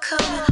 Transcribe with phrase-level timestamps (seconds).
[0.00, 0.47] never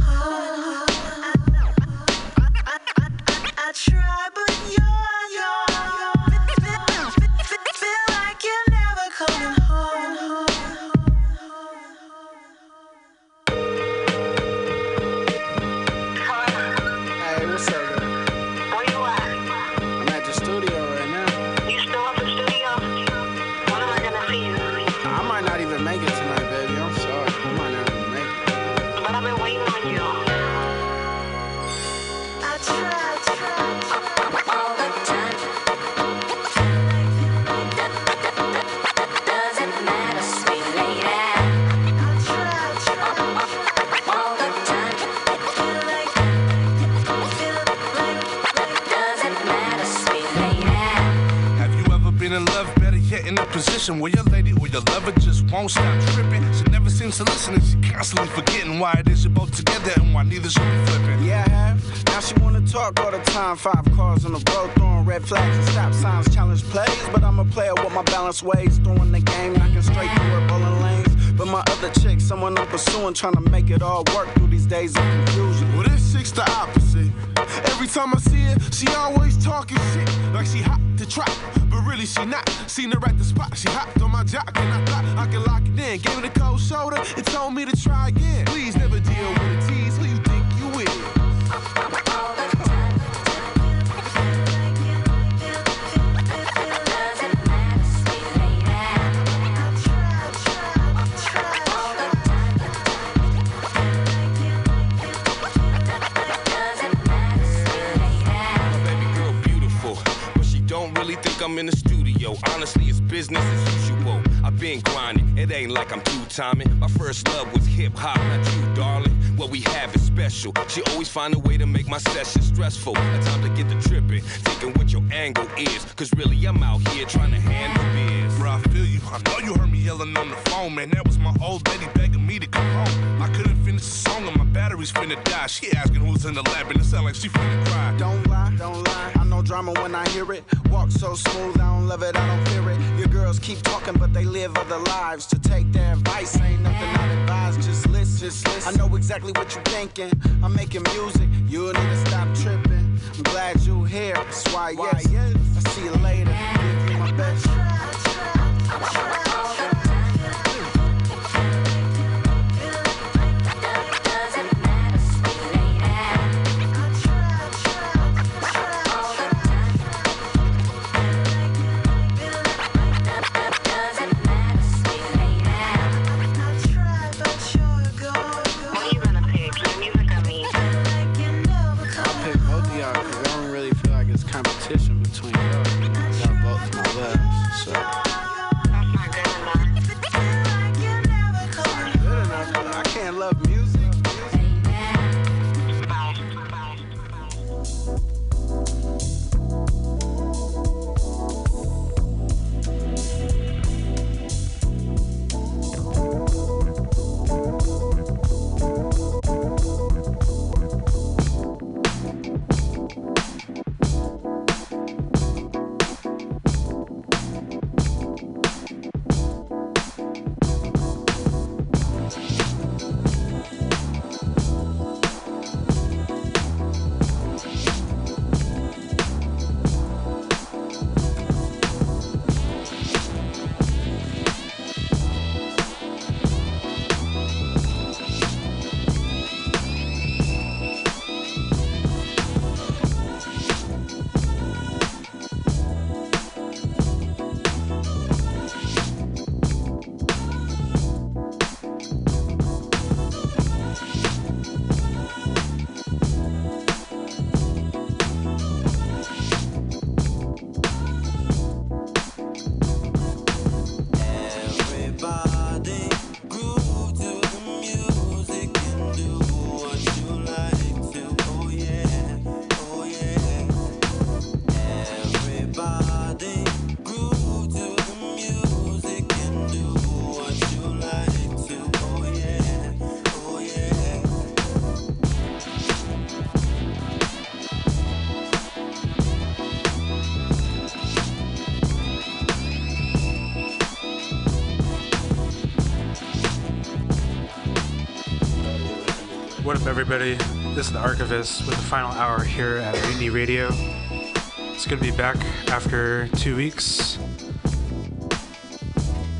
[299.79, 300.15] everybody?
[300.55, 303.49] This is the Archivist with the final hour here at Mutiny Radio.
[303.51, 305.17] It's going to be back
[305.49, 306.97] after two weeks.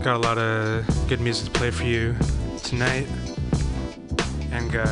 [0.01, 2.15] Got a lot of good music to play for you
[2.63, 3.07] tonight,
[4.51, 4.87] and got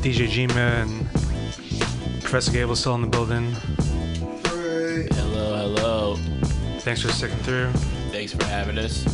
[0.00, 3.52] DJ Jima and Professor Gable still in the building.
[5.12, 6.16] Hello, hello.
[6.78, 7.70] Thanks for sticking through.
[8.10, 9.13] Thanks for having us.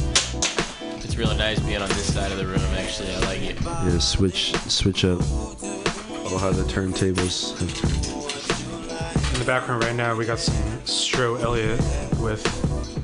[1.20, 2.62] It's really nice being on this side of the room.
[2.78, 3.61] Actually, I like it.
[3.61, 5.19] Yeah, switch switch up.
[5.20, 9.34] Oh, how the turntables have turned.
[9.34, 10.55] In the background right now, we got some
[10.87, 11.78] Stro Elliott
[12.20, 12.43] with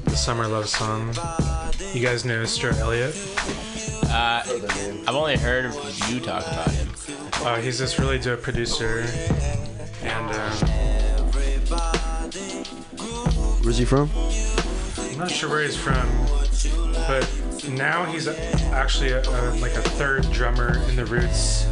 [0.06, 1.08] the Summer Love Song.
[1.92, 3.14] You guys know Stro Elliott?
[4.04, 4.42] Uh,
[5.06, 5.74] I've only heard
[6.08, 6.88] you talk about him.
[7.44, 9.04] Uh, he's this really dope producer,
[10.02, 10.52] and um,
[13.62, 14.10] Where's he from?
[15.10, 16.08] I'm not sure where he's from,
[16.94, 17.30] but
[17.68, 21.66] now he's actually a, a, like a third drummer in the Roots.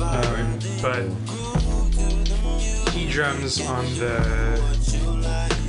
[0.00, 1.04] Um, but
[2.92, 4.60] he drums on the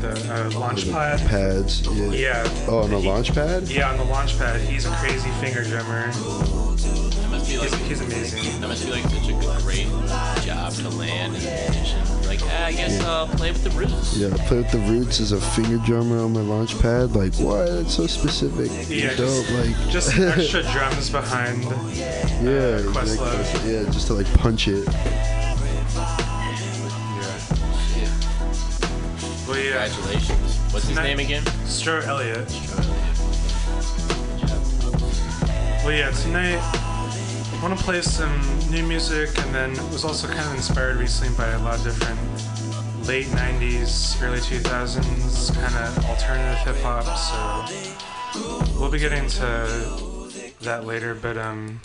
[0.02, 1.20] the uh, launch pad.
[1.30, 1.86] Pads.
[1.88, 2.12] Yeah.
[2.12, 2.66] Yeah.
[2.68, 3.64] Oh, on the He- launch pad?
[3.70, 4.60] Yeah, on the launch pad.
[4.62, 6.08] He's a crazy finger drummer.
[6.12, 8.62] That must be like He's, he's amazing.
[8.62, 9.88] that must be like such a great
[10.44, 12.00] job to land in a musician.
[12.62, 14.18] Like, ah, I guess I'll play with the roots.
[14.18, 17.16] Yeah, I play with the Roots as a finger drummer on my launch pad.
[17.16, 17.66] Like, what?
[17.66, 18.70] That's so specific.
[18.88, 19.46] Yeah, Dope.
[19.48, 21.64] just- like, Just some extra drums behind.
[21.64, 23.54] yeah, Questlove.
[23.54, 24.88] like, yeah, just to like punch it.
[29.48, 30.58] Well, yeah, Congratulations.
[30.72, 31.06] What's his Nice.
[31.06, 31.44] name again?
[31.66, 32.48] Stro Elliott.
[35.84, 40.40] Well, yeah, tonight I want to play some new music, and then was also kind
[40.48, 42.20] of inspired recently by a lot of different
[43.08, 47.06] late '90s, early 2000s kind of alternative hip hop.
[48.34, 50.30] So we'll be getting to
[50.62, 51.82] that later, but um,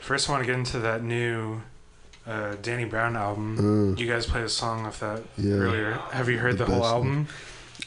[0.00, 1.60] first I want to get into that new.
[2.26, 3.94] Uh, Danny Brown album.
[3.96, 5.54] You guys played a song off that Yeah.
[5.54, 5.92] earlier.
[6.10, 6.92] Have you heard The the, whole best.
[6.92, 7.28] album?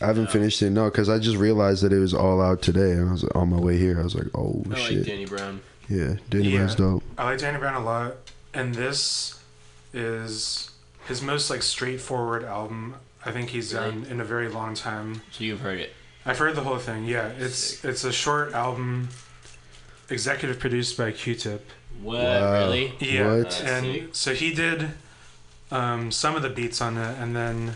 [0.02, 2.92] I haven't finished it, no, because I just realized that it was all out today,
[2.94, 4.00] and I was on my way here.
[4.00, 5.60] I was like, oh I like Danny Brown.
[5.90, 6.60] yeah, Danny Yeah.
[6.60, 7.04] Brown's dope.
[7.18, 8.16] I like Danny Brown a lot,
[8.54, 9.38] and this
[9.94, 10.72] is
[11.10, 12.96] his most like straightforward album
[13.26, 15.22] I think he's done in a very long time.
[15.32, 15.92] So you've heard it.
[16.26, 17.04] I've heard the whole thing.
[17.06, 17.90] Yeah, it's Sick.
[17.90, 19.10] it's a short album,
[20.10, 21.70] executive produced by Q-Tip.
[22.02, 22.18] What?
[22.24, 22.54] Wow.
[22.54, 22.94] Really?
[23.00, 23.62] Yeah, What?
[23.62, 24.10] And sick.
[24.16, 24.90] so he did
[25.72, 27.74] um, some of the beats on it, and then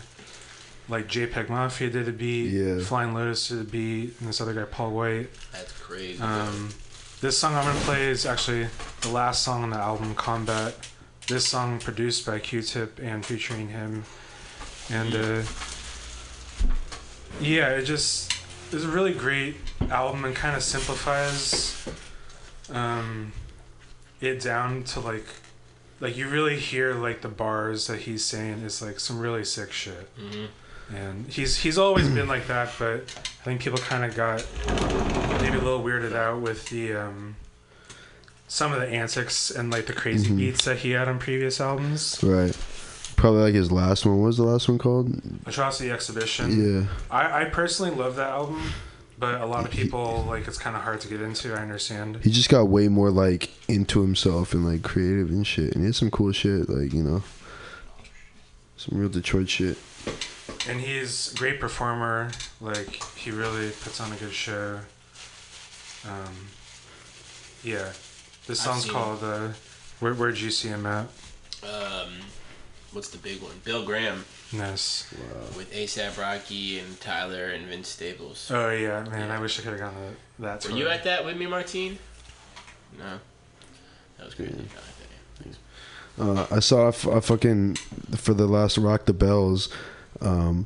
[0.88, 2.80] like JPEG Mafia did a beat, Yeah.
[2.80, 5.28] Flying Lotus did a beat, and this other guy Paul White.
[5.52, 6.22] That's crazy.
[6.22, 6.70] Um,
[7.20, 8.66] this song I'm gonna play is actually
[9.02, 10.74] the last song on the album, Combat.
[11.26, 14.04] This song produced by Q-Tip and featuring him,
[14.90, 15.42] and uh,
[17.40, 18.30] yeah, it just
[18.72, 19.56] is a really great
[19.90, 21.88] album and kind of simplifies
[22.70, 23.32] um,
[24.20, 25.24] it down to like
[26.00, 29.72] like you really hear like the bars that he's saying is like some really sick
[29.72, 30.48] shit Mhm.
[30.94, 33.02] and he's he's always been like that but
[33.40, 34.44] i think people kind of got
[35.40, 37.33] maybe a little weirded out with the um
[38.54, 40.36] some of the antics and like the crazy Mhm.
[40.36, 42.56] beats that he had on previous albums Right.
[43.16, 44.18] Probably like his last one.
[44.20, 45.08] What was the last one called?
[45.46, 46.86] atrocity exhibition Yeah.
[47.10, 48.62] I, I personally love that album
[49.18, 52.18] but a lot of people like it's kind of hard to get into i understand
[52.22, 55.72] He just got way more like into himself and like creative and shit.
[55.72, 57.22] And he had some cool shit, like, you know.
[58.76, 59.78] Some real Detroit shit.
[60.68, 64.80] and he's a great performer like he really puts on a good show
[66.08, 66.34] um
[67.62, 67.92] yeah
[68.46, 69.48] this I've song's called uh
[70.00, 71.06] where, where'd you see him at
[71.62, 72.12] Um,
[72.92, 73.52] what's the big one?
[73.64, 75.12] Bill Graham nice
[75.56, 78.50] with ASAP Rocky and Tyler and Vince Staples.
[78.52, 81.24] oh yeah man i wish i could have gone to that Were you at that
[81.24, 81.98] with me, Martine?
[82.98, 83.18] No.
[84.18, 84.54] That was crazy.
[86.18, 87.74] Uh, I saw a, f- a fucking
[88.16, 89.68] for the last Rock the Bells,
[90.20, 90.64] um,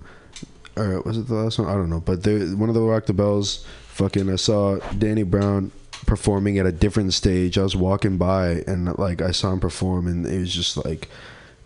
[0.76, 1.68] or was it the last one?
[1.68, 3.64] I don't know, but there one of the Rock the Bells.
[3.88, 5.73] Fucking, I saw Danny Brown
[6.08, 7.58] performing at a different stage.
[7.58, 11.08] I was walking by and like I saw him perform, and it was just like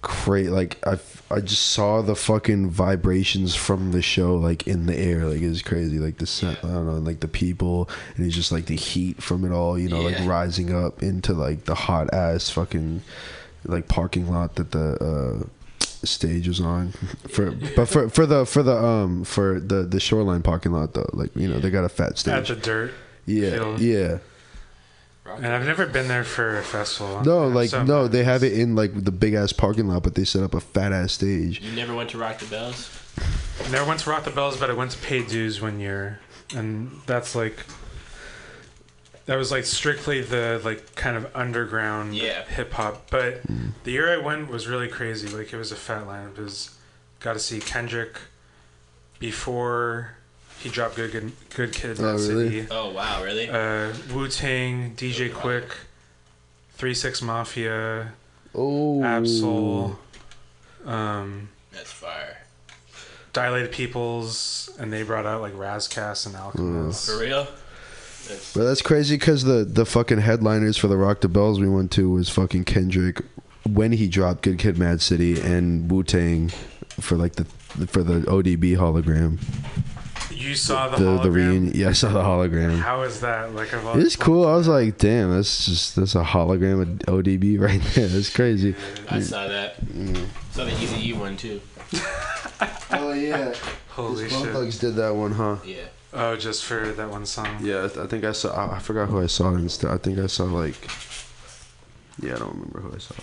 [0.03, 0.51] crazy.
[0.51, 0.99] Like I,
[1.31, 5.25] I just saw the fucking vibrations from the show like in the air.
[5.27, 5.99] Like it was crazy.
[5.99, 9.23] Like the sound, I don't know, like the people, and it's just like the heat
[9.23, 9.79] from it all.
[9.79, 13.03] You know, like rising up into like the hot ass fucking
[13.65, 15.47] like parking lot that the uh
[16.05, 16.91] stage was on
[17.29, 21.09] for but for for the for the um for the the shoreline parking lot though
[21.13, 22.93] like you know they got a fat stage at the dirt
[23.25, 23.81] yeah field.
[23.81, 24.19] yeah
[25.25, 28.13] and i've never been there for a festival no I'm like so no mad.
[28.13, 30.61] they have it in like the big ass parking lot but they set up a
[30.61, 32.91] fat ass stage You never went to Rock the Bells?
[33.71, 36.19] never went to rock the bells but i went to Paid Dues one year
[36.55, 37.57] and that's like
[39.27, 42.45] that was like strictly the like kind of underground Yeah.
[42.45, 43.09] hip hop.
[43.11, 43.69] But hmm.
[43.85, 45.29] the year I went was really crazy.
[45.29, 46.37] Like it was a fat lineup.
[46.39, 46.77] It was
[47.21, 48.19] got to see Kendrick
[49.21, 50.17] before
[50.63, 52.51] he dropped Good Good, Good Kid, Oh, Mad really?
[52.51, 52.67] City.
[52.71, 53.49] Oh wow, really?
[53.49, 55.71] Uh, Wu Tang, DJ Quik,
[56.75, 58.13] Three Six Mafia,
[58.55, 59.97] Oh, Absol,
[60.87, 62.39] um, That's fire.
[63.33, 67.07] Dilated Peoples, and they brought out like Ras Kass and Alchemist.
[67.11, 67.47] For real?
[68.29, 71.69] That's, But that's crazy because the the fucking headliners for the Rock the Bells we
[71.69, 73.21] went to was fucking Kendrick
[73.67, 76.51] when he dropped Good Kid, Mad City, and Wu Tang
[77.01, 77.45] for like the
[77.87, 79.39] for the ODB hologram.
[80.35, 81.23] You saw the, The hologram.
[81.23, 81.73] the reunion.
[81.75, 82.79] Yeah, I saw the hologram.
[82.79, 83.55] How is that?
[83.55, 84.47] Like of all It's cool.
[84.47, 88.09] I was like, damn, that's just that's a hologram of ODB right there.
[88.09, 88.75] That's crazy.
[89.09, 89.81] I saw that.
[89.87, 90.27] Mm.
[90.53, 91.61] Saw the Easy E one too.
[92.95, 93.55] Oh yeah.
[93.89, 94.53] Holy Bone shit!
[94.53, 95.57] Thugs did that one, huh?
[95.65, 95.77] Yeah.
[96.13, 97.49] Oh, just for that one song.
[97.63, 98.55] Yeah, I, th- I think I saw.
[98.55, 99.91] I, I forgot who I saw instead.
[99.91, 100.77] I think I saw like.
[102.23, 103.15] Yeah, I don't remember who I saw.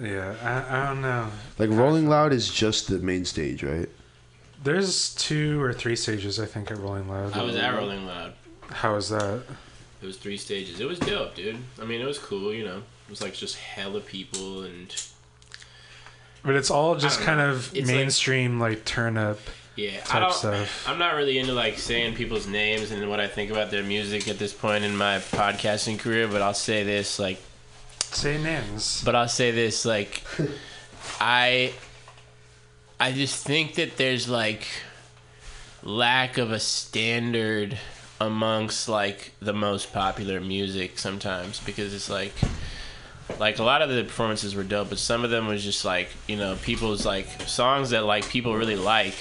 [0.00, 1.28] Yeah, I, I don't know.
[1.58, 3.88] Like Rolling Loud is just the main stage, right?
[4.66, 7.32] There's two or three stages, I think, at Rolling Loud.
[7.34, 8.34] I was at Rolling Loud.
[8.70, 9.42] How was that?
[10.02, 10.80] It was three stages.
[10.80, 11.56] It was dope, dude.
[11.80, 12.52] I mean, it was cool.
[12.52, 14.94] You know, it was like just hella people and
[16.44, 17.50] But it's all just kind know.
[17.50, 19.38] of It's mainstream, like, turn up.
[19.76, 19.98] yeah.
[19.98, 20.32] I Type don't.
[20.34, 20.88] stuff.
[20.88, 24.26] I'm not really into like saying people's names and what I think about their music
[24.28, 26.26] at this point in my podcasting career.
[26.28, 27.38] But I'll say this, like,
[28.00, 29.02] Say names.
[29.04, 30.22] but I'll say this, like,
[31.20, 31.72] I,
[32.98, 34.66] I just think that there's like
[35.82, 37.78] lack of a standard
[38.20, 42.32] amongst like the most popular music sometimes because it's like
[43.38, 46.08] like a lot of the performances were dope but some of them was just like
[46.26, 49.14] you know people's like songs that like people really like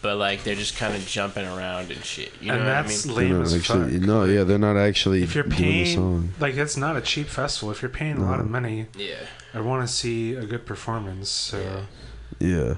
[0.00, 2.82] but like they're just kind of jumping around and shit you know and what I
[2.82, 3.92] that's mean They're lame not as actually.
[3.98, 4.02] fuck.
[4.02, 6.32] No, yeah, they're not actually If you're doing the paying, song.
[6.38, 7.72] like, it's not a cheap festival.
[7.72, 9.16] If you're paying a lot of money, yeah
[9.52, 11.28] I want to see a good performance.
[11.28, 11.58] So,
[12.38, 12.46] Yeah.
[12.56, 12.74] Yeah,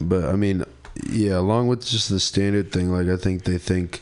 [0.00, 0.64] but I mean,
[1.08, 4.00] yeah, along with just the standard thing, like I think they think,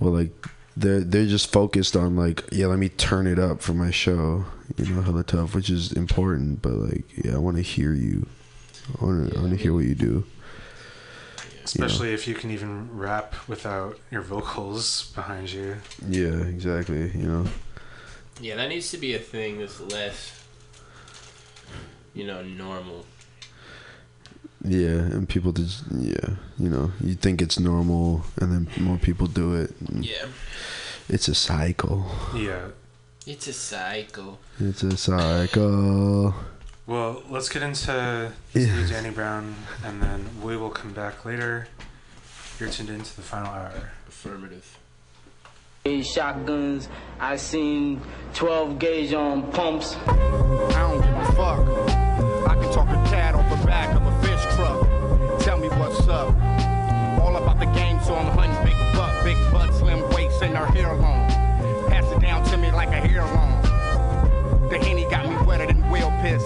[0.00, 0.32] well, like
[0.76, 4.44] they're they're just focused on like, yeah, let me turn it up for my show,
[4.76, 6.62] you know, hella tough, which is important.
[6.62, 8.26] But like, yeah, I want to hear you.
[9.00, 10.24] I want to I want to hear what you do.
[11.64, 15.76] especially if you can even rap without your vocals behind you.
[16.08, 17.10] Yeah, exactly.
[17.14, 17.46] You know.
[18.40, 20.44] yeah that needs to be a thing that's less
[22.14, 23.06] you know normal
[24.64, 29.26] Yeah, and people just yeah, you know, you think it's normal, and then more people
[29.26, 29.72] do it.
[29.92, 30.26] yeah
[31.08, 32.06] It's a cycle.
[32.34, 32.68] Yeah.
[33.26, 36.34] it's a cycle It's a cycle.
[36.86, 38.74] Well, let's get into this Yeah.
[38.76, 39.54] new Danny Brown,
[39.84, 41.68] and then we will come back later.
[42.58, 43.90] You're tuned into the final hour.
[44.08, 44.78] affirmative
[46.02, 46.88] shotguns.
[47.20, 48.00] I seen
[48.32, 49.96] 12 gauge on pumps.
[50.06, 52.03] I don't give a fuck.
[56.08, 60.66] All about the game, so I'm hunting big buck, big butt, slim waist, and her
[60.66, 61.28] hair long.
[61.88, 63.62] Pass it down to me like a hair long.
[64.68, 66.44] The henny got me wetter than whale piss.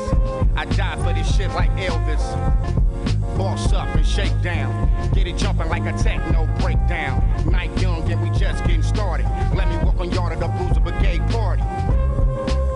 [0.55, 2.23] I die for this shit like Elvis.
[3.37, 4.89] Boss up and shake down.
[5.13, 7.21] Get it jumping like a techno breakdown.
[7.51, 9.27] Night young and we just getting started.
[9.57, 11.63] Let me walk on yard of the Bruiser Brigade party.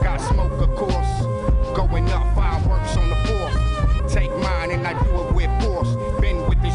[0.02, 1.76] Got smoke, of course.
[1.76, 4.12] Going up, fireworks on the fourth.
[4.12, 5.61] Take mine and I do it with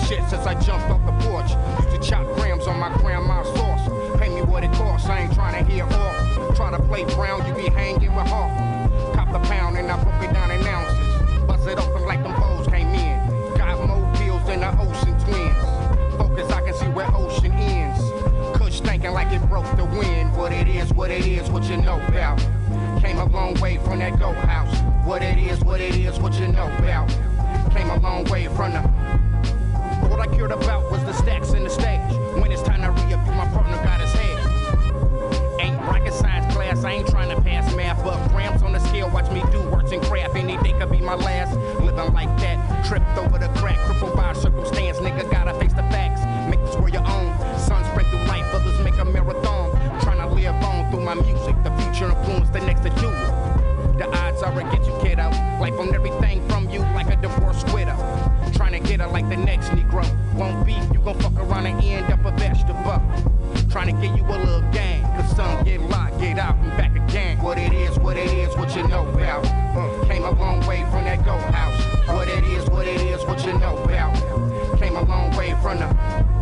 [0.08, 1.52] shit since I jumped off the porch.
[1.84, 4.20] Used to chop grams on my grandma's sauce.
[4.20, 6.56] Pay me what it costs, I ain't trying to hear off.
[6.56, 8.52] Try to play brown, you be hanging with Hawk.
[9.14, 11.44] Cop the pound and I broke it down in ounces.
[11.46, 13.58] Buzz it open like them bows came in.
[13.58, 16.16] Got more pills than the ocean twins.
[16.18, 18.00] Focus, I can see where ocean ends.
[18.58, 20.36] Kush thinking like it broke the wind.
[20.38, 22.40] What it is, what it is, what you know about.
[23.02, 24.74] Came a long way from that go house.
[25.06, 27.10] What it is, what it is, what you know about.
[27.74, 29.27] Came a long way from the.
[30.10, 32.12] What I cared about was the stacks in the stage.
[32.40, 35.60] When it's time to re-up, my partner got his head.
[35.60, 39.10] Ain't rocket science class, I ain't trying to pass math but Grams on the scale,
[39.10, 40.36] watch me do works and craft.
[40.36, 41.58] Any day could be my last.
[41.82, 44.98] Living like that, tripped over the crack, crippled by circumstance.
[44.98, 46.22] Nigga gotta face the facts.
[46.50, 47.38] Make this world your own.
[47.60, 49.72] Sun spread through life, others make a marathon.
[50.02, 51.56] Trying to live on through my music.
[51.64, 53.98] The future influence the next to it.
[53.98, 55.30] The odds are against you, kiddo.
[55.60, 56.57] Life on everything from
[59.00, 60.06] Her like the next Negro.
[60.34, 63.02] Won't be, you gon' fuck around and end up a vegetable.
[63.70, 65.04] Trying to get you a little gang.
[65.16, 67.40] Cause some get locked, get out, and back again.
[67.42, 69.46] What it is, what it is, what you know about.
[69.46, 72.08] Uh, came a long way from that go house.
[72.08, 74.16] What it is, what it is, what you know about.
[74.80, 76.37] Came a long way from the.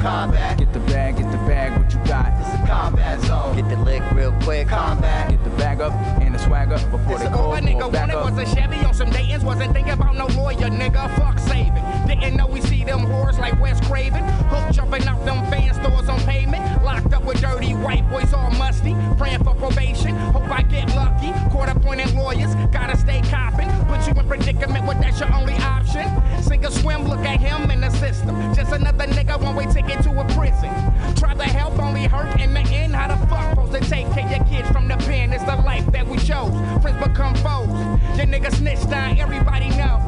[0.00, 0.56] Combat.
[0.58, 2.32] Get the bag, get the bag, what you got?
[2.40, 3.56] It's a combat zone.
[3.56, 4.68] Get the lick real quick.
[4.68, 5.28] Combat.
[5.30, 5.92] Get the bag up
[6.22, 8.38] and the swag up before they All call a nigga for back wanted up.
[8.38, 9.44] was a Chevy on some Dayton's.
[9.44, 11.14] Wasn't thinking about no lawyer, nigga.
[11.18, 11.84] Fuck saving.
[12.06, 14.24] Didn't know we see them whores like Wes Craven.
[14.48, 16.82] Hook jumping out them fan stores on pavement.
[16.82, 18.96] Locked up with dirty white boys all musty.
[19.18, 20.16] Praying for probation.
[20.32, 21.32] Hope I get lucky.
[21.50, 22.54] Court appointed lawyers.
[22.72, 23.68] Gotta stay copping.
[24.00, 26.08] Put you in predicament when that's your only option.
[26.42, 28.34] Sink or swim, look at him in the system.
[28.54, 30.70] Just another nigga, one way ticket to a prison.
[31.16, 32.94] Try to help, only hurt in the end.
[32.94, 35.34] How the fuck supposed to take care your kids from the pen?
[35.34, 36.50] It's the life that we chose.
[36.80, 37.68] Friends become foes.
[38.16, 40.00] Your nigga snitch down, everybody know.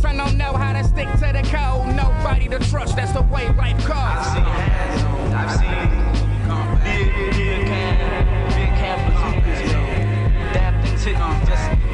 [0.00, 1.94] Son don't know how to stick to the code.
[1.94, 3.96] Nobody to trust, that's the way life goes.
[3.96, 6.18] I've seen hands on, I've seen
[6.82, 9.80] big, big can, big can bazookas, yo.
[10.52, 11.47] Damn things hit me just,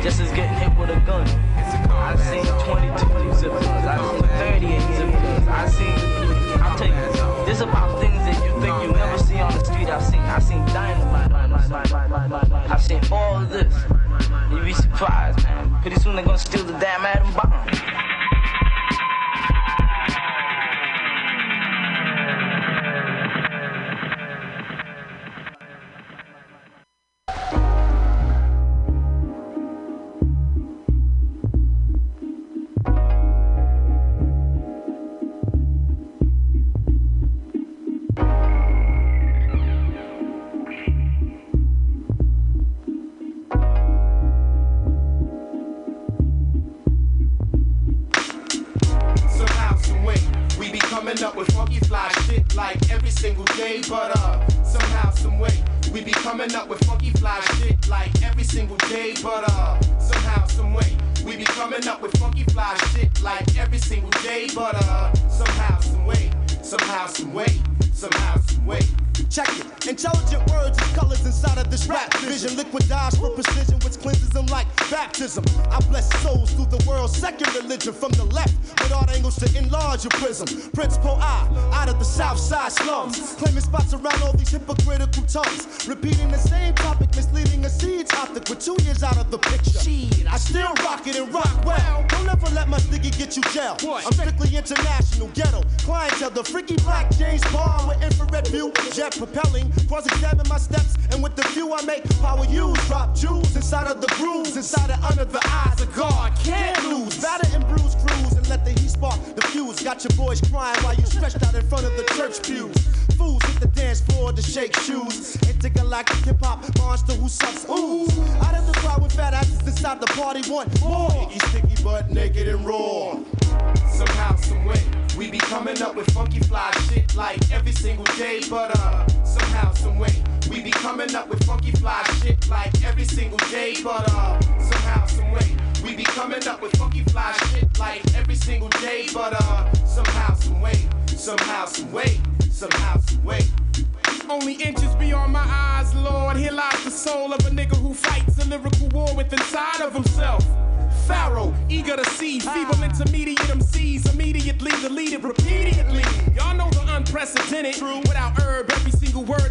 [0.04, 1.26] just as getting hit with a gun.
[1.90, 3.06] I've seen 22
[3.40, 8.44] zippers, I've seen 38 zippers, I've seen, I'll tell you, this is about things that
[8.44, 9.88] you think you never see on the street.
[9.88, 11.32] I've seen, I've seen dynamite,
[12.70, 13.74] I've seen all of this.
[14.50, 15.80] You'd be surprised, man.
[15.80, 17.73] Pretty soon they're gonna steal the damn atom bomb.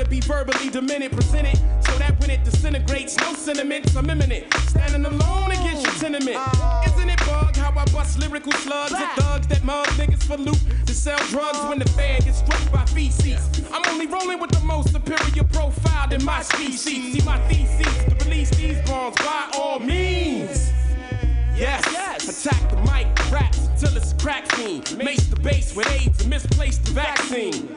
[0.04, 4.52] To be verbally diminished, presented so that when it disintegrates, no sentiments are imminent.
[4.68, 6.38] Standing alone against your tenement.
[6.88, 10.60] Isn't it bug how I bust lyrical slugs at thugs that mug niggas for loot
[10.86, 13.50] to sell drugs when the fan gets struck by feces?
[13.72, 17.14] I'm only rolling with the most superior profile in my species.
[17.14, 20.72] See my thesis to release these bombs by all means.
[21.56, 21.86] Yes,
[22.28, 24.98] attack the mic, raps till it's a crack fiend.
[24.98, 27.70] Mace the base with AIDS and misplace the vaccine.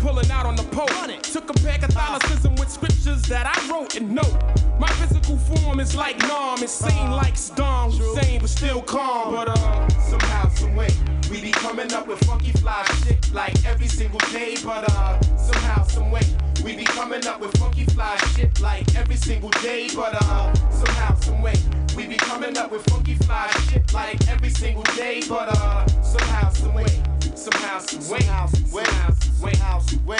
[0.00, 0.88] Pulling out on the pole.
[1.32, 4.36] Took a pair Catholicism with scriptures that I wrote and note.
[4.78, 9.34] My physical form is like Nam, insane like Saddam Hussein, but still calm.
[9.34, 10.88] But uh, somehow, some way,
[11.30, 14.56] we be coming up with funky fly shit like every single day.
[14.64, 16.22] But uh, somehow, some way,
[16.64, 19.88] we be coming up with funky fly shit like every single day.
[19.94, 21.54] But uh, somehow, some way,
[21.96, 25.22] we be coming up with funky fly shit like every single day.
[25.28, 27.02] But uh, somehow, some way,
[27.38, 28.82] somehow, some way, some way,
[30.04, 30.18] way.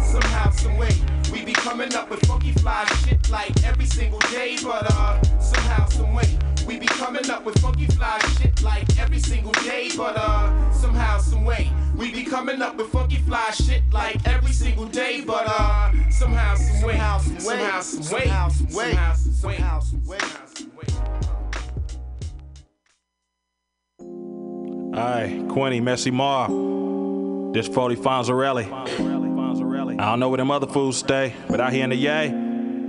[0.00, 0.90] Somehow, some way,
[1.30, 4.56] we be coming up with funky fly shit like every single day.
[4.62, 9.18] But uh, somehow, some way, we be coming up with funky fly shit like every
[9.18, 9.90] single day.
[9.96, 14.52] But uh, somehow, some way, we be coming up with funky fly shit like every
[14.52, 15.22] single day.
[15.26, 18.92] But uh, somehow, some way, somehow, some way, somehow, some way, somehow, some way,
[19.58, 21.37] somehow, some way.
[24.98, 26.48] Aye, Quinny, Messy Ma.
[27.52, 28.66] This 40 Fonzarelli.
[30.00, 32.28] I don't know where them other fools stay, but out here in the yay,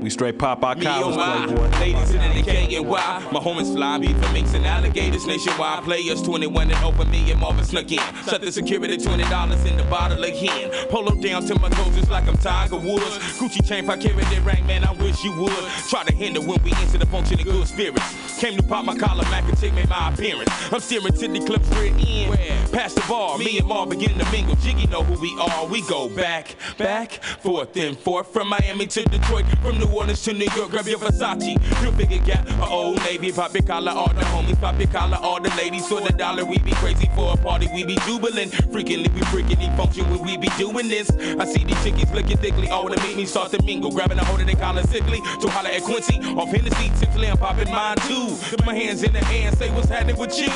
[0.02, 1.80] we straight pop our collars, playboy.
[1.80, 3.30] ladies in the K and Y.
[3.32, 5.84] My homies fly beef for minks and alligators nationwide.
[5.84, 8.00] Players 21 and open me and Marvin snuck in.
[8.26, 10.72] Shut the security $20 in the bottle again.
[10.90, 13.18] Polo down to my toes just like I'm Tiger Woods.
[13.38, 15.52] Gucci chain, if I carry that rank, man, I wish you would.
[15.90, 18.40] Try to hinder when we enter the function of good spirits.
[18.40, 20.50] Came to pop my collar, Mac and take me my appearance.
[20.72, 22.32] I'm steering to the clips we're in.
[22.72, 24.56] Past the bar, me and Marv begin to mingle.
[24.56, 25.66] Jiggy know who we are.
[25.68, 28.28] We go back, back, forth and forth.
[28.28, 30.71] From Miami to Detroit, from New Orleans to New York.
[30.71, 32.47] Grab your Versace, real big gap.
[32.47, 35.88] A old Navy, pop your collar, all the homies, pop your collar, all the ladies.
[35.88, 38.52] For the dollar, we be crazy for a party, we be jubilant.
[38.71, 41.10] Freakingly, we freakingly function when we be doing this.
[41.12, 43.91] I see these chickies looking thickly, all to meet me, start to mingle.
[43.91, 46.19] Grabbing a hold of their collar sickly, to holler at Quincy.
[46.38, 48.36] Off Hennessy, simply I'm popping mine too.
[48.49, 50.49] Put my hands in the air say what's happening with you.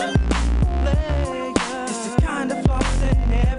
[0.00, 0.27] It's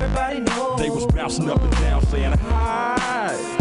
[0.09, 0.79] everybody knows.
[0.79, 3.58] They was bouncing up and down saying hi.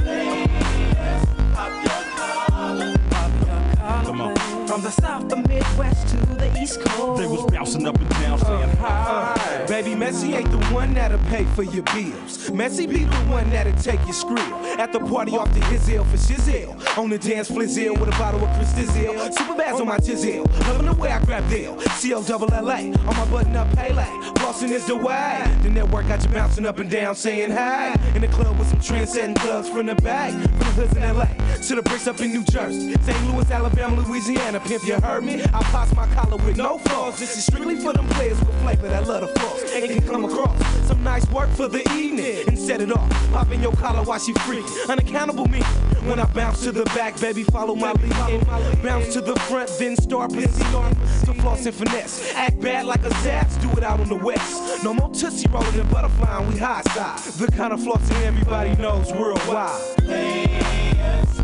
[4.79, 7.21] From the south, the midwest to the east coast.
[7.21, 9.35] They was bouncing up and down saying uh-huh.
[9.37, 9.67] hi.
[9.67, 12.49] Baby, Messy ain't the one that'll pay for your bills.
[12.53, 14.79] Messy be the one that'll take your skrill.
[14.79, 16.97] At the party off the his ill for shizzle.
[16.97, 19.37] On the dance flizzle with a bottle of Chris Dizzle.
[19.37, 20.49] Super bass on my jizzle.
[20.69, 21.81] Loving the way I grab deal.
[21.81, 22.93] C-O double L-A.
[22.93, 24.05] On my button up Pele.
[24.35, 25.43] Flossing is the way.
[25.63, 27.99] The network got you bouncing up and down saying hi.
[28.15, 30.31] In the club with some trend-setting thugs from the back.
[30.31, 31.27] From the hoods in L.A.
[31.67, 32.95] To the bricks up in New Jersey.
[33.03, 33.35] St.
[33.35, 34.61] Louis, Alabama, Louisiana.
[34.69, 35.43] Pimp, you heard me?
[35.43, 37.19] I pops my collar with no flaws.
[37.19, 39.63] This is strictly for them players with flavor that love the floss.
[39.73, 43.09] And can come across some nice work for the evening and set it off.
[43.33, 44.91] Pop in your collar while she freaking.
[44.91, 45.63] Unaccountable me.
[46.07, 48.47] When I bounce to the back, baby, follow my lead.
[48.83, 52.35] Bounce to the front, then start proceeding to floss and finesse.
[52.35, 54.85] Act bad like a Zaps, do it out on the west.
[54.85, 57.19] No more Tootsie rolling and butterfly, we high side.
[57.21, 59.81] The kind of flossing everybody knows worldwide.
[59.97, 61.39] It's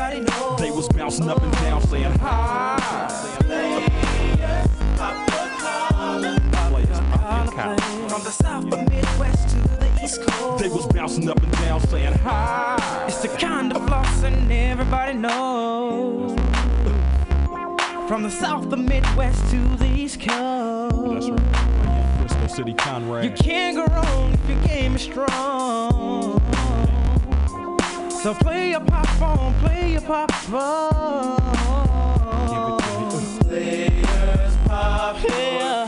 [0.00, 0.60] everybody knows.
[0.60, 2.76] They was bouncing up and down saying hi.
[8.08, 10.62] From the south, the midwest to the east coast.
[10.62, 13.04] They was bouncing up and down saying hi.
[13.06, 16.38] It's the kind of flossing everybody knows.
[18.08, 21.28] From the south, the midwest to the east coast.
[21.28, 22.16] That's right.
[22.18, 23.24] Frisco City Conrad.
[23.24, 25.89] You can't go wrong if your game is strong.
[28.22, 31.38] So play your pop phone, play your pop phone.
[33.48, 35.79] Players pop yeah.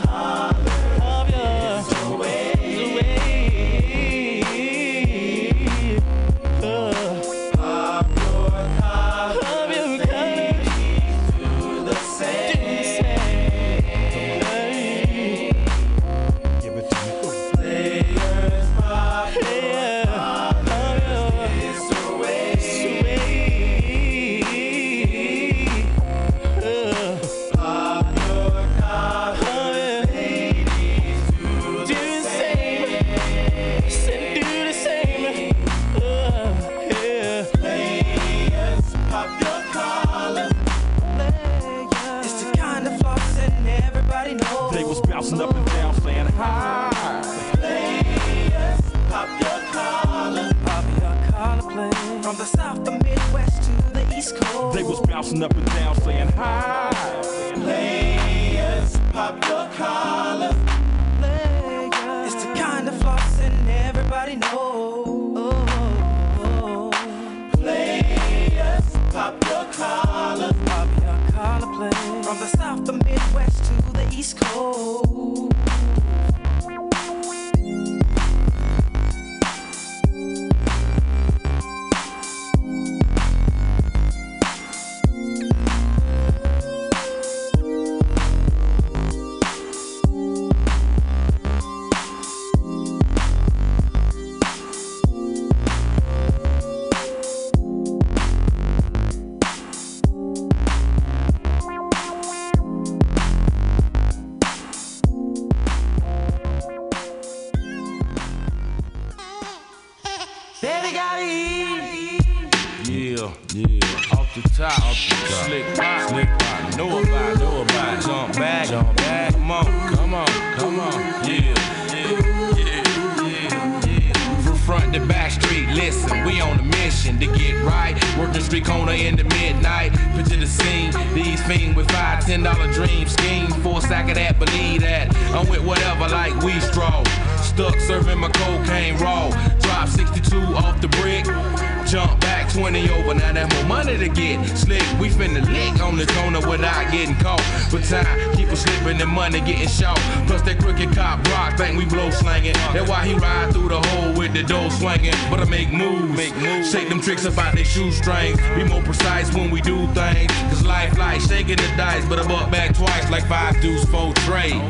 [157.73, 158.39] Shoestrings.
[158.55, 160.31] Be more precise when we do things.
[160.49, 164.13] Cause life like shaking the dice, but I buck back twice like five dudes, four
[164.25, 164.61] trade.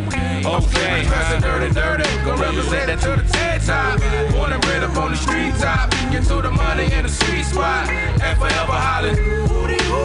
[0.45, 1.39] Okay, huh?
[1.39, 2.09] dirty, dirty.
[2.23, 3.99] Go represent that to the TED top.
[4.31, 5.91] Born and bred up on the street top.
[6.11, 7.89] Get to the money in the sweet spot.
[7.89, 9.43] And forever hollering.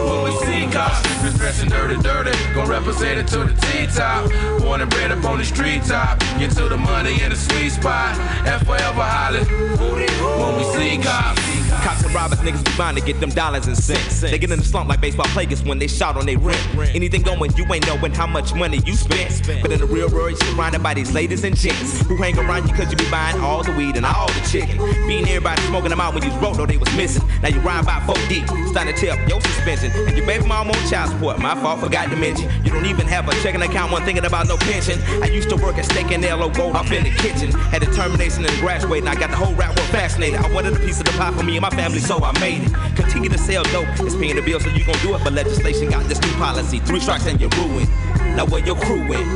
[0.09, 2.35] When we see cops, strippers dressing dirty, dirty.
[2.53, 4.29] Gon' represent it to the T-top.
[4.61, 6.19] Born and bred up on the street top.
[6.37, 8.17] Get to the money in the sweet spot.
[8.45, 9.45] And forever hollering.
[9.79, 11.39] When we see cops.
[11.83, 14.21] Cops and robbers, niggas be bound to get them dollars and cents.
[14.21, 16.59] They get in the slump like baseball players when they shout on their rent.
[16.95, 19.41] Anything going, you ain't knowing how much money you spent.
[19.61, 22.67] But in the real world, you surrounded by these ladies and gents who hang around
[22.67, 24.77] you cause you be buying all the weed and all the chicken.
[25.07, 27.27] Being everybody smoking them out when you broke, though they was missing.
[27.41, 29.91] Now you ride by 4 deep, starting to tear up your suspension.
[29.91, 32.49] And your baby mom on child support, my fault, forgot to mention.
[32.63, 34.99] You don't even have a checking account, one thinking about no pension.
[35.21, 36.49] I used to work at Steak and L.O.
[36.49, 37.51] Gold up in the kitchen.
[37.51, 40.39] Had determination and graduating, I got the whole rap world fascinated.
[40.39, 42.63] I wanted a piece of the pie for me and my family, so I made
[42.63, 42.73] it.
[42.95, 45.23] Continue to sell dope, it's paying the bill, so you gon' do it.
[45.23, 47.89] But legislation got this new policy, three strikes and you're ruined.
[48.35, 49.27] Now where your crew went?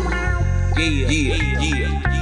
[0.77, 2.13] Yeah, yeah, yeah.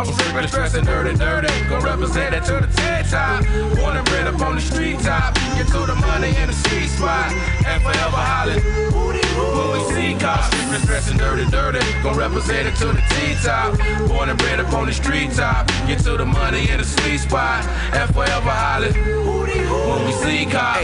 [0.00, 1.48] I'm sipping, stressing, dirty, dirty.
[1.68, 3.44] Gon' represent it to the TED top.
[3.76, 5.34] Born and bred up on the street top.
[5.56, 7.30] Get to the money in the sweet spot.
[7.66, 8.62] And forever hollering.
[8.62, 11.80] When we see cops, sipping, stressing, dirty, dirty.
[12.02, 13.76] Gon' represent it to the T-top.
[14.08, 15.66] Born and bred up on the street top.
[15.86, 17.66] Get to the money in the sweet spot.
[17.92, 19.39] And forever hollering.
[19.70, 20.76] 無水か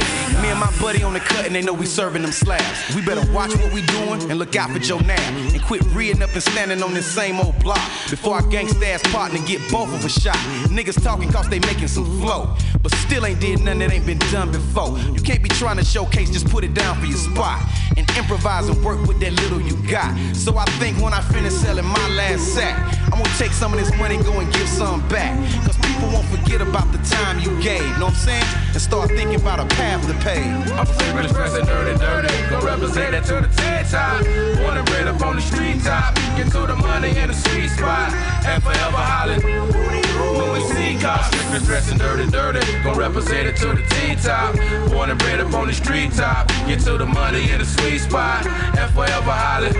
[0.47, 2.95] Me and my buddy on the cut and they know we serving them slabs.
[2.95, 5.19] We better watch what we doing and look out for Joe Nab.
[5.53, 7.81] And quit reading up and standing on this same old block.
[8.09, 10.37] Before our gangsta ass partner get both of us shot.
[10.71, 12.55] Niggas talking cause they making some flow.
[12.81, 14.97] But still ain't did nothing that ain't been done before.
[14.97, 17.61] You can't be trying to showcase, just put it down for your spot.
[17.97, 20.17] And improvise and work with that little you got.
[20.37, 23.81] So I think when I finish selling my last sack, I'm gonna take some of
[23.81, 25.35] this money, go and give some back.
[25.65, 28.45] Cause people won't forget about the time you gave, know what I'm saying?
[28.73, 30.36] And start thinking about a path to pay.
[30.43, 32.29] I'm sipping, stressing, dirty, dirty.
[32.51, 34.23] Gon' represent it to the TED top.
[34.59, 36.15] Born and bred up on the street top.
[36.37, 38.13] Get to the money in the sweet spot.
[38.45, 39.43] And forever hollering.
[39.43, 42.61] When we see cops, sipping, stressing, dirty, dirty.
[42.83, 44.57] Gon' represent it to the T-top.
[44.91, 46.49] Born and bred up on the street top.
[46.67, 48.47] Get to the money in the sweet spot.
[48.47, 49.75] And forever hollering.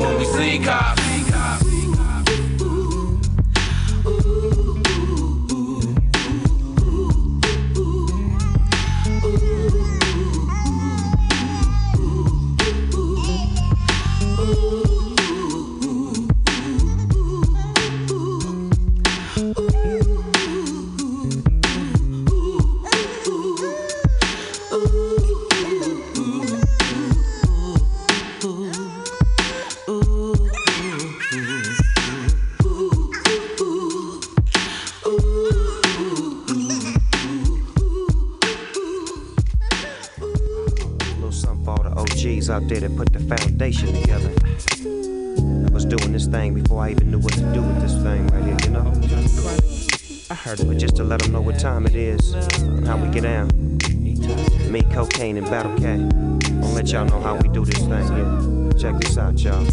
[0.00, 1.17] When we see cops.
[42.68, 44.30] There that put the foundation together.
[45.66, 48.26] I was doing this thing before I even knew what to do with this thing
[48.26, 48.92] right here, you know?
[50.28, 52.98] I heard it, but just to let them know what time it is, and how
[52.98, 53.48] we get down.
[54.70, 56.62] Me, cocaine, and Battlecat.
[56.62, 58.72] I'll let y'all know how we do this thing here.
[58.78, 59.64] Check this out, y'all.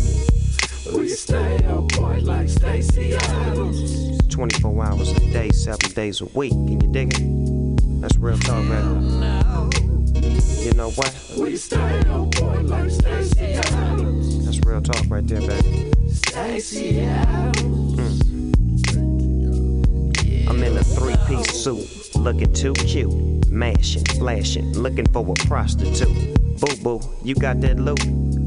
[0.96, 1.58] We stay
[1.98, 4.18] boy, like Stacy Adams.
[4.30, 6.52] 24 hours a day, 7 days a week.
[6.52, 8.00] Can you dig it?
[8.00, 9.55] That's real talk, man.
[10.66, 11.14] You know what?
[11.38, 14.46] We stay up, boy, like Stacy Adams.
[14.46, 15.92] That's real talk right there, baby.
[16.10, 18.24] Stacy Adams.
[18.26, 18.52] Hmm.
[20.50, 23.48] I'm in a three piece suit, looking too cute.
[23.48, 26.34] Mashing, flashing, looking for a prostitute.
[26.60, 28.04] Boo boo, you got that loot?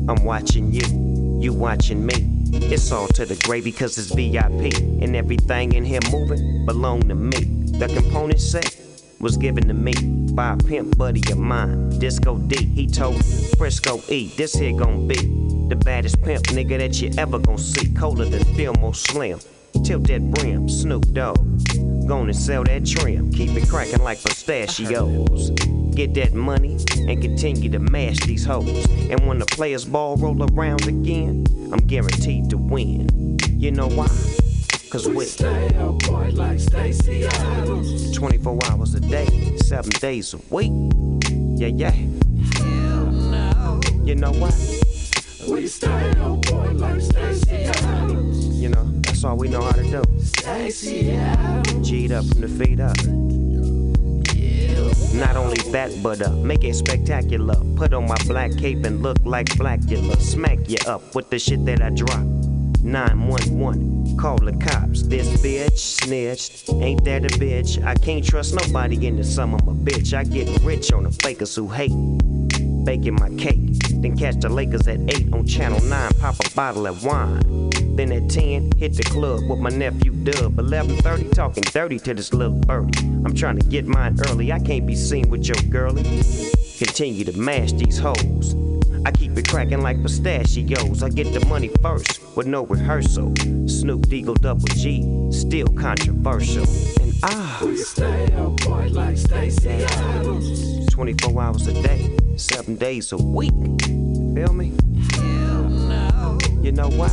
[0.08, 2.14] I'm watching you, you watching me.
[2.52, 4.74] It's all to the gravy cause it's VIP.
[5.00, 7.44] And everything in here moving belong to me.
[7.78, 8.76] The component set
[9.20, 9.92] was given to me
[10.38, 11.88] by a pimp buddy of mine.
[11.98, 13.24] Disco D, he told
[13.58, 15.16] Frisco E, this here gon' be
[15.68, 17.92] the baddest pimp nigga that you ever gon' see.
[17.92, 19.40] Colder than Fillmore Slim.
[19.82, 21.44] Tilt that brim, Snoop Dogg.
[22.06, 25.50] Gonna sell that trim, keep it cracking like pistachios.
[25.96, 28.86] Get that money and continue to mash these hoes.
[29.10, 33.38] And when the players ball roll around again, I'm guaranteed to win.
[33.56, 34.06] You know why?
[34.90, 38.16] Cause we Stay up boy like Stacy Adams.
[38.16, 39.26] 24 hours a day,
[39.58, 40.72] 7 days a week.
[41.60, 41.90] Yeah, yeah.
[41.90, 43.80] Hell no.
[44.02, 44.54] You know what?
[45.46, 48.46] We stay up boy like Stacy Adams.
[48.58, 50.02] You know, that's all we know how to do.
[50.20, 51.86] Stacy Adams.
[51.86, 52.96] G'd up from the feet up.
[55.12, 57.56] Not only that, but uh, make it spectacular.
[57.76, 60.18] Put on my black cape and look like Blackula.
[60.18, 62.24] Smack you up with the shit that I drop.
[62.82, 65.02] 911, call the cops.
[65.02, 66.70] This bitch snitched.
[66.70, 67.82] Ain't that a bitch?
[67.84, 70.16] I can't trust nobody in the sum of a bitch.
[70.16, 71.92] I get rich on the fakers who hate.
[72.84, 73.78] Baking my cake.
[74.00, 76.12] Then catch the Lakers at 8 on Channel 9.
[76.20, 77.70] Pop a bottle of wine.
[77.96, 80.56] Then at 10, hit the club with my nephew Dub.
[80.56, 82.98] 11:30, talking dirty to this little birdie.
[83.24, 84.52] I'm trying to get mine early.
[84.52, 86.04] I can't be seen with your girlie.
[86.78, 88.54] Continue to mash these hoes.
[89.08, 91.02] I keep it cracking like pistachios.
[91.02, 93.32] I get the money first with no rehearsal.
[93.66, 96.64] Snoop Deagle Double G, still controversial.
[97.00, 100.86] And ah, We stay up boy like Stacy Adams.
[100.92, 103.54] 24 hours a day, 7 days a week.
[104.34, 104.74] Feel me?
[105.14, 106.38] Hell no.
[106.60, 107.08] You know why?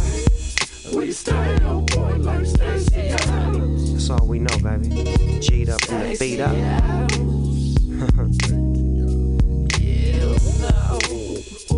[0.93, 3.93] We stay up boy like Stacy Adams.
[3.93, 4.89] That's all we know, baby.
[5.39, 6.57] G'd up the feet up.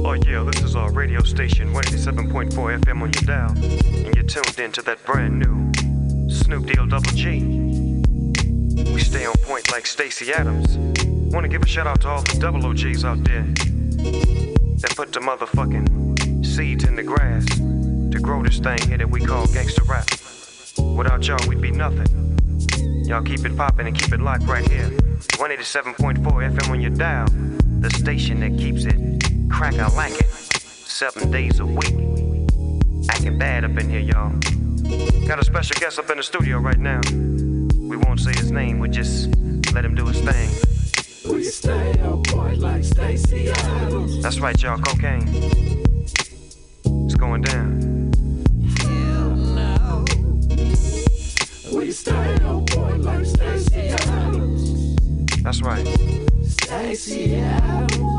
[0.05, 4.59] Oh yeah, this is our radio station, 187.4 FM on your dial, and you're tuned
[4.59, 7.41] into that brand new Snoop Deal Double G.
[8.93, 10.77] We stay on point like Stacy Adams.
[11.33, 13.43] Want to give a shout out to all the double OGs out there
[14.77, 19.19] that put the motherfucking seeds in the grass to grow this thing here that we
[19.19, 20.09] call gangster rap.
[20.95, 22.07] Without y'all, we'd be nothing.
[23.05, 24.89] Y'all keep it poppin' and keep it locked right here.
[24.89, 27.27] 187.4 FM on your dial,
[27.81, 31.93] the station that keeps it crack I like it, Seven days a week.
[33.09, 34.31] Acting bad up in here, y'all.
[35.27, 37.01] Got a special guest up in the studio right now.
[37.77, 39.27] We won't say his name, we just
[39.73, 40.49] let him do his thing.
[41.31, 44.21] We stay up boy like Stacy Adams.
[44.23, 45.27] That's right, y'all, cocaine.
[47.05, 48.11] It's going down.
[51.73, 54.95] We stay up boy like Stacy Adams.
[55.43, 55.85] That's right.
[56.43, 58.16] Stacy Adams.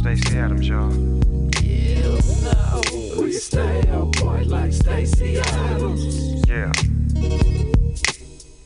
[0.00, 0.88] Stacy Adams, y'all.
[3.20, 6.42] We stay up boy like Stacy Adams.
[6.48, 6.72] Yeah.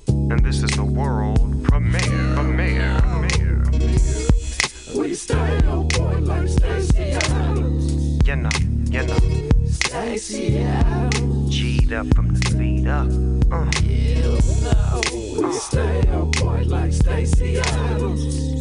[0.07, 2.35] And this is the world premiere.
[2.37, 3.01] Premiere.
[3.01, 3.65] Premiere.
[4.97, 8.21] We stay up boy like Stacy Adams.
[8.29, 8.51] You know,
[8.93, 9.19] you know.
[9.67, 11.51] Stacy Adams.
[11.53, 13.09] G'd up from the feet up.
[13.51, 13.67] Uh.
[15.43, 18.55] We stay up boy like Stacy Adams.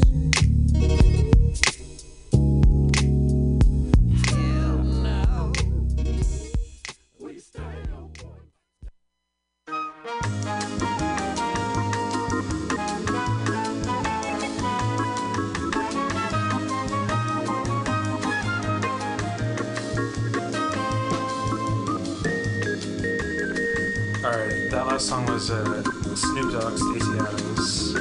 [24.74, 25.84] That last song was uh,
[26.16, 27.94] Snoop Dogg, Stacy Adams.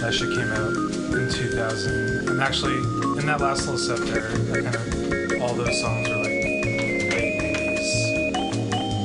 [0.00, 0.72] That shit came out
[1.12, 2.28] in 2000.
[2.30, 2.78] And actually,
[3.18, 7.36] in that last little set there, that kind of, all those songs were like late
[7.52, 8.32] 80s,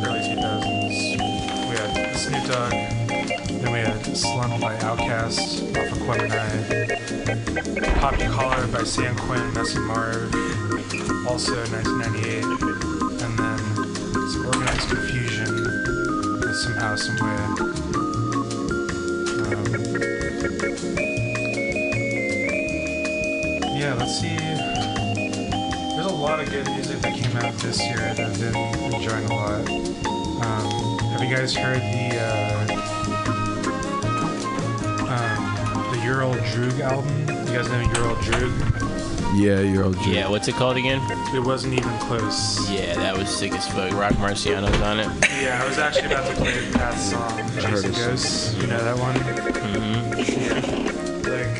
[0.07, 1.19] early 2000s.
[1.69, 6.95] We had Snoop Dogg, then we had Slump by Outkast off of Aquemini,
[7.99, 10.33] Pop Your Collar by San Quinn, Messy Marv,
[11.27, 12.84] also 1998,
[16.95, 17.75] with somehow, some way.
[19.45, 19.65] Um,
[23.75, 24.37] yeah, let's see.
[25.95, 28.55] There's a lot of good music that came out this year that I've been
[28.93, 29.69] enjoying a lot.
[30.45, 32.65] Um, have you guys heard the uh,
[35.09, 37.19] um, the Your Old Droog album?
[37.47, 38.75] You guys know Your Old Droog?
[39.35, 39.97] Yeah, you're old.
[40.05, 41.01] Yeah, what's it called again?
[41.35, 42.69] It wasn't even close.
[42.69, 43.91] Yeah, that was sick as fuck.
[43.91, 45.09] Rock Marciano's on it.
[45.41, 47.95] Yeah, I was actually about to play that song, heard Chasing it.
[47.95, 48.55] Ghosts.
[48.55, 49.15] You know that one?
[49.15, 50.11] Mm-hmm.
[51.25, 51.57] Like,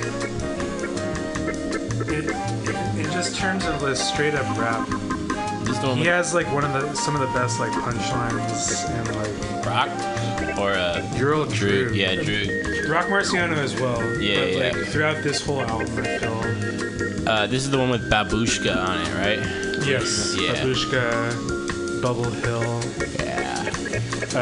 [2.08, 4.88] it, it, it just turns into this straight up rap.
[5.66, 9.16] This He with has like one of the some of the best like punchlines and
[9.18, 9.90] like Rock
[10.60, 11.96] or uh, Your Old Droog.
[11.96, 12.88] Yeah, Droog.
[12.90, 14.00] Rock Marciano as well.
[14.20, 14.60] Yeah, but, yeah.
[14.72, 19.02] Like, throughout this whole album, I feel Uh, this is the one with Babushka on
[19.02, 19.40] it, right?
[19.86, 20.54] yes, Yeah.
[20.54, 22.65] Babushka, Bubble Hill, Yeah.
[24.36, 24.42] Uh.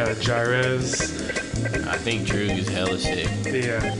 [1.87, 3.29] I think Droog is hella sick.
[3.45, 3.93] Yeah,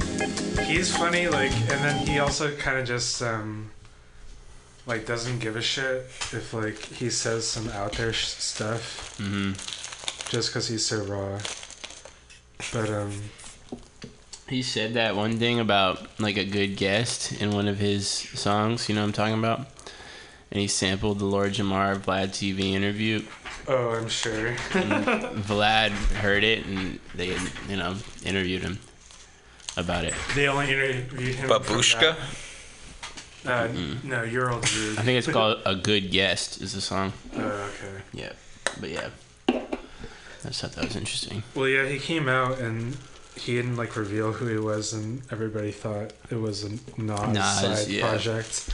[0.64, 1.28] he's funny.
[1.28, 3.70] Like, and then he also kind of just um,
[4.88, 9.16] like doesn't give a shit if like he says some out there sh- stuff.
[9.20, 9.52] Mm-hmm.
[10.32, 11.40] Just because he's so raw.
[12.74, 13.12] But um,
[14.50, 18.90] He said that one thing about like a good guest in one of his songs.
[18.90, 19.68] You know what I'm talking about?
[20.50, 23.24] And he sampled the Lord Jamar Vlad TV interview.
[23.68, 24.54] Oh, I'm sure.
[24.54, 27.36] Vlad heard it, and they,
[27.70, 27.96] you know,
[28.26, 28.80] interviewed him
[29.78, 30.14] about it.
[30.36, 31.50] they only interviewed him.
[31.50, 32.16] from Babushka?
[33.44, 33.70] that.
[33.70, 33.70] Uh,
[34.04, 34.98] no, you're old dude.
[34.98, 37.12] I think it's called "A Good Guest" is the song.
[37.36, 38.02] Oh, okay.
[38.14, 38.32] Yeah,
[38.80, 39.10] but yeah,
[39.50, 39.62] I
[40.48, 41.44] just thought that was interesting.
[41.56, 42.98] Well, yeah, he came out and
[43.36, 47.60] he didn't like reveal who he was, and everybody thought it was a Nas, Nas,
[47.60, 48.08] side yeah.
[48.08, 48.70] project.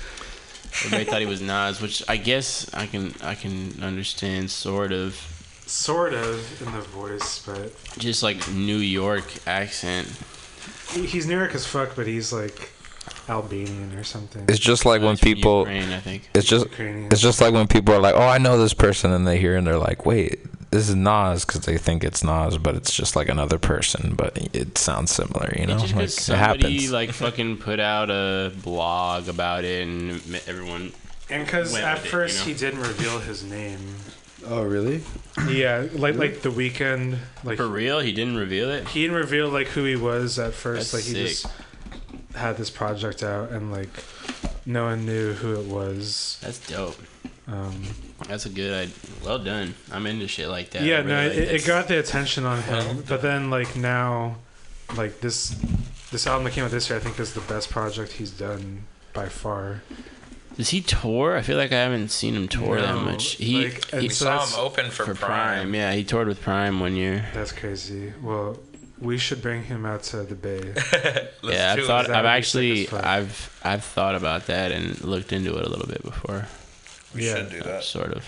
[0.85, 5.15] Everybody thought he was Nas, which I guess I can I can understand sort of.
[5.65, 10.07] Sort of in the voice, but Just like New York accent.
[10.91, 12.71] he's New York as fuck, but he's like
[13.27, 14.45] Albanian or something.
[14.47, 15.59] It's just like when people.
[15.59, 16.29] Ukraine, I think.
[16.33, 16.65] It's just.
[16.65, 17.11] Ukrainian.
[17.11, 19.55] It's just like when people are like, "Oh, I know this person," and they hear
[19.55, 20.39] and they're like, "Wait,
[20.71, 24.37] this is Nas," because they think it's Nas, but it's just like another person, but
[24.53, 25.53] it sounds similar.
[25.57, 26.91] You know, It's just like because it somebody happens.
[26.91, 30.11] like fucking put out a blog about it, and
[30.47, 30.91] everyone.
[31.29, 32.45] And because at with it, you first know?
[32.45, 33.79] he didn't reveal his name.
[34.47, 35.03] Oh, really?
[35.49, 38.87] Yeah, like like the Weeknd, like For real, he didn't reveal it.
[38.87, 40.91] he didn't reveal like who he was at first.
[40.91, 41.51] That's like he sick.
[41.51, 43.89] just had this project out, and like
[44.65, 46.37] no one knew who it was.
[46.41, 46.95] That's dope.
[47.51, 47.83] Um,
[48.27, 48.73] That's a good.
[48.73, 48.93] idea.
[49.25, 49.73] Well done.
[49.91, 50.83] I'm into shit like that.
[50.83, 53.03] Yeah, really no, like it, it got the attention on him.
[53.07, 54.35] But then like now,
[54.95, 55.55] like this
[56.11, 58.83] this album that came out this year, I think is the best project he's done
[59.13, 59.81] by far.
[60.57, 61.37] Does he tour?
[61.37, 63.35] I feel like I haven't seen him tour that much.
[63.35, 65.73] He, like, he so saw him open for Prime.
[65.73, 67.25] Yeah, he toured with Prime one year.
[67.33, 68.11] That's crazy.
[68.21, 68.57] Well,
[68.99, 70.73] we should bring him out to the Bay.
[71.43, 72.09] yeah, I've thought.
[72.09, 72.85] I've actually.
[72.85, 73.05] sick as fuck.
[73.05, 73.61] I've.
[73.63, 76.47] I've thought about that and looked into it a little bit before.
[77.15, 77.35] We Yeah.
[77.35, 77.83] should do that.
[77.83, 78.23] Sort of.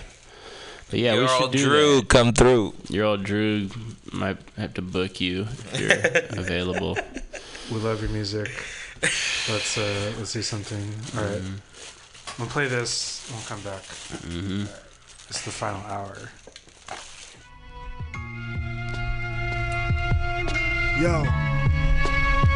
[0.89, 2.09] But yeah, Your we should old do Drew, that.
[2.09, 2.73] come through.
[2.89, 3.71] Your Old Droog
[4.13, 6.97] might have to book you if you're available.
[7.71, 8.49] We love your music.
[9.01, 10.83] Let's uh let's do something.
[11.17, 11.41] All right.
[12.37, 13.25] We'll play this.
[13.31, 13.83] We'll come back.
[14.27, 14.65] Mm-hmm.
[15.29, 16.17] It's the final hour.
[21.01, 21.23] Yo,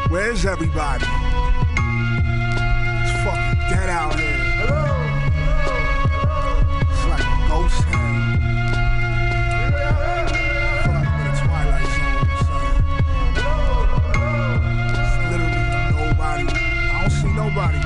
[0.09, 1.05] where's everybody?
[3.01, 4.45] It's fucking dead out here.
[7.66, 7.70] I
[17.01, 17.80] don't see nobody.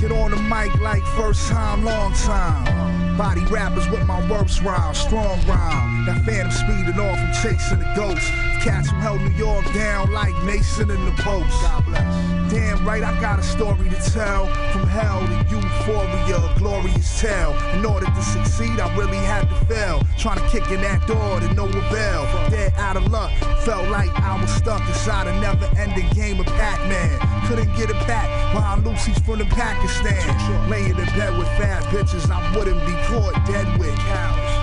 [0.00, 3.16] Get on the mic like first time, long time.
[3.16, 6.04] Body rappers with my worst rhyme, strong rhyme.
[6.04, 8.26] That phantom speeding off, I'm chasing the ghost.
[8.62, 11.48] Cats who held New York down like Mason in the post.
[11.62, 12.43] God bless.
[12.84, 14.46] Right, I got a story to tell.
[14.72, 17.56] From hell to euphoria, a glorious tale.
[17.72, 20.02] In order to succeed, I really had to fail.
[20.18, 22.24] Trying to kick in that door to no avail.
[22.50, 23.32] Dead out of luck,
[23.64, 27.18] felt like I was stuck inside a never ending game of Pac Man.
[27.48, 30.68] Couldn't get it back behind Lucy's from the Pakistan.
[30.68, 33.96] Laying in bed with fat bitches I wouldn't be caught dead with.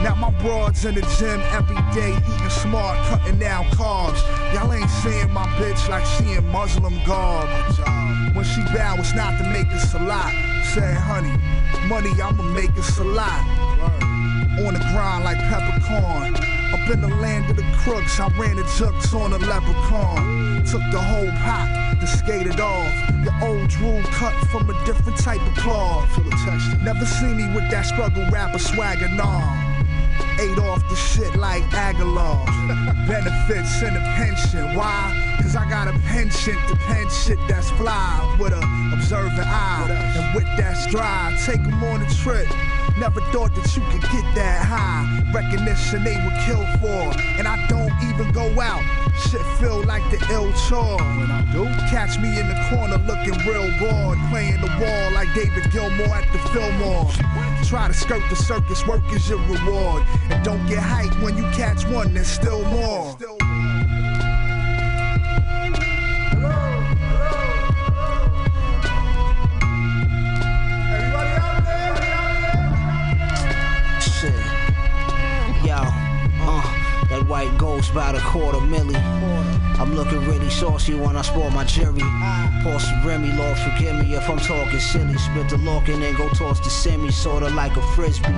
[0.04, 4.22] Now my broads in the gym every day, eating smart, cutting down carbs.
[4.54, 7.50] Y'all ain't seeing my bitch like she in Muslim garb.
[8.42, 10.34] When she bow, it's not to make us a lot.
[10.74, 11.38] Said, honey,
[11.88, 13.46] money, I'ma make us a lot.
[14.66, 16.34] On the grind like peppercorn.
[16.74, 20.66] Up in the land of the crooks, I ran the jukes on a leprechaun.
[20.66, 22.92] Took the whole pot, then skated off.
[23.24, 26.10] The Old Droog cut from a different type of cloth.
[26.82, 29.54] Never see me with that struggle rapper swagger, nah.
[30.40, 32.44] Ate off the shit like Aguilar.
[33.08, 34.74] Benefits and a pension.
[34.74, 35.21] Why?
[35.52, 39.86] Cause I got a penchant to pen shit that's fly with a observant eye.
[40.16, 42.48] And with that stride, take take 'em on a trip.
[42.98, 45.04] Never thought that you could get that high.
[45.34, 47.04] Recognition they would kill for.
[47.38, 48.82] And I don't even go out.
[49.28, 50.96] Shit feel like the ill chore.
[51.20, 54.20] When I do, catch me in the corner looking real bored.
[54.30, 57.12] Playing the wall like David Gilmour at the Fillmore.
[57.66, 60.04] Try to skirt the circus, work is your reward.
[60.30, 63.18] And don't get hyped when you catch one, there's still more.
[63.20, 63.41] Shit.
[77.82, 78.96] Ghost by the quarter milli.
[79.80, 82.02] I'm looking really saucy when I spoil my jury.
[82.62, 85.18] Pour Remy, Lord forgive me if I'm talking silly.
[85.18, 88.34] Spit the lock and then go toss the semi, sorta like a frisbee.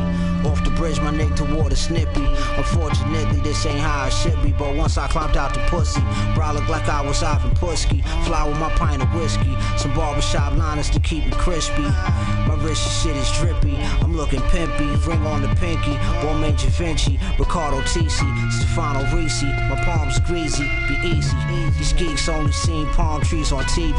[0.48, 2.26] Off the bridge, my neck toward a snippy.
[2.56, 4.54] Unfortunately, this ain't how it should be.
[4.54, 6.02] But once I climbed out the pussy,
[6.36, 8.02] bro, I look like I was Ivan Pusky.
[8.26, 11.82] Fly with my pint of whiskey, some barbershop liners to keep me crispy.
[11.82, 13.78] My wrist shit is drippy.
[14.14, 15.98] Looking pimpy, ring on the pinky.
[16.24, 19.48] Romain Vinci, Riccardo Tisci, Stefano Ricci.
[19.48, 21.36] My palms greasy, be easy.
[21.78, 23.98] These geeks only seen palm trees on TV.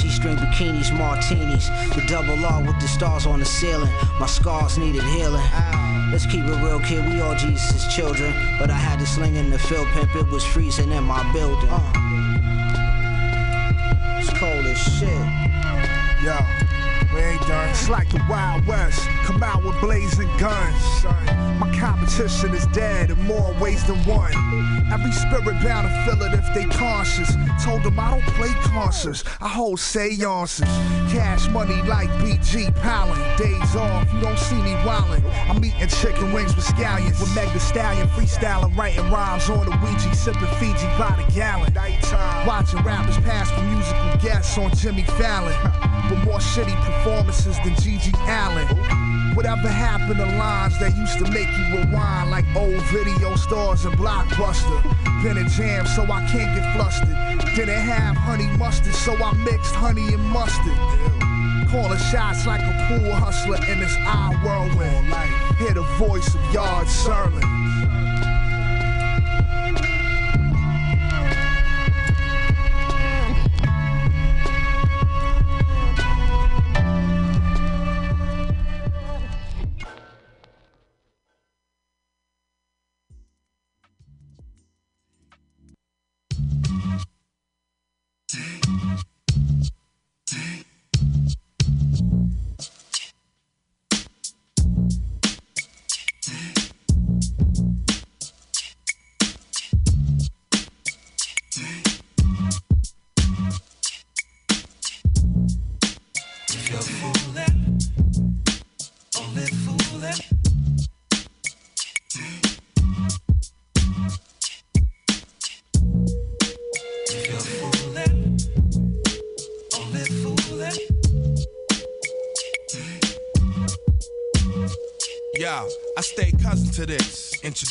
[0.00, 1.68] G-string bikinis, martinis.
[1.94, 3.92] The double R with the stars on the ceiling.
[4.18, 5.44] My scars needed healing.
[6.10, 7.04] Let's keep it real, kid.
[7.06, 8.32] We all Jesus' children.
[8.58, 10.16] But I had to sling in the field pimp.
[10.16, 11.68] It was freezing in my building.
[14.18, 15.10] It's cold as shit.
[16.24, 16.36] Yo,
[17.14, 17.68] we ain't done.
[17.68, 19.06] It's like the Wild West.
[19.26, 21.04] Come out with blazing guns.
[21.58, 24.32] My competition is dead in more ways than one.
[24.92, 27.34] Every spirit bound to feel it if they conscious.
[27.64, 30.60] Told them I don't play concerts, I hold seances.
[31.10, 33.18] Cash money like BG Palin.
[33.36, 35.24] Days off, you don't see me wildin'.
[35.50, 37.20] I'm eating chicken wings with scallions.
[37.20, 41.74] With Meg the Stallion, freestyling, writing rhymes on the Ouija, sipping Fiji by the gallon.
[42.46, 45.56] Watching rappers pass for musical guests on Jimmy Fallon.
[46.10, 49.15] With more shitty performances than GG Allin.
[49.46, 53.96] Whatever happened to lines that used to make you rewind like old video stars and
[53.96, 54.82] Blockbuster?
[55.22, 57.54] Been a jam, so I can't get flustered.
[57.54, 60.74] Didn't have honey mustard, so I mixed honey and mustard.
[61.70, 65.10] Calling shots like a pool hustler in this eye whirlwind.
[65.10, 67.40] Like hear the voice of Yard Sermon.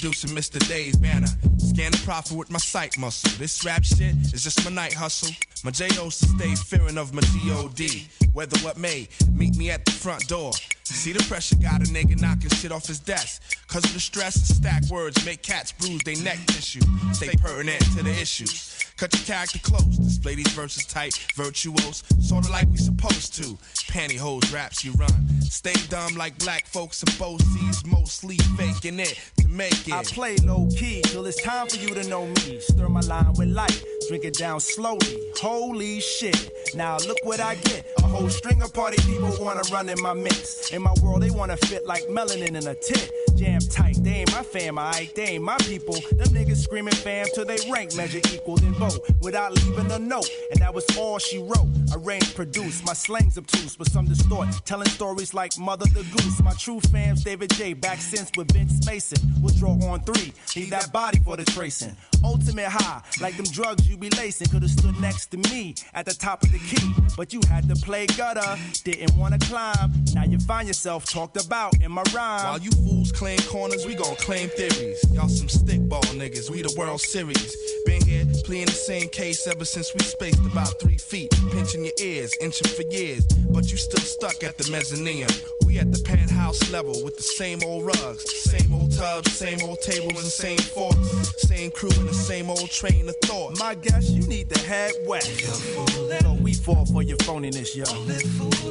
[0.06, 0.68] Introducing Mr.
[0.68, 1.26] Dave Banner.
[1.58, 3.28] Scan the profit with my sight muscle.
[3.40, 5.34] This rap shit is just my night hustle.
[5.64, 8.08] My J.O.'s to stay fearing of my G.O.D.
[8.32, 10.52] Whether what may, meet me at the front door.
[10.84, 13.42] See the pressure got a nigga knocking shit off his desk.
[13.66, 16.82] Cause of the stress stack words make cats bruise they neck tissue.
[17.14, 18.85] Stay pertinent to the issues.
[18.98, 19.98] Cut your character close.
[19.98, 23.58] Display these verses tight, virtuos, sorta like we supposed to.
[23.92, 25.42] Pantyhose raps you run.
[25.42, 29.94] Stay dumb like black folks and Bosse's, mostly faking it to make it.
[29.94, 32.60] I play low key till it's time for you to know me.
[32.62, 35.32] Stir my line with light, drink it down slowly.
[35.40, 37.86] Holy shit, now look what I get.
[38.00, 40.72] A whole string of party people wanna run in my mix.
[40.72, 43.12] In my world, they wanna fit like melanin in a tit.
[43.36, 45.96] Jam tight, they ain't my fam, I they ain't my people.
[46.12, 50.30] Them niggas screaming fam till they rank measure equal, then vote without leaving a note.
[50.52, 51.68] And that was all she wrote.
[51.94, 54.48] Arrange, produce, my slang's obtuse, but some distort.
[54.66, 56.42] Telling stories like Mother the Goose.
[56.42, 57.74] My true fams, David J.
[57.74, 59.20] Back since with Vince Mason.
[59.42, 61.96] We'll draw on three, leave that body for the tracing.
[62.24, 64.48] Ultimate high, like them drugs you be lacing.
[64.48, 67.76] Could've stood next to me at the top of the key, but you had to
[67.76, 68.60] play gutter.
[68.84, 69.94] Didn't wanna climb.
[70.14, 72.44] Now you find yourself talked about in my rhyme.
[72.44, 75.04] While you fools claim corners, we gon' claim theories.
[75.12, 77.56] Y'all some stickball niggas, we the World Series.
[77.86, 81.32] Been here, playing the same case ever since we spaced about three feet.
[81.52, 85.28] Pinching your ears, inching for years, but you still stuck at the mezzanine.
[85.66, 89.82] We at the penthouse level with the same old rugs, same old tubs, same old
[89.82, 93.60] tables and same forks, same crew and the same old train of thought.
[93.60, 95.24] My guess, you need the head wet.
[95.24, 97.86] So we fall for your phoniness, yo.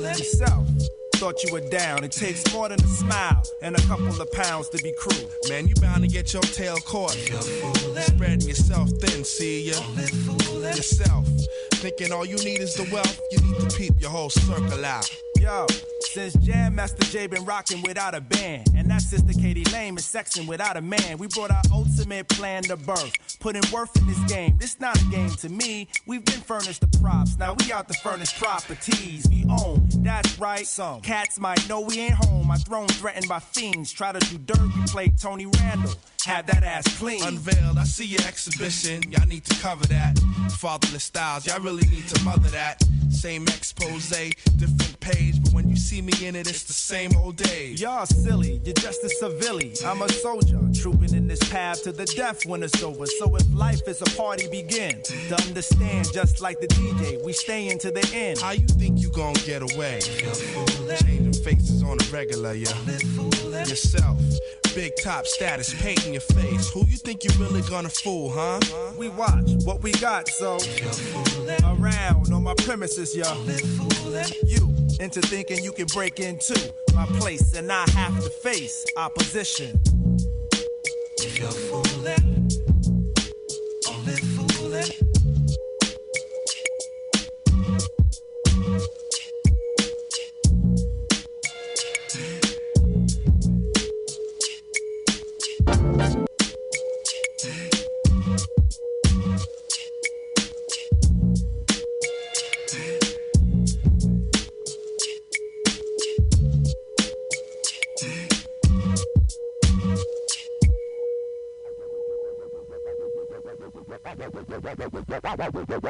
[0.01, 0.67] Yourself.
[1.17, 2.03] Thought you were down.
[2.03, 5.31] It takes more than a smile and a couple of pounds to be cruel.
[5.49, 7.13] Man, you bound to get your tail caught.
[7.13, 9.79] Spreading yourself thin, see ya.
[10.75, 11.27] Yourself.
[11.75, 15.24] Thinking all you need is the wealth, you need to peep your whole circle out.
[15.45, 15.67] Yo,
[16.15, 20.05] since Jam Master Jay been rocking without a band, and that sister Katie Lame is
[20.05, 23.13] sexing without a man, we brought our ultimate plan to birth.
[23.41, 24.57] Putting worth in this game.
[24.59, 25.87] This not a game to me.
[26.07, 27.37] We've been furnished the props.
[27.37, 29.87] Now we out to furnish properties we own.
[29.99, 30.67] That's right.
[30.67, 32.47] Some cats might know we ain't home.
[32.47, 33.93] My throne threatened by fiends.
[33.93, 35.93] Try to do dirt, play Tony Randall.
[36.25, 37.23] Have that ass clean.
[37.23, 39.03] Unveiled, I see your exhibition.
[39.13, 40.19] Y'all need to cover that.
[40.53, 42.83] Fatherless styles, y'all really need to mother that.
[43.11, 47.37] same expose, different page, but when you see me in it, it's the same old
[47.37, 47.81] days.
[47.81, 49.75] Y'all silly, you're just a civilian.
[49.85, 53.07] I'm a soldier, trooping in this path to the death when it's over.
[53.07, 56.13] So if life is a party, begin to understand.
[56.13, 58.41] Just like the DJ, we stay into the end.
[58.41, 60.01] How you think you gon' get away?
[60.01, 62.75] Changing faces on a regular, yeah.
[63.65, 64.21] Yourself,
[64.75, 66.71] big top status, painting your face.
[66.71, 68.61] Who you think you really gonna fool, huh?
[68.97, 70.59] We watch what we got, so
[71.65, 73.33] around on my premises, yo.
[74.45, 79.81] You into thinking you can break into my place and I have to face opposition.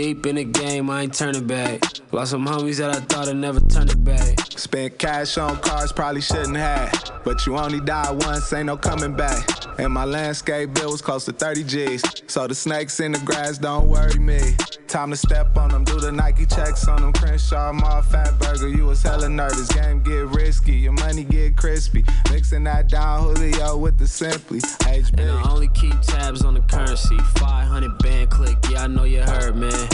[0.00, 1.82] deep in the game, I ain't turning back.
[2.10, 4.38] Lost some homies that I thought I'd never turn it back.
[4.56, 7.20] Spent cash on cars, probably shouldn't have.
[7.22, 9.46] But you only die once, ain't no coming back.
[9.78, 12.02] And my landscape bill was close to 30 G's.
[12.28, 14.40] So the snakes in the grass don't worry me.
[14.88, 17.12] Time to step on them, do the Nike checks on them.
[17.12, 19.68] Crenshaw, Mall, Fatburger, you was hella nervous.
[19.68, 22.04] Game get risky, your money get crispy.
[22.30, 24.60] Mixing that down, Julio with the simply.
[24.60, 25.20] HB.
[25.20, 27.18] And I only keep tabs on the currency.
[27.36, 29.89] 500 band click, yeah, I know you heard, man.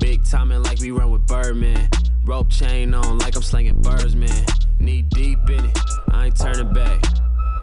[0.00, 1.88] Big timing like we run with Birdman.
[2.24, 4.44] Rope chain on like I'm slinging birds, man.
[4.78, 5.78] Knee deep in it,
[6.10, 7.02] I ain't turning back.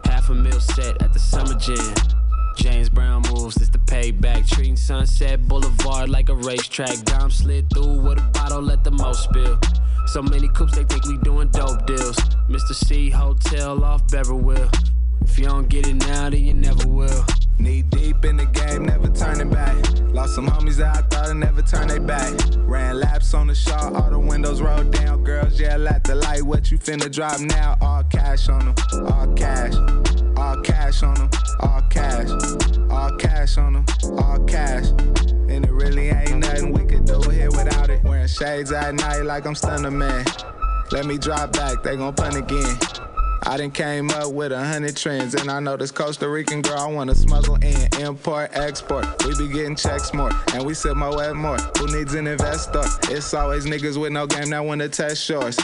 [0.04, 1.94] Half a mil set at the summer jam.
[2.56, 4.48] James Brown moves, it's the payback.
[4.48, 6.96] Treating Sunset Boulevard like a racetrack.
[7.04, 9.58] Dom slid through with a bottle, let the most spill.
[10.06, 12.16] So many coops, they think we doing dope deals.
[12.48, 12.74] Mr.
[12.74, 14.72] C Hotel off Beverwil.
[15.22, 17.24] If you don't get it now, then you never will.
[17.58, 19.76] Knee deep in the game, never turning back.
[20.12, 22.32] Lost some homies that I thought I'd never turn they back.
[22.58, 25.24] Ran laps on the shaw, all the windows rolled down.
[25.24, 27.76] Girls yell at the light, what you finna drop now?
[27.80, 28.74] All cash on them,
[29.08, 29.74] all cash.
[30.36, 31.30] All cash on them,
[31.60, 32.28] all cash.
[32.90, 33.84] All cash on them,
[34.18, 34.88] all cash.
[35.48, 38.02] And it really ain't nothing we could do here without it.
[38.02, 40.24] Wearing shades at night like I'm stunner man.
[40.90, 42.78] Let me drop back, they gon' punt again.
[43.46, 46.78] I done came up with a hundred trends, and I know this Costa Rican girl
[46.78, 47.88] I wanna smuggle in.
[48.00, 51.58] Import, export, we be getting checks more, and we sip more at more.
[51.78, 52.82] Who needs an investor?
[53.14, 55.58] It's always niggas with no game that wanna test yours.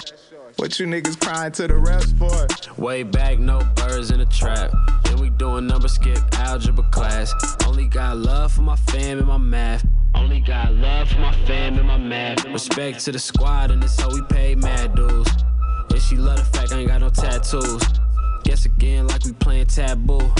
[0.56, 2.80] What you niggas crying to the refs for?
[2.80, 4.70] Way back, no birds in the trap.
[5.04, 7.32] Then we doing number skip, algebra class.
[7.66, 9.86] Only got love for my fam and my math.
[10.14, 12.44] Only got love for my fam and my math.
[12.44, 15.26] Respect to the squad, and it's how we pay mad dues.
[15.90, 17.82] And she love the fact I ain't got no tattoos.
[18.44, 20.32] Guess again, like we playing taboo.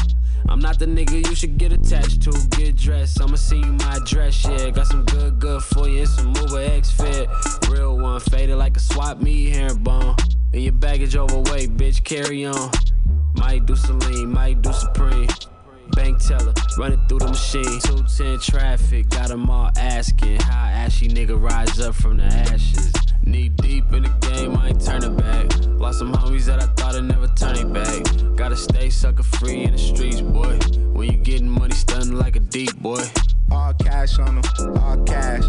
[0.49, 2.33] I'm not the nigga you should get attached to.
[2.57, 4.71] Get dressed, I'ma see you my dress, yeah.
[4.71, 7.29] Got some good, good for you and some Uber X fit.
[7.69, 10.17] Real one, faded like a swap meet herringbone.
[10.53, 12.71] And your baggage overweight, bitch, carry on.
[13.35, 15.29] Might do Celine, might do Supreme.
[15.93, 17.81] Bank teller, running through the machine.
[17.81, 22.93] 210 traffic, got them all asking how ashy nigga rise up from the ashes.
[23.25, 25.47] Knee deep in the game, I ain't turning back.
[25.79, 28.03] Lost some homies that I thought I'd never turn it back.
[28.37, 30.59] Gotta stay sucker free in the streets, boy.
[30.93, 33.03] When you getting money, stunning like a deep boy.
[33.51, 35.45] All cash on them, all cash.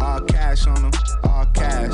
[0.00, 0.92] All cash on them,
[1.24, 1.92] all cash.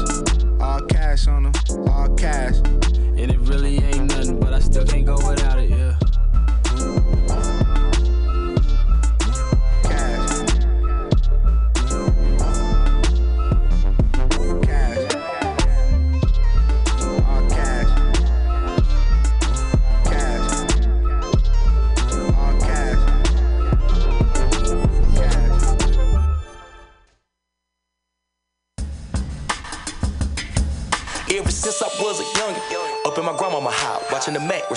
[0.61, 1.53] All cash on them,
[1.89, 2.57] all cash.
[2.57, 6.00] And it really ain't nothing, but I still can't go without it, yeah.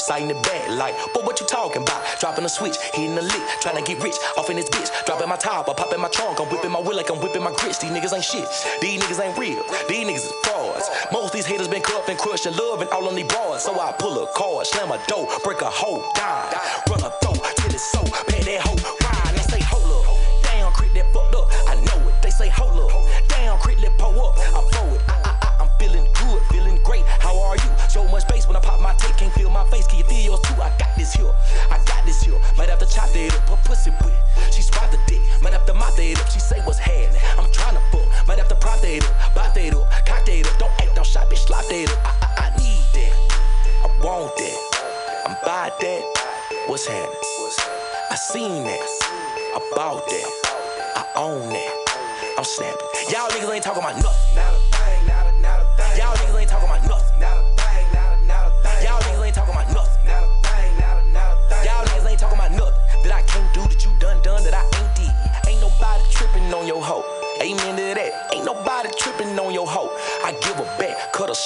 [0.10, 2.02] Watching the bad like, but what you talking about?
[2.20, 5.30] Dropping a switch, hitting the lick, trying to get rich, off in this bitch, dropping
[5.30, 7.80] my top, I popping my trunk, I'm whipping my wheel like I'm whipping my grits.
[7.80, 8.48] These niggas ain't shit,
[8.82, 10.90] these niggas ain't real, these niggas is frauds.
[11.12, 13.64] Most these haters been cut up and crushed and love and all on these bars.
[13.64, 16.54] So I pull a card, slam a door, break a hole, die,
[16.90, 20.72] run a throat till it's so, pay that hoe, ride, they say hold up, damn,
[20.74, 22.92] crit that fucked up, I know it, they say hold up,
[23.30, 24.63] damn, crit that pull up, throw I,
[33.74, 34.14] pussy with.
[34.54, 36.30] She swat the dick, might have to mop that up.
[36.30, 37.22] She say what's happening.
[37.38, 40.46] I'm trying to fuck, might have to prop that up, bop that up, cock that
[40.46, 40.60] up.
[40.60, 41.98] Don't act on shot, bitch, slop that up.
[42.06, 43.14] I, I, I need that,
[43.82, 44.58] I want that,
[45.26, 46.04] I'm by that.
[46.68, 47.18] What's happening?
[48.12, 48.80] I seen that,
[49.58, 50.30] I bought that,
[50.96, 51.80] I own that.
[52.38, 52.88] I'm snapping.
[53.10, 54.83] Y'all niggas ain't talking about nothing.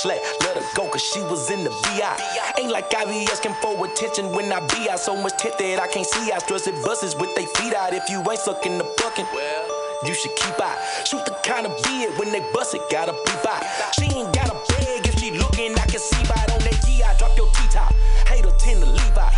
[0.02, 2.18] Slack, let her go, cause she was in the VI.
[2.60, 5.80] Ain't like I be asking for attention when I be out so much tit that
[5.80, 6.32] I can't see.
[6.32, 7.93] I stress it buses with they feet out.
[7.93, 9.66] If you ain't sucking the bucking, well,
[10.06, 10.78] you should keep out.
[11.06, 13.58] Shoot the kind of beard when they bust it, gotta be by.
[13.98, 16.78] She ain't got a bag if she looking, I can see by it on that
[16.86, 17.18] GI.
[17.18, 17.91] Drop your T-top,
[18.30, 19.30] hater tend to Levi.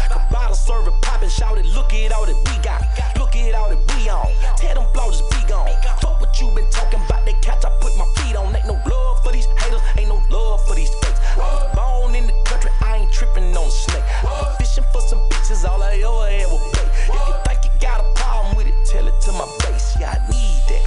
[0.51, 2.83] Serve it poppin', shout it, look at all that we got.
[3.17, 4.27] Look at all that we on.
[4.57, 5.71] Tear them just be gone.
[6.01, 8.53] Fuck what you been talking about, they catch, I put my feet on.
[8.55, 8.98] Ain't no love
[9.29, 11.19] for these haters, ain't no love for these fakes.
[11.37, 14.03] I was born in the country, I ain't tripping on snake.
[14.21, 16.89] I was fishing for some bitches, all I ever had was bait.
[17.05, 19.95] If you think you got a problem with it, tell it to my base.
[19.99, 20.85] Yeah, I need that.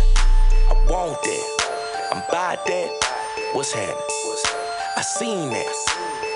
[0.70, 1.44] I want that.
[2.10, 2.90] I'm by that.
[3.52, 3.94] What's happening?
[4.96, 5.66] I seen that.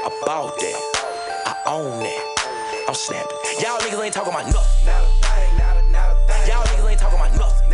[0.07, 0.79] I bought that.
[1.47, 2.23] I own that.
[2.89, 3.37] I'm snapping.
[3.61, 4.87] Y'all niggas ain't talking about nothing.
[6.47, 7.73] Y'all niggas ain't talking about nothing.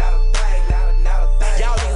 [1.61, 1.92] Y'all niggas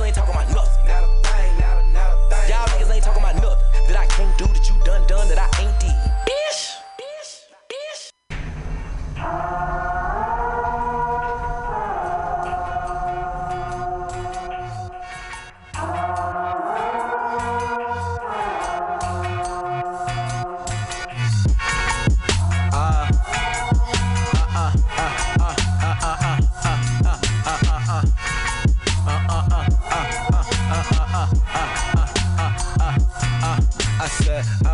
[4.17, 5.91] can't do that you done done that I ain't did.
[6.25, 6.81] Bitch.
[9.19, 10.26] I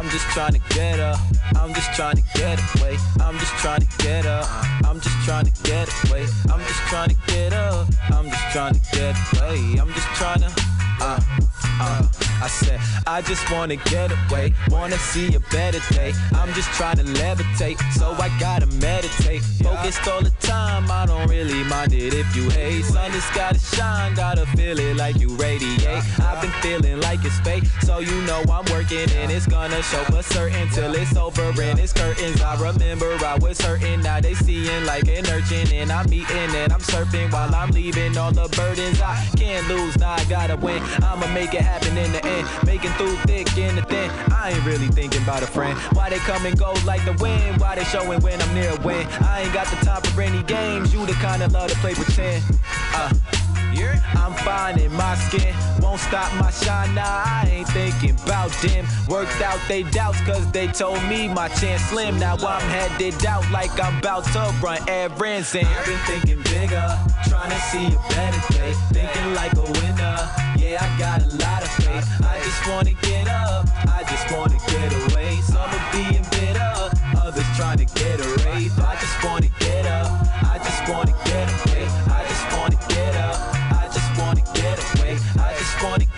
[0.02, 1.20] I'm just trying to get up.
[1.54, 2.96] I'm just trying to get away.
[3.20, 4.48] I'm just trying to get up.
[4.84, 6.26] I'm just trying to get away.
[6.50, 7.86] I'm just trying to get up.
[8.10, 9.78] I'm just trying to get away.
[9.80, 10.71] I'm just trying to.
[11.02, 11.18] Uh,
[11.80, 12.12] uh.
[12.42, 16.12] I said, I just wanna get away, wanna see a better day.
[16.34, 19.42] I'm just trying to levitate, so I gotta meditate.
[19.62, 22.84] Focused all the time, I don't really mind it if you hate.
[22.84, 26.02] Sun just gotta shine, gotta feel it like you radiate.
[26.18, 30.02] I've been feeling like it's fake, so you know I'm working and it's gonna show
[30.10, 32.42] for certain till it's over and it's curtains.
[32.42, 36.72] I remember I was hurting, now they seeing like an urchin and I'm eating and
[36.72, 39.00] I'm surfing while I'm leaving all the burdens.
[39.00, 40.82] I can't lose, now I gotta win.
[41.02, 44.10] I'ma make it happen in the end, making through thick and the thin.
[44.32, 45.78] I ain't really thinking about a friend.
[45.94, 47.60] Why they come and go like the wind?
[47.60, 49.06] Why they showing when I'm near a win?
[49.20, 50.92] I ain't got the time for any games.
[50.92, 52.42] You the kind of love to play pretend.
[52.94, 53.12] Uh.
[54.14, 56.94] I'm fine in my skin, won't stop my shine.
[56.94, 58.86] Nah, I ain't thinking about them.
[59.08, 62.18] Worked out they doubts, cause they told me my chance slim.
[62.18, 65.54] Now I'm headed out like I'm about to run errands.
[65.54, 68.72] And I've been thinking bigger, trying to see a better day.
[68.92, 72.08] Thinking like a winner, yeah, I got a lot of faith.
[72.24, 75.36] I just wanna get up, I just wanna get away.
[75.42, 76.72] Some are being bitter,
[77.20, 78.78] others trying to get a raise.
[78.78, 80.08] I just wanna get up,
[80.54, 81.84] I just wanna get away.
[82.08, 83.38] I just wanna get up.
[83.80, 85.18] I just wanna get away.
[85.38, 86.11] I just wanna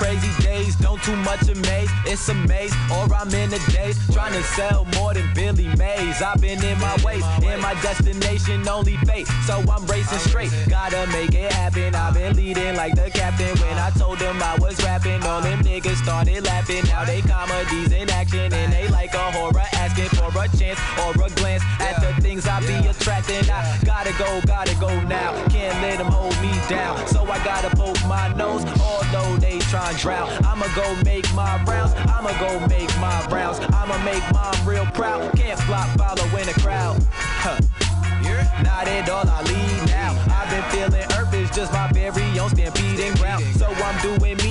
[0.00, 1.90] crazy days, don't too much amaze.
[2.06, 6.22] It's a maze, or I'm in the days trying to sell more than Billy Mays.
[6.22, 9.28] I've been in my ways, in my destination only fate.
[9.46, 11.94] So I'm racing straight, gotta make it happen.
[11.94, 13.54] I've been leading like the captain.
[13.60, 16.84] When I told them I was rapping, all them niggas started laughing.
[16.86, 21.12] Now they comedies in action, and they like a horror asking for a chance or
[21.26, 23.44] a glance at the things I be attracting.
[23.50, 25.30] I gotta go, gotta go now.
[25.48, 27.06] Can't let them hold me down.
[27.08, 30.30] So I gotta poke my nose, although they try drown.
[30.44, 31.94] I'ma go make my rounds.
[31.96, 33.60] I'ma go make my rounds.
[33.72, 35.32] I'ma make mom real proud.
[35.36, 37.02] Can't flop, follow in the crowd.
[37.12, 37.58] Huh.
[38.62, 40.12] Not at all, I lead now.
[40.28, 43.42] I've been feeling earth is just my very own stampeding ground.
[43.56, 44.49] So I'm doing me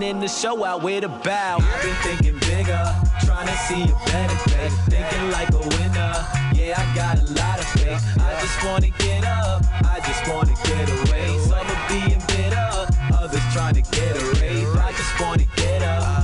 [0.00, 1.58] And the show out with a bow.
[1.82, 2.94] Been thinking bigger,
[3.26, 4.68] trying to see a better day.
[4.88, 6.14] Thinking like a winner,
[6.54, 8.00] yeah, I got a lot of faith.
[8.20, 11.38] I just wanna get up, I just wanna get away.
[11.40, 14.72] Some are being bitter, others trying to get a raise.
[14.76, 16.17] I just wanna get up,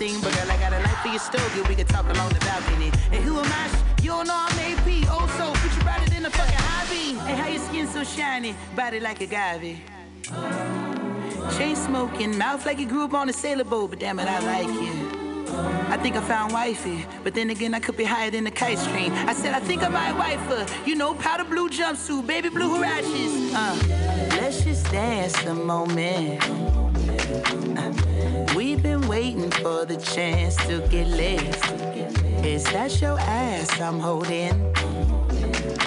[0.00, 1.60] thing, but girl, I got a light for your stogie.
[1.68, 2.90] We can talk along the balcony.
[3.12, 3.68] And who am I?
[4.02, 4.88] You don't know I'm AP.
[5.14, 7.06] Oh, so put you brighter than a fucking hobby.
[7.26, 8.54] Hey, how your skin so shiny?
[8.74, 9.78] Body like a agave.
[11.56, 14.74] Chain smoking, mouth like he grew up on a sailboat, but damn it, I like
[14.88, 15.20] it.
[15.94, 18.78] I think I found wifey, but then again, I could be higher than the kite
[18.78, 19.12] stream.
[19.12, 20.64] I said, I think I might wife her.
[20.86, 23.52] You know, powder blue jumpsuit, baby blue Huaraches.
[23.52, 26.69] Uh, let's just dance the moment.
[29.58, 31.54] For the chance to get laid.
[32.44, 34.74] Is that your ass I'm holding?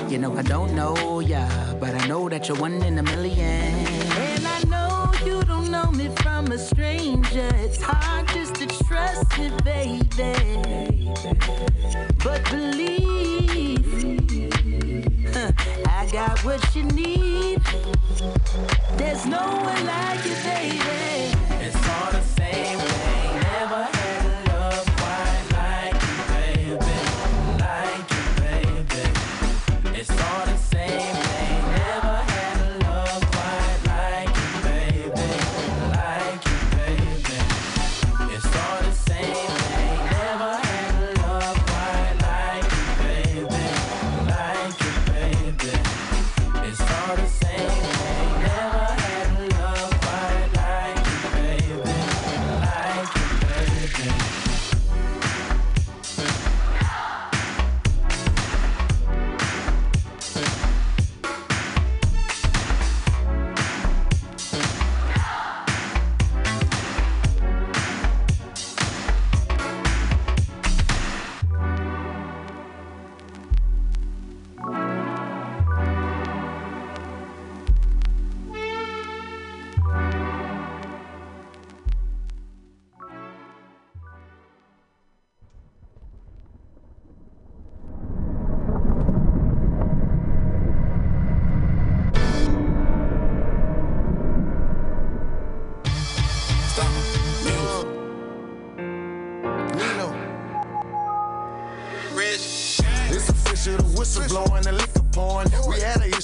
[0.09, 1.47] You know, I don't know ya,
[1.79, 3.73] but I know that you're one in a million.
[4.29, 7.49] And I know you don't know me from a stranger.
[7.55, 11.11] It's hard just to trust me, baby.
[12.23, 13.85] But believe,
[15.33, 15.51] huh,
[15.87, 17.61] I got what you need.
[18.97, 21.33] There's no one like you, baby.
[21.65, 23.12] It's all the same thing.
[23.63, 23.92] Never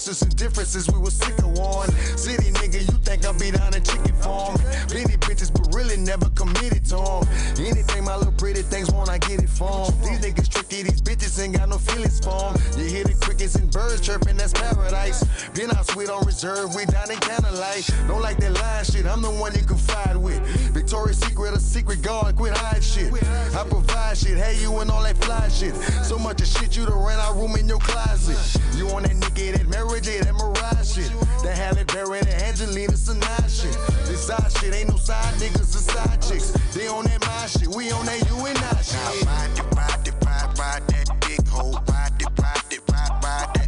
[0.10, 1.92] had and differences, we was sick of warring.
[2.18, 4.58] City nigga, you think I be down in chicken farm?
[4.88, 7.28] Plenty bitches, but really never committed to 'em.
[7.60, 9.94] Anything my little pretty things want, I get it from.
[10.02, 12.56] These niggas tricky, these bitches ain't got no feelings for 'em.
[12.78, 15.24] You hear the crickets and birds chirping, that's paradise.
[15.54, 17.88] Been out sweet on reserve, we down in candlelight.
[18.08, 20.42] Don't like that line shit, I'm the one you confide with.
[20.90, 23.14] Victoria's Secret, a secret guard, quit hide shit.
[23.54, 25.76] I provide shit, hey you and all that fly shit.
[26.04, 28.60] So much of shit you done ran out room in your closet.
[28.76, 31.14] You on that nigga, that J, that Mariah shit.
[31.44, 33.78] That Halle Berry, that Angelina Sinai shit.
[34.10, 36.50] This side shit ain't no side niggas, the side chicks.
[36.74, 38.98] They on that my shit, we on that you and I shit.
[38.98, 41.74] Now ride ride ride, ride that big hoe.
[41.88, 43.59] Ride it, ride it,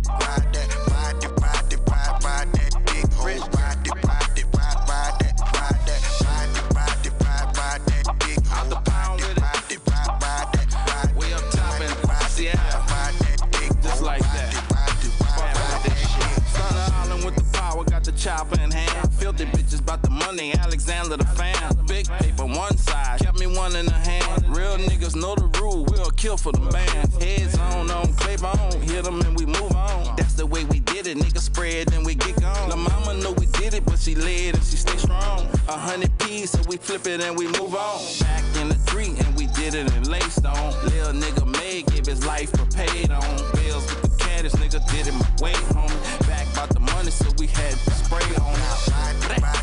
[26.22, 27.18] kill for the bands.
[27.18, 30.16] Heads on, on, clay bone, hit them and we move on.
[30.16, 32.70] That's the way we did it, niggas spread, then we get gone.
[32.70, 35.48] La mama know we did it, but she led and she stay strong.
[35.68, 38.00] A hundred P's, so we flip it and we move on.
[38.20, 40.72] Back in the street and we did it in Laystone.
[40.92, 43.38] Lil nigga May gave his life for paid on.
[43.54, 46.28] Bills with the caddies, nigga did it my way, homie.
[46.28, 48.54] Back about the money, so we had to spray on.
[49.42, 49.61] Ride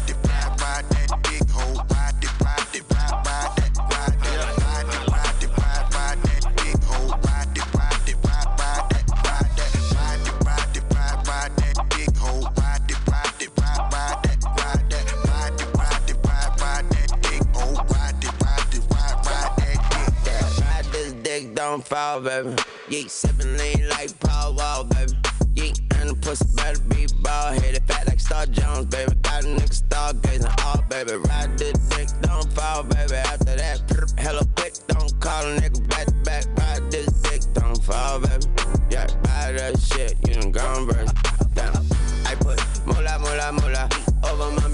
[21.89, 22.51] fall, baby.
[22.91, 25.13] Yeet, sippin' lean like Paul Wall, baby.
[25.55, 29.13] Yeet, and the pussy better be ball headed, fat like Star Jones, baby.
[29.23, 31.17] Got a nigga stargazing, all baby.
[31.17, 33.15] Ride this dick, don't fall, baby.
[33.15, 36.45] After that, prr, hella quick, don't call a nigga back back.
[36.59, 38.45] Ride this dick, don't fall, baby.
[38.91, 41.18] Yeah, ride that shit, you done gone, baby.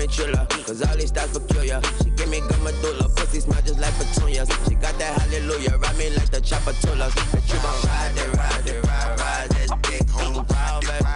[0.07, 0.49] Chilla.
[0.67, 1.81] Cause all these styles peculiar.
[2.03, 3.09] She give me good medulla.
[3.09, 4.49] Pussy smell just like petunias.
[4.69, 5.79] She got that hallelujah.
[5.79, 7.15] Ride me like the chopper tulas.
[7.33, 10.09] But you gon' ride ride it, ride, ride this dick.
[10.11, 10.45] Home
[10.81, 11.14] baby.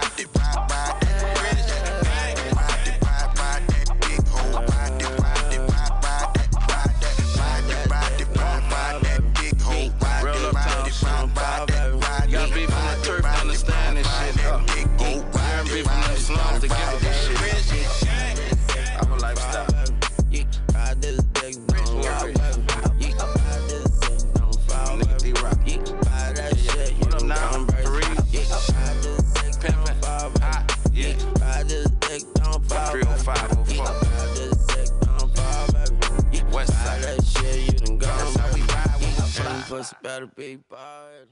[39.79, 41.29] Pussy better be bad.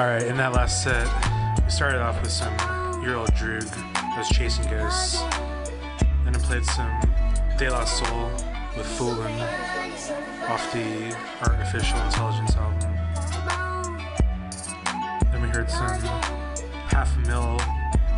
[0.00, 1.06] All right, in that last set,
[1.62, 2.56] we started off with some
[3.04, 5.20] Your Old Droog, that was Chasing Ghosts.
[6.24, 6.88] Then I played some
[7.58, 8.30] De La Soul
[8.78, 9.38] with Foolin'
[10.48, 12.80] off the Artificial Intelligence album.
[15.32, 16.00] Then we heard some
[16.88, 17.58] Half a Mil,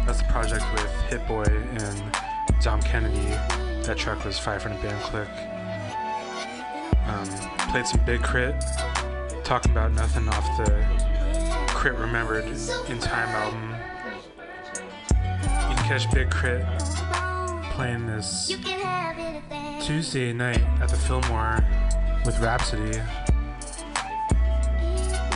[0.07, 2.17] that's the project with Hit Boy and
[2.63, 3.27] Dom Kennedy.
[3.83, 5.29] That track was 500 Band Click.
[7.09, 7.27] Um,
[7.73, 11.12] played some Big K.R.I.T., talking about nothing off the
[11.83, 13.75] Crit Remembered in Time album.
[15.69, 17.75] You can catch Big K.R.I.T.
[17.75, 18.53] playing this
[19.85, 21.59] Tuesday night at the Fillmore
[22.25, 23.01] with Rapsody.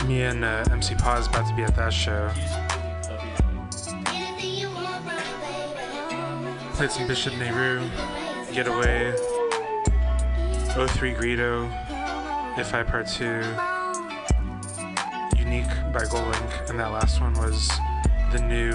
[0.07, 2.31] Me and uh, MC Paz about to be at that show.
[6.75, 7.81] Played some Bishop Nehru,
[8.53, 9.11] Getaway,
[10.95, 11.69] 03 Greedo,
[12.57, 13.76] If I Part 2, Unique
[15.93, 17.69] by Golink, and that last one was
[18.31, 18.73] the new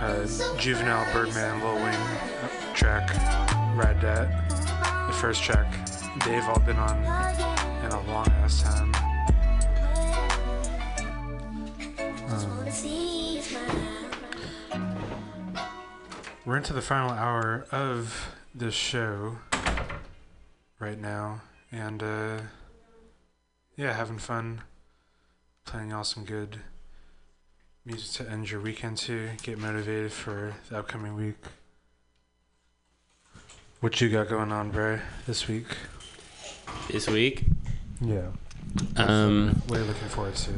[0.00, 0.26] uh,
[0.58, 3.10] Juvenile Birdman Lil Wayne track,
[3.74, 4.48] Ride That.
[5.06, 5.66] The first track
[6.24, 6.98] they've all been on
[7.84, 8.94] in a long ass time.
[12.28, 12.68] Um,
[16.44, 19.38] we're into the final hour of this show
[20.78, 21.42] right now,
[21.72, 22.38] and uh,
[23.76, 24.62] yeah, having fun
[25.70, 26.56] playing y'all some good
[27.86, 31.36] music to end your weekend to get motivated for the upcoming week.
[33.78, 34.98] What you got going on, Bray,
[35.28, 35.66] this week?
[36.90, 37.44] This week?
[38.00, 38.30] Yeah.
[38.96, 40.50] Um, What are you looking forward to?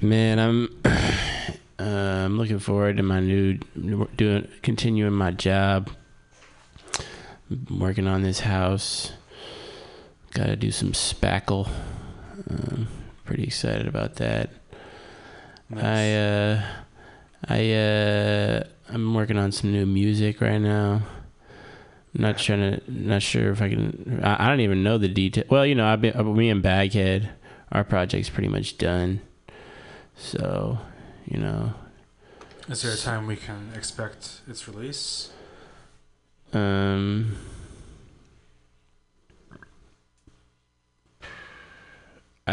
[0.00, 0.74] Man, I'm
[1.78, 3.58] uh, I'm looking forward to my new
[4.16, 5.90] doing continuing my job.
[7.70, 9.12] Working on this house.
[10.32, 11.68] Got to do some spackle.
[12.48, 12.88] Um,
[13.30, 14.50] pretty excited about that.
[15.76, 16.62] I uh,
[17.46, 21.02] I uh, I'm working on some new music right now.
[22.12, 24.20] Not trying to, not sure if I can.
[24.24, 25.44] I, I don't even know the detail.
[25.48, 27.30] Well, you know, I've been me and Baghead.
[27.70, 29.20] Our project's pretty much done.
[30.16, 30.78] So,
[31.24, 31.74] you know,
[32.68, 35.30] Is there a time we can expect its release?
[36.52, 37.36] um,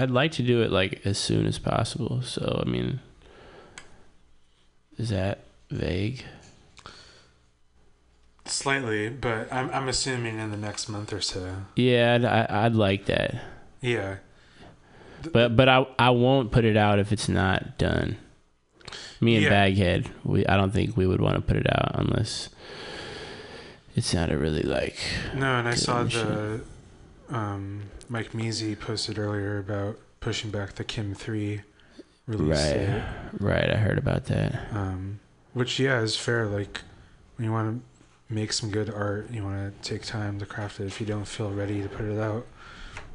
[0.02, 2.22] I'd like to do it like as soon as possible.
[2.22, 3.00] So, I mean,
[4.98, 6.24] is that vague?
[8.46, 11.64] Slightly, but I'm I'm assuming in the next month or so.
[11.76, 13.42] Yeah, I'd, I, I'd like that.
[13.82, 14.18] Yeah.
[15.34, 18.18] But but I I won't put it out if it's not done.
[19.20, 19.50] Me and Yeah.
[19.50, 22.50] Baghead, we I don't think we would want to put it out unless
[23.96, 24.98] it sounded really like
[25.34, 26.62] No, and I saw the
[27.30, 31.62] um, Mike Meezy posted earlier about pushing back the Kim three
[32.26, 32.74] release Right.
[32.74, 33.04] date.
[33.40, 34.68] Right, I heard about that.
[34.72, 35.20] Um,
[35.54, 36.46] which yeah is fair.
[36.48, 36.82] Like
[37.36, 37.82] when you want
[38.30, 40.86] to make some good art, you want to take time to craft it.
[40.88, 42.46] If you don't feel ready to put it out,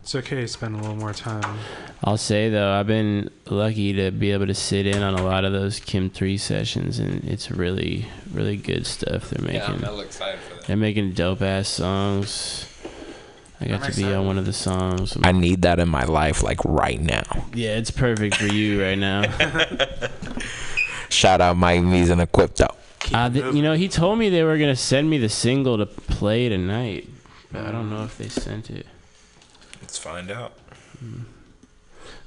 [0.03, 0.41] it's okay.
[0.41, 1.59] To spend a little more time.
[2.05, 5.45] I'll say though, I've been lucky to be able to sit in on a lot
[5.45, 9.61] of those Kim three sessions, and it's really, really good stuff they're making.
[9.61, 9.89] Yeah, making.
[9.89, 10.67] I'm excited for that.
[10.67, 12.67] They're making dope ass songs.
[13.63, 15.17] I got to be on one of the songs.
[15.23, 17.47] I need that in my life, like right now.
[17.55, 19.23] Yeah, it's perfect for you right now.
[21.09, 22.75] Shout out Mike Mees and Equipto.
[23.13, 25.87] Uh, th- you know, he told me they were gonna send me the single to
[25.87, 27.09] play tonight,
[27.53, 28.87] but I don't know if they sent it.
[29.81, 30.53] Let's find out.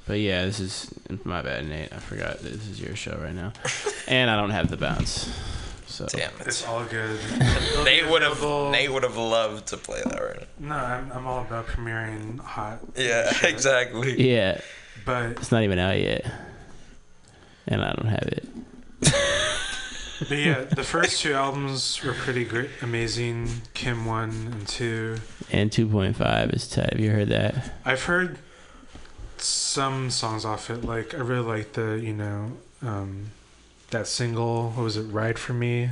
[0.06, 0.94] But yeah, this is
[1.24, 1.92] my bad, Nate.
[1.92, 3.52] I forgot this is your show right now,
[4.06, 5.28] and I don't have the bounce.
[5.96, 7.18] So Damn It's all good.
[7.84, 11.40] Nate would have Nate would have loved to play that right No, I'm, I'm all
[11.40, 12.80] about premiering hot.
[12.94, 13.50] Yeah, shit.
[13.54, 14.30] exactly.
[14.30, 14.60] Yeah,
[15.06, 16.30] But it's not even out yet,
[17.66, 18.46] and I don't have it.
[20.28, 23.48] But yeah, the first two albums were pretty great, amazing.
[23.72, 25.16] Kim one and two.
[25.50, 26.90] And 2.5 is tight.
[26.92, 27.72] Have you heard that?
[27.86, 28.38] I've heard
[29.38, 30.84] some songs off it.
[30.84, 32.52] Like I really like the you know
[32.82, 33.30] um,
[33.90, 34.70] that single.
[34.70, 35.02] What was it?
[35.04, 35.90] Ride for me.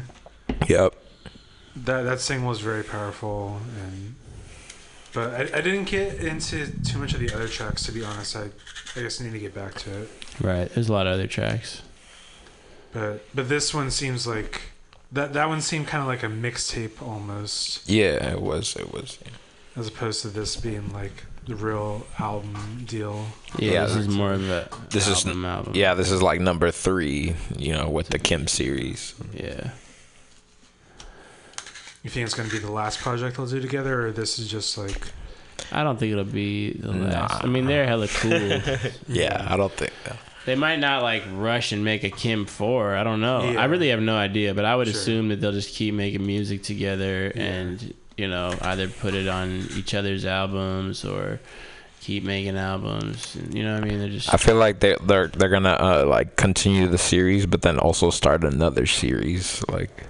[0.68, 0.94] Yep.
[1.76, 4.14] That that single was very powerful and
[5.12, 8.36] But I, I didn't get into too much of the other tracks to be honest.
[8.36, 8.50] I
[8.96, 10.10] I guess I need to get back to it.
[10.40, 10.68] Right.
[10.72, 11.82] There's a lot of other tracks.
[12.92, 14.62] But but this one seems like
[15.10, 18.76] that that one seemed kind of like a mixtape almost, Yeah, it was.
[18.76, 19.18] It was.
[19.76, 23.26] As opposed to this being like the real album deal.
[23.58, 25.72] Yeah, this is more of a This album, is album.
[25.76, 25.94] yeah.
[25.94, 27.34] This is like number three.
[27.58, 29.14] You know, with the Kim series.
[29.34, 29.70] Yeah.
[32.02, 34.76] You think it's gonna be the last project they'll do together, or this is just
[34.76, 35.08] like
[35.72, 37.42] I don't think it'll be the last.
[37.42, 37.48] Nah.
[37.48, 38.30] I mean, they're hella cool.
[39.08, 39.92] Yeah, I don't think.
[40.44, 42.94] They might not like rush and make a Kim four.
[42.94, 43.50] I don't know.
[43.52, 43.60] Yeah.
[43.62, 44.96] I really have no idea, but I would Sure.
[44.96, 49.66] assume that they'll just keep making music together and you know either put it on
[49.76, 51.40] each other's albums or
[52.04, 53.36] keep making albums.
[53.50, 53.98] You know what I mean?
[53.98, 57.62] They're just I feel like they they're they're gonna uh, like continue the series, but
[57.62, 59.64] then also start another series.
[59.68, 60.04] Like,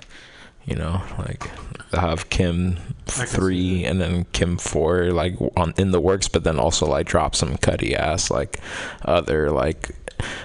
[0.64, 1.48] you know, like
[1.90, 6.58] they have Kim three and then Kim four like on in the works, but then
[6.58, 8.58] also like drop some cutty ass like
[9.04, 9.94] other like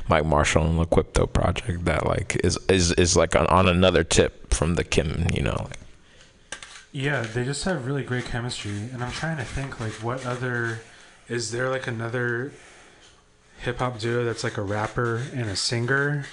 [0.08, 4.54] Mike Marshall and Laquipto project that like is is is like on, on another tip
[4.54, 5.26] from the Kim.
[5.34, 5.80] You know, like,
[6.92, 10.80] Yeah, they just have really great chemistry, and I'm trying to think like what other
[11.28, 12.52] is there like another
[13.60, 16.26] hip hop duo that's like a rapper and a singer?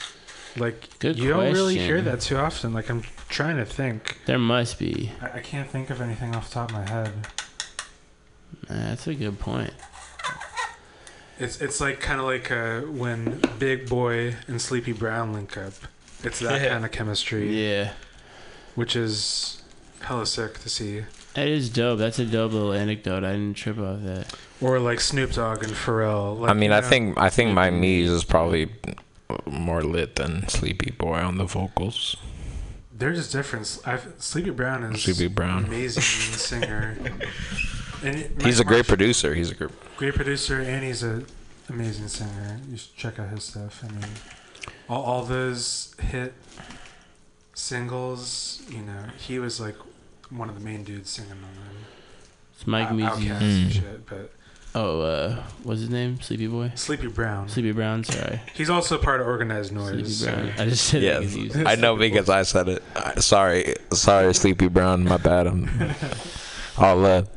[0.57, 2.73] Like Good you don't really hear that too often.
[2.73, 4.19] Like I'm trying to think.
[4.25, 5.13] there must be.
[5.21, 7.13] I, I can't think of anything off the top of my head.
[8.69, 9.75] That's a good point.
[11.39, 15.75] It's it's like kind of like uh, when Big Boi and Sleepy Brown link up.
[16.23, 17.63] It's that kind of chemistry.
[17.63, 17.93] Yeah.
[18.75, 19.56] Which is
[20.07, 21.05] hella sick to see.
[21.35, 21.99] That is dope.
[21.99, 23.23] That's a dope little anecdote.
[23.25, 24.35] I didn't trip off that.
[24.61, 26.39] Or like Snoop Dogg and Pharrell.
[26.41, 28.71] Like, I mean, you I think I think my Mies is probably
[29.45, 32.17] more lit than Sleepy Boy on the vocals.
[32.99, 33.79] They're just different.
[33.85, 35.65] I've, Sleepy Brown is Sleepy Brown.
[35.67, 36.03] amazing
[36.39, 36.97] singer.
[38.03, 39.35] And it- He's a great Marsh- producer.
[39.35, 39.71] He's a great.
[39.99, 41.27] great producer, and he's an
[41.69, 42.61] amazing singer.
[42.71, 43.85] You should check out his stuff.
[43.85, 44.11] I mean,
[44.89, 46.33] all, all those hit
[47.55, 48.63] singles.
[48.71, 49.77] You know, he was like
[50.31, 51.53] one of the main dudes singing on them.
[52.55, 53.27] It's Mike Out- Meezy.
[53.29, 54.33] Outkast and shit, but
[54.75, 56.21] Oh, uh, what's his name?
[56.21, 56.71] Sleepy Boy.
[56.75, 57.49] Sleepy Brown.
[57.49, 58.05] Sleepy Brown.
[58.05, 58.43] Sorry.
[58.55, 60.07] He's also part of Organized Noize.
[60.07, 60.53] Sleepy Brown.
[60.57, 62.83] so- I just said that Yes, 'cause I know because I said it.
[62.95, 65.05] I- Sorry, sorry, Sleepy Brown.
[65.05, 65.47] My bad.
[65.47, 65.71] I'm
[66.79, 67.29] all love.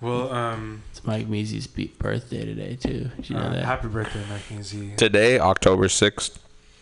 [0.00, 3.10] Well, um, It's Mike Meezy's be- birthday today too.
[3.16, 3.64] Did you know uh, that?
[3.64, 4.92] happy birthday, Mike Easy.
[4.96, 6.38] Today, October sixth.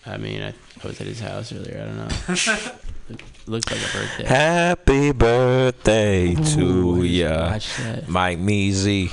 [0.07, 0.53] I mean, I,
[0.85, 1.81] I was at his house earlier.
[1.81, 2.73] I don't know.
[3.11, 4.25] Look, looked like a birthday.
[4.25, 7.97] Happy birthday to Ooh, I just ya.
[8.09, 9.11] Mike Meezy.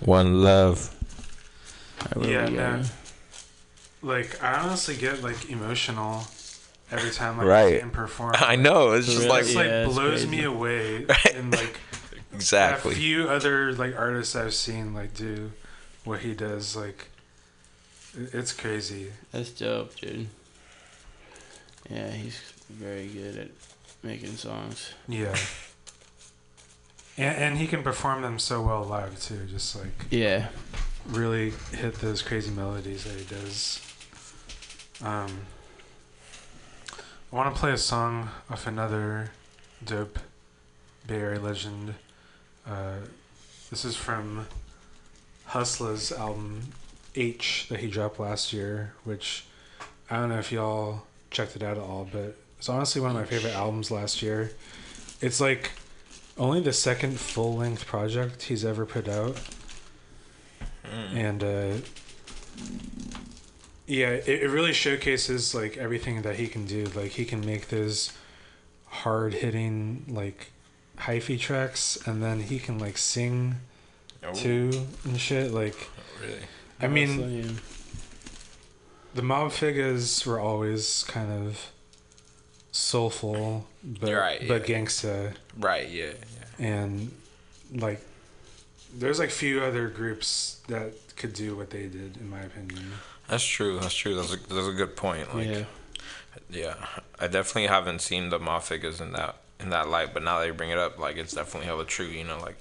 [0.00, 0.94] One love.
[2.02, 2.82] Alright, where yeah, we no.
[4.02, 6.22] Like I honestly get like emotional
[6.90, 7.74] every time like I Right.
[7.74, 8.32] see him perform.
[8.38, 8.92] I know.
[8.92, 9.28] It's just Really?
[9.28, 11.04] like It's like Yeah, blows me away,
[11.34, 11.78] and like
[12.32, 12.92] exactly.
[12.92, 15.52] a few other like artists I've seen like do
[16.04, 16.74] what he does.
[16.74, 17.19] Like it-
[18.16, 19.12] it's crazy.
[19.32, 20.26] That's dope, dude.
[21.90, 23.48] Yeah, he's very good at
[24.02, 24.92] making songs.
[25.08, 25.36] Yeah.
[27.16, 29.44] And, and he can perform them so well live too.
[29.46, 30.48] Just like Yeah.
[31.08, 33.80] really hit those crazy melodies that he does.
[35.02, 35.40] Um,
[37.32, 39.30] I want to play a song of another
[39.84, 40.18] dope
[41.06, 41.94] Bay Area legend.
[42.66, 42.96] Uh,
[43.70, 44.46] this is from
[45.48, 46.62] Husalah's album
[47.20, 49.44] H that he dropped last year, which
[50.08, 53.16] I don't know if y'all checked it out at all, but it's honestly one of
[53.16, 54.52] my favorite albums last year.
[55.20, 55.72] It's like
[56.38, 59.38] only the second full length project he's ever put out
[61.14, 61.72] and uh,
[63.86, 66.86] yeah, it, it really showcases like everything that he can do.
[66.94, 68.12] Like he can make those
[68.86, 70.52] hard hitting like
[70.98, 73.56] hyphy tracks, and then he can like sing
[74.34, 75.52] too and shit.
[75.52, 75.88] Like,
[76.20, 76.40] Really?
[76.82, 77.58] I mean,
[79.14, 81.70] the Mob Figaz were always kind of
[82.72, 84.78] soulful, but Right, but yeah.
[84.78, 85.88] gangsta Right.
[85.88, 86.12] Yeah.
[86.58, 86.66] yeah.
[86.66, 87.12] and
[87.74, 88.00] like
[88.96, 92.92] there's like few other groups that could do what they did in my opinion
[93.28, 93.78] That's true.
[93.78, 94.14] That's true.
[94.16, 95.34] That's a that's a good point.
[95.34, 95.64] Like, Yeah.
[96.48, 96.74] yeah,
[97.18, 100.46] I definitely haven't seen the Mob Figaz in that in that light, but now that
[100.46, 102.06] you bring it up, like it's definitely hella true.
[102.06, 102.56] You know, like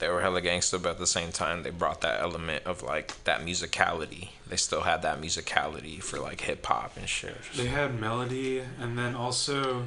[0.00, 3.22] they were hella gangster, but at the same time, they brought that element of like
[3.24, 4.30] that musicality.
[4.48, 7.36] They still had that musicality for like hip hop and shit.
[7.56, 9.86] they had melody and then also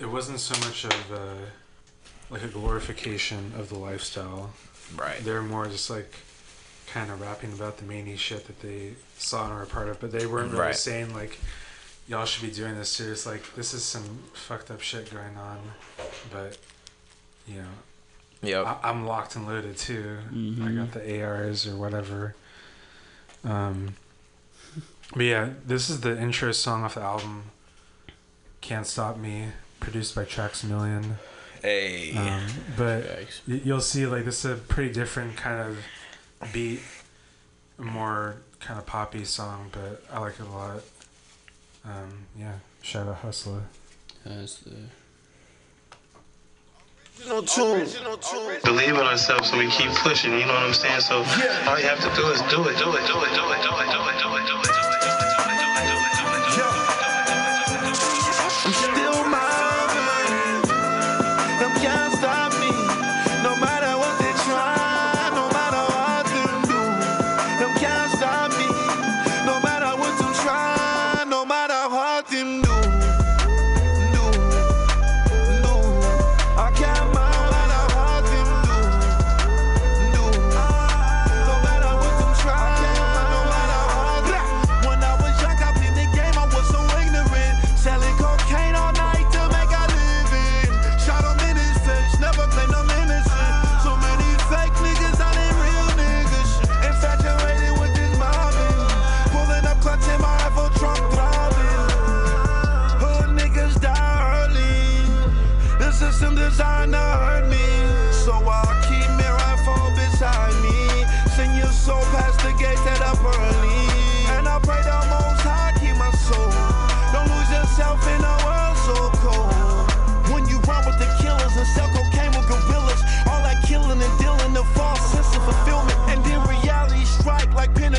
[0.00, 1.36] it wasn't so much of a
[2.30, 4.50] like a glorification of the lifestyle
[4.96, 5.18] Right.
[5.24, 6.12] they're more just like
[6.92, 10.00] kind of rapping about the many shit that they saw and were a part of
[10.00, 10.76] but they weren't really Right.
[10.76, 11.38] saying like
[12.08, 13.10] y'all should be doing this too.
[13.12, 15.58] It's like this is some fucked up shit going on,
[16.32, 16.58] but
[17.46, 17.68] you know,
[18.42, 18.66] Yep.
[18.66, 20.18] I, I'm locked and loaded too.
[20.30, 20.76] I Mhm.
[20.76, 22.34] got the ARs or whatever.
[23.44, 23.94] Um,
[25.14, 27.44] but yeah, this is the intro song off the album.
[28.60, 29.48] Can't Stop Me,
[29.80, 31.16] produced by Trax Million.
[31.62, 32.14] Hey.
[32.16, 32.46] Um,
[32.76, 33.04] but
[33.48, 36.80] y- you'll see, like, this is a pretty different kind of beat,
[37.78, 40.80] a more kind of poppy song, but I like it a lot.
[41.84, 43.62] Um, yeah, shout out Husalah.
[44.24, 44.76] That's the.
[48.64, 51.00] Believe in ourselves so we keep pushing, you know what I'm saying?
[51.00, 51.16] So
[51.68, 53.52] all you have to do is do it, do it, do it, do it, do
[53.52, 55.00] it, do it, do it, do it, do it, do
[58.62, 58.99] I'm still mobbing.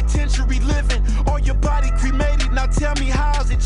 [0.01, 1.03] Penitentiary living.
[1.29, 3.61] Or your body cremated, now tell me how is it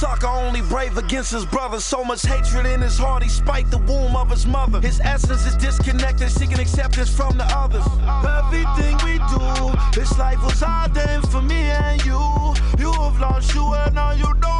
[0.00, 1.78] sucker, only brave against his brother.
[1.78, 4.80] So much hatred in his heart, he spiked the womb of his mother.
[4.80, 7.84] His essence is disconnected, seeking acceptance from the others.
[8.38, 12.22] Everything we do, this life was ordained for me and you.
[12.78, 14.59] You have lost you and now you don't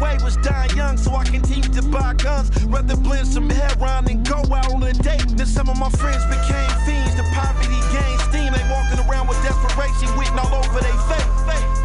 [0.00, 2.50] way was dying young, so I continued to buy guns.
[2.64, 5.28] Rather blend some heroin and go out on a date.
[5.36, 7.14] Then some of my friends became fiends.
[7.16, 8.50] The poverty gained steam.
[8.52, 11.79] They walking around with desperation written all over their face.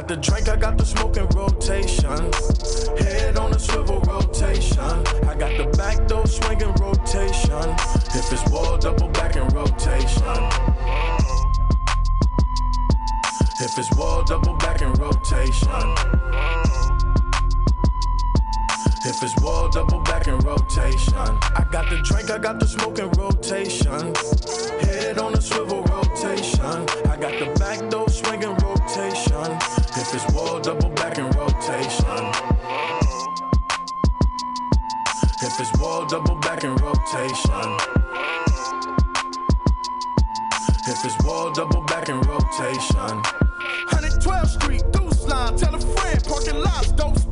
[0.00, 2.30] Got the drink, I got the smoke in rotation.
[2.98, 4.78] Head on a swivel rotation.
[5.24, 7.66] I got the back door swinging rotation.
[8.12, 10.36] If it's wall, double back in rotation.
[13.58, 15.86] If it's wall, double back in rotation.
[19.08, 21.14] If it's wall, double back in rotation.
[21.14, 24.12] I got the drink, I got the smoke in rotation.
[24.84, 26.84] Head on a swivel rotation.
[27.08, 28.05] I got the back door
[35.58, 37.76] If it's wall, double back in rotation.
[40.86, 43.22] If it's wall, double back in rotation.
[43.88, 47.25] 112th Street, Deuce Line, tell a friend, parking lots, dope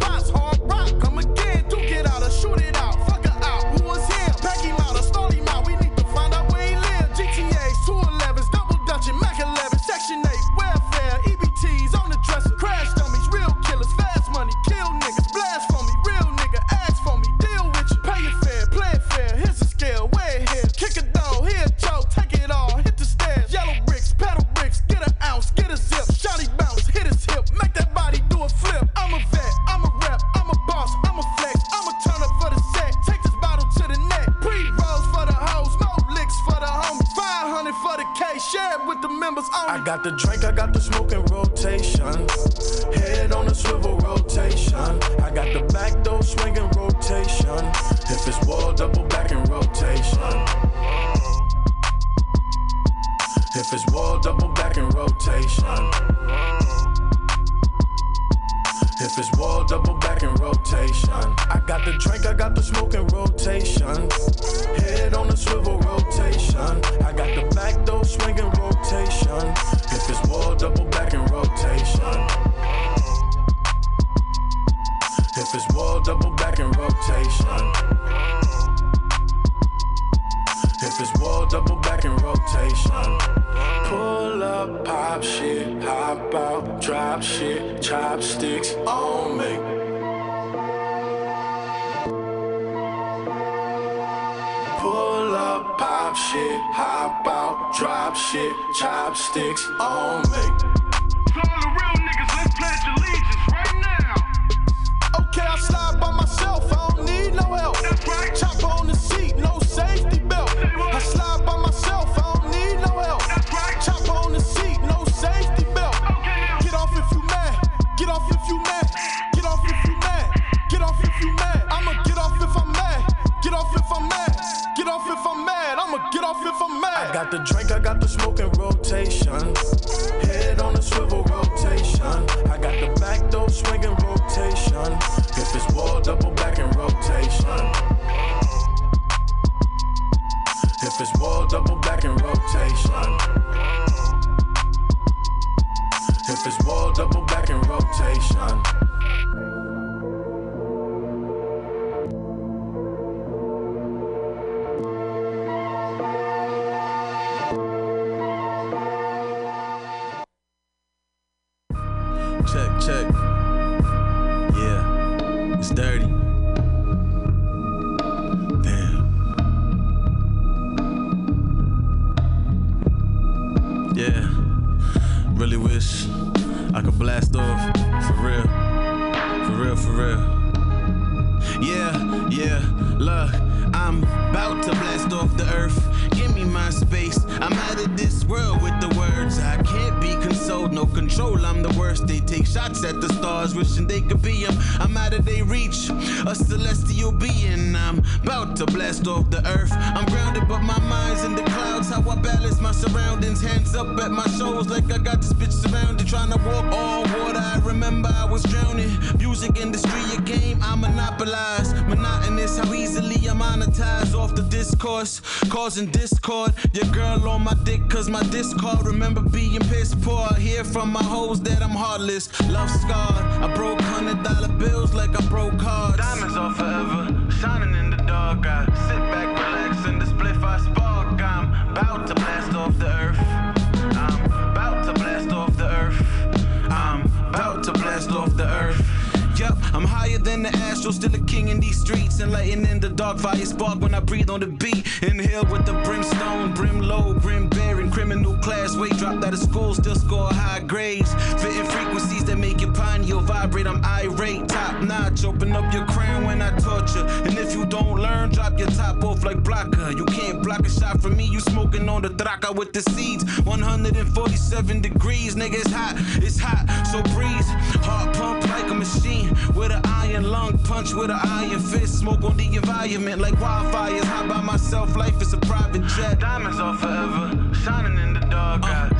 [271.04, 271.98] with an iron fist.
[271.98, 274.04] Smoke on the environment like wildfires.
[274.04, 276.18] High by myself, life is a private jet.
[276.18, 278.62] Diamonds are forever, shining in the dark.
[278.64, 278.93] Uh,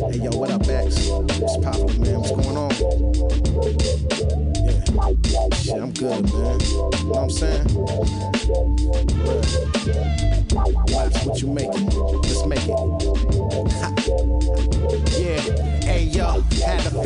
[0.00, 1.08] Hey yo, what up, Max?
[1.08, 2.20] What's poppin', man?
[2.20, 2.70] What's going on?
[4.64, 5.52] Yeah.
[5.52, 6.60] Shit, I'm good, man.
[6.60, 7.66] You know what I'm saying?
[11.26, 11.86] What you making?
[12.22, 12.99] Let's make it.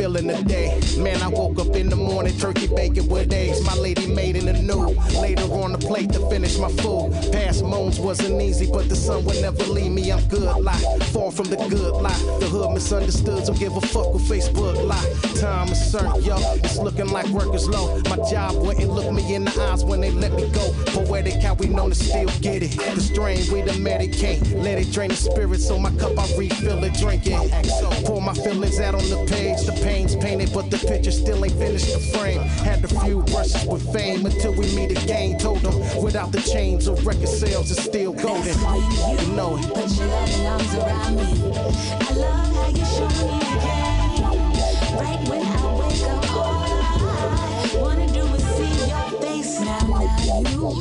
[0.05, 0.79] Feeling the day.
[1.01, 3.65] Man, I woke up in the morning, turkey bacon with eggs.
[3.65, 4.93] My lady made in the new.
[5.19, 7.11] Later on the plate to finish my food.
[7.31, 10.11] Past moans wasn't easy, but the sun would never leave me.
[10.11, 12.21] I'm good lie, far from the good lie.
[12.39, 15.09] The hood misunderstood, don't give a fuck with Facebook lie.
[15.41, 16.37] Time is certain, yo.
[16.63, 17.99] It's looking like work is low.
[18.03, 20.65] My job wouldn't look me in the eyes when they let me go.
[20.93, 22.77] Poetic, how we known to still get it.
[22.93, 24.39] The strain we the medicate.
[24.61, 28.05] Let it drain the spirit, so my cup I refill it, drink it.
[28.05, 29.65] Pour my feelings out on the page.
[29.65, 32.41] The pain's painted, but the picture still ain't finished the frame.
[32.67, 35.37] Had a few brushes with fame until we meet again.
[35.39, 38.57] Told them without the chains of record sales, it's still golden.
[39.21, 39.63] You know it.
[39.73, 41.27] Put your loving arms around me.
[42.07, 44.19] I love how you show me again.
[44.99, 49.61] Right when I wake up, all I wanna do is see your face.
[49.61, 50.75] Now, now you all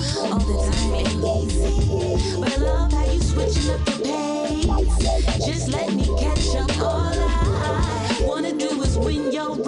[0.48, 5.46] the time ain't easy, but I love how you switching up the pace.
[5.46, 6.78] Just let me catch up.
[6.80, 7.53] All I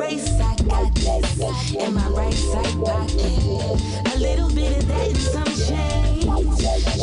[0.06, 0.40] race.
[0.40, 4.14] I got this in my right side pocket.
[4.14, 6.24] A little bit of that and some change.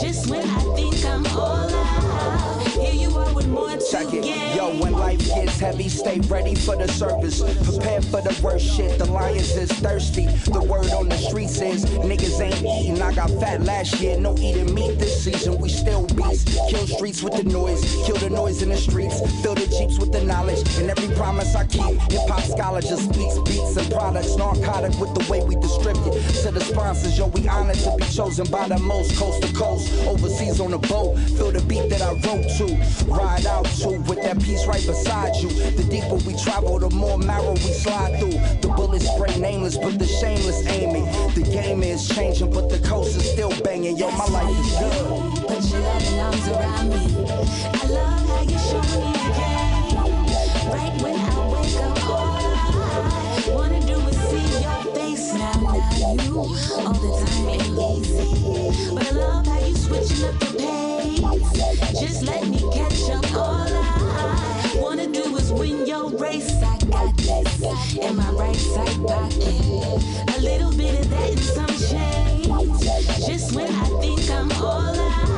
[0.01, 4.23] Just when I think I'm all out, here you are with more to Check it.
[4.23, 4.55] gain.
[4.57, 7.41] Yo, when life gets heavy, stay ready for the service.
[7.41, 8.97] Prepare for the worst shit.
[8.97, 10.25] The lions is thirsty.
[10.25, 13.01] The word on the streets is niggas ain't eating.
[13.01, 15.57] I got fat last year, no eating meat this season.
[15.59, 16.57] We still beasts.
[16.69, 17.81] Kill streets with the noise.
[18.05, 19.19] Kill the noise in the streets.
[19.41, 20.61] Fill the jeeps with the knowledge.
[20.77, 21.99] And every promise I keep.
[22.11, 24.35] Hip hop scholar just speaks beats and products.
[24.37, 26.13] Narcotic with the way we distribute.
[26.43, 29.91] To the sponsors, yo, we honored to be chosen by the most coast to coast.
[30.07, 31.17] Overseas on a boat.
[31.37, 32.62] Feel the beat that I wrote to.
[33.07, 35.49] Ride out to with that piece right beside you.
[35.49, 38.37] The deeper we travel, the more marrow we slide through.
[38.61, 41.05] The bullets spray nameless, but the shameless aiming.
[41.33, 43.97] The game is changing, but the coast is still banging.
[43.97, 45.47] Yo, my life is good.
[45.47, 47.03] Put your loving arms around me.
[47.73, 49.52] I love how you show me again.
[56.35, 61.99] All the time ain't easy, but I love how you switching up the pace.
[61.99, 63.33] Just let me catch up.
[63.35, 66.51] All I wanna do is win your race.
[66.63, 70.35] I got this in my right side pocket.
[70.35, 72.47] A little bit of that and some change.
[73.27, 75.32] Just when I think I'm all out,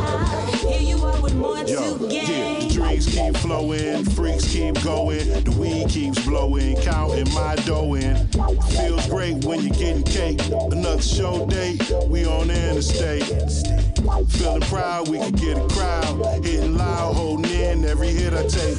[1.68, 7.34] Yo, to yeah, the drinks keep flowing, freaks keep going, the weed keeps blowing, counting
[7.34, 8.16] my dough in.
[8.70, 10.40] Feels great when you're getting cake.
[10.72, 13.24] Another show date, we on the interstate.
[14.30, 16.46] Feeling proud, we can get a crowd.
[16.46, 18.78] Hitting loud, holding in every hit I take.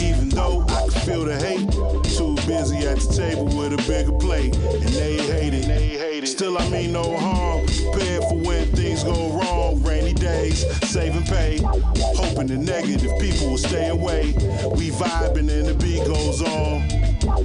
[0.00, 1.70] Even though I can feel the hate,
[2.16, 4.54] too busy at the table with a bigger plate.
[4.56, 6.26] And they hate it, they hate it.
[6.26, 7.64] Still, I mean no harm.
[7.92, 9.82] Prepared for when things go wrong.
[9.82, 14.32] Rainy days, saving Hoping the negative people will stay away.
[14.76, 16.88] We vibing and the beat goes on.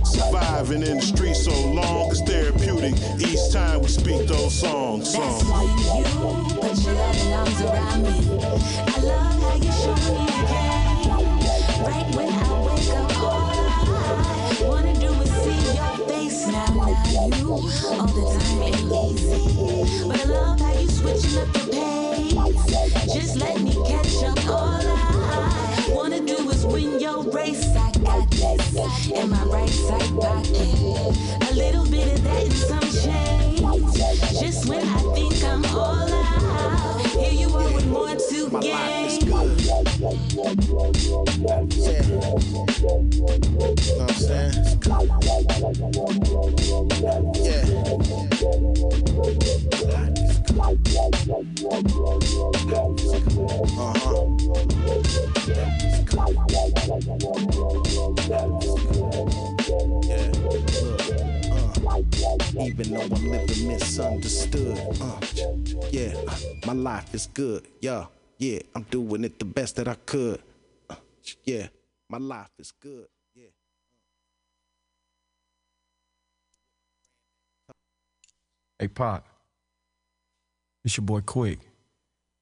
[0.06, 2.94] Surviving in the street so long, it's therapeutic.
[3.20, 5.14] Each time we speak those songs.
[5.14, 5.50] That's songs.
[5.50, 8.10] when you put your loving arms around me.
[8.88, 10.82] I love how you show me again.
[11.84, 12.41] Right when I
[17.28, 23.14] you all the time ain't easy, but I love how you switching up the pace.
[23.14, 24.48] Just let me catch up.
[24.48, 27.66] All I wanna do is win your race.
[27.76, 29.41] I got this in my
[67.22, 68.06] is good, yeah,
[68.38, 70.42] yeah, I'm doing it the best that I could,
[70.90, 70.96] uh,
[71.44, 71.68] yeah,
[72.10, 73.08] my life is good.
[73.36, 73.48] Yeah.
[78.80, 79.26] Hey, Pop.
[80.84, 81.60] It's your boy Quik.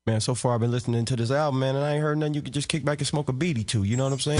[0.08, 2.34] Man, so far I've been listening to this album, man, and I ain't heard nothing
[2.34, 3.84] you could just kick back and smoke a beady to.
[3.84, 4.40] You know what I'm saying?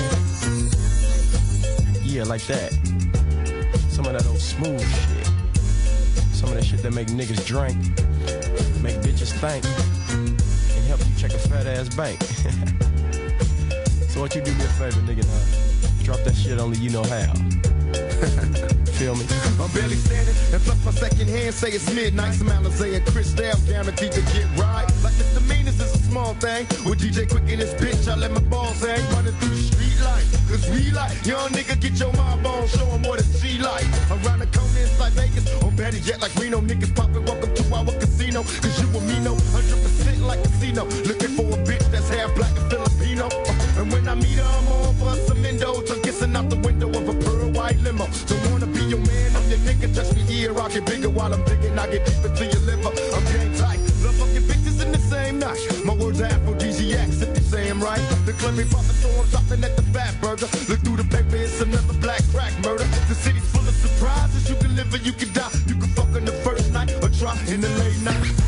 [2.02, 2.72] Yeah, like that.
[3.90, 5.28] Some of that old smooth shit.
[6.34, 7.76] Some of that shit that make niggas drink,
[8.82, 9.66] make bitches think,
[10.12, 12.22] and help you check a fat ass bank.
[14.10, 16.04] so what you do me a favor, nigga, now?
[16.04, 17.34] Drop that shit only you know how.
[19.00, 19.26] Feel me?
[19.60, 22.34] I'm barely standing, and plus my second hand say it's midnight.
[22.34, 24.88] Some Alizé and Cristal guaranteed to get right.
[25.04, 26.68] Like misdemeanors is a small thing.
[26.84, 29.02] With DJ Quik in this bitch, I let my balls hang.
[29.14, 29.59] Running through
[30.50, 33.60] cause we like young nigga get your mind on, show show 'em what it's she
[33.60, 33.86] like.
[34.10, 37.24] Around the corner, it's like Vegas, or better yet, like Reno niggas poppin'.
[37.26, 38.42] Welcome to our casino.
[38.42, 40.84] Cause you and me know 100% like casino.
[41.06, 43.30] Looking for a bitch that's half black and Filipino.
[43.78, 45.92] And when I meet her, I'm on for some endos.
[45.92, 48.08] I'm kissing out the window of a pearl white limo.
[48.28, 49.94] Don't wanna be your man, I'm your nigga.
[49.94, 51.78] Touch me here, I get bigger while I'm digging.
[51.78, 52.92] I get deeper to your liver.
[53.16, 53.80] I'm gang tight.
[54.04, 55.62] Love fucking bitches in the same night.
[55.86, 57.39] My words are aphrodisiacs
[57.70, 58.02] you right.
[58.26, 60.50] The Clemmy Papa, so I'm stopping at the Fatburger.
[60.70, 62.86] Look through the paper, it's another black crack murder.
[63.08, 64.50] The city's full of surprises.
[64.50, 65.52] You can live or you can die.
[65.68, 68.39] You can fuck on the first night or try in the late night.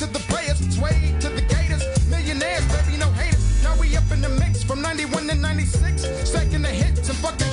[0.00, 0.58] To the players.
[0.74, 1.84] Sway to the gators.
[2.08, 3.62] Millionaires, baby, no haters.
[3.62, 6.02] Now we up in the mix from 91 to 96.
[6.24, 7.49] Stacking the hits and fucking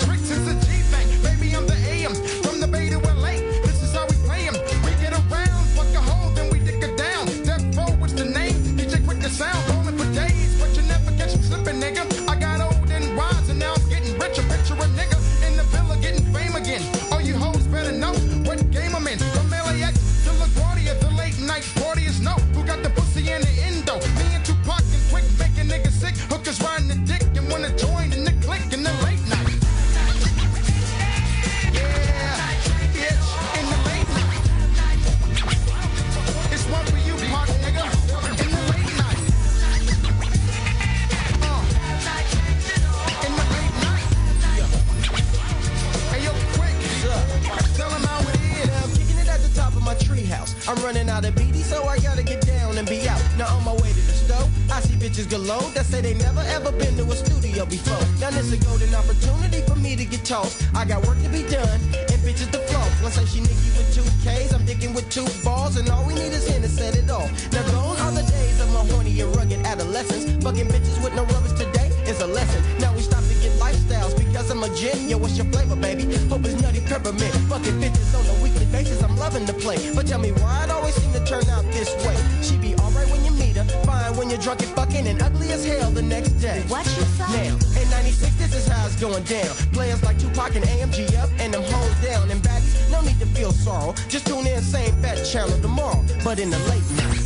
[60.27, 60.75] for me to get tossed.
[60.75, 63.01] I got work to be done and bitches to floss.
[63.01, 66.13] One say she Nikki with two K's, I'm dicking with two balls, and all we
[66.13, 67.29] need is him to set it off.
[67.51, 70.43] Now those are the days of my horny and rugged adolescence.
[70.43, 72.61] Fucking bitches with no rubbers today is a lesson.
[72.79, 75.09] Now we stop to get lifestyles because I'm a gin.
[75.09, 76.03] Yo, what's your flavor, baby?
[76.27, 77.33] Hope it's nutty peppermint.
[77.49, 79.77] Fucking bitches on a weekly basis, I'm loving the play.
[79.95, 82.17] But tell me why it always seem to turn out this way.
[82.41, 85.51] She be alright when you meet her, fine when you're drunk and fucking, and ugly
[85.51, 86.63] as hell the next day.
[86.67, 87.49] What you say?
[87.49, 87.66] Now,
[88.07, 89.53] 96, this is how it's going down.
[89.73, 92.31] Players like Tupac and AMG up, and them hoes down.
[92.31, 93.93] And baddies, no need to feel sorrow.
[94.07, 96.01] Just tune in, same fat channel tomorrow.
[96.23, 97.19] But in the late night.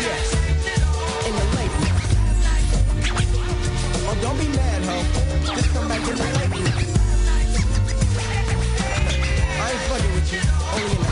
[0.00, 0.32] Yes,
[1.28, 2.00] in the late night.
[4.08, 5.04] Oh, don't be mad, ho.
[5.54, 6.88] Just come back in the late night.
[9.60, 10.40] I ain't fucking with you,
[10.72, 11.07] only in the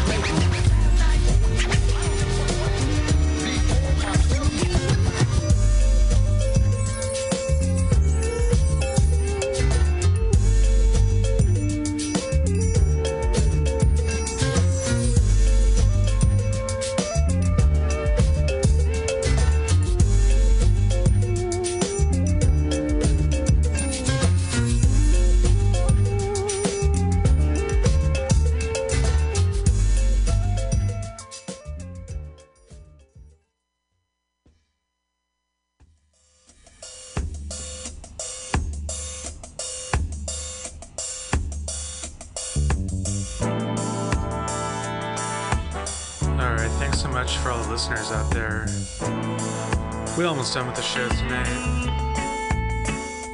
[50.46, 51.48] almost done with the show tonight.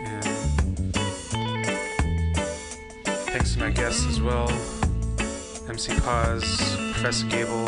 [0.06, 0.24] And
[3.28, 4.48] thanks to my guests as well.
[5.68, 6.42] MC Paz,
[6.92, 7.66] Professor Gable,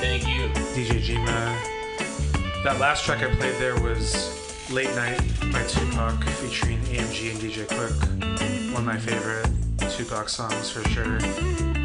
[0.00, 0.48] Thank you.
[0.74, 2.64] DJ Jima.
[2.64, 5.20] That last track I played there was Late Night
[5.52, 8.72] by Tupac featuring AMG and DJ Quik.
[8.72, 9.48] One of my favorite
[9.90, 11.81] Tupac songs for sure.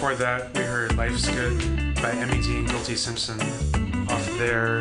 [0.00, 1.58] Before that, we heard Life's Good
[1.96, 3.38] by MED and Guilty Simpson
[4.08, 4.80] off their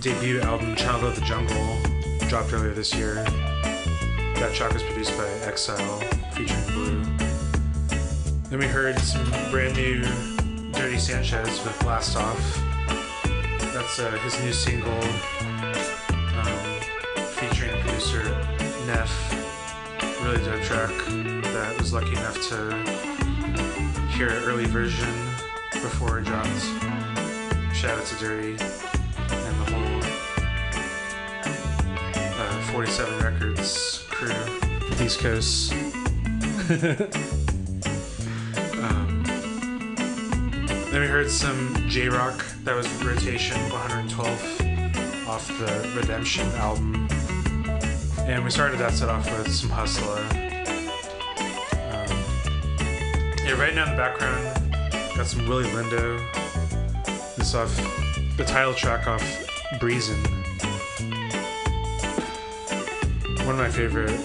[0.00, 1.78] debut album Child of the Jungle,
[2.28, 3.14] dropped earlier this year.
[4.34, 6.00] That track was produced by Exile
[6.32, 7.04] featuring Blu.
[8.50, 10.02] Then we heard some brand new
[10.72, 12.60] Dirty Sanchez with Blast Off.
[13.72, 15.00] That's uh, his new single
[16.40, 16.80] um,
[17.36, 18.24] featuring producer
[18.84, 19.32] Neff.
[20.24, 20.90] Really dope track
[21.54, 22.95] that was lucky enough to
[24.16, 25.12] hear an early version
[25.72, 26.64] before it drops.
[27.76, 30.00] Shout out to Dirty and the whole
[32.40, 34.32] uh, 47 Records crew,
[35.04, 35.72] East Coast.
[38.82, 39.22] um,
[40.90, 42.42] then we heard some Jay Rock.
[42.64, 47.06] That was Rotation 112 off the Redemption album.
[48.20, 50.45] And we started that set off with some Husalah.
[53.46, 54.42] Yeah, right now in the background,
[55.16, 56.18] got some Willie Lindo.
[57.36, 57.74] This off
[58.36, 59.22] the title track off
[59.78, 60.20] Breezin'.
[63.46, 64.20] One of my favorite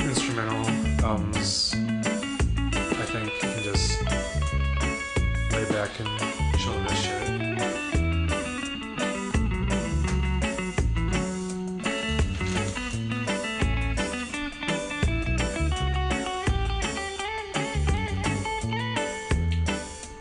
[0.00, 0.66] instrumental
[1.04, 1.74] albums.
[1.76, 4.02] I think you can just
[5.52, 6.35] lay back and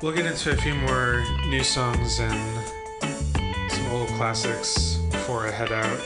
[0.05, 2.67] We'll get into a few more new songs and
[3.71, 5.99] some old classics before I head out.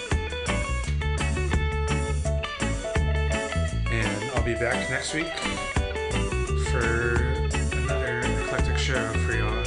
[3.92, 5.28] And I'll be back next week
[6.70, 7.16] for
[7.76, 9.66] another eclectic show for y'all.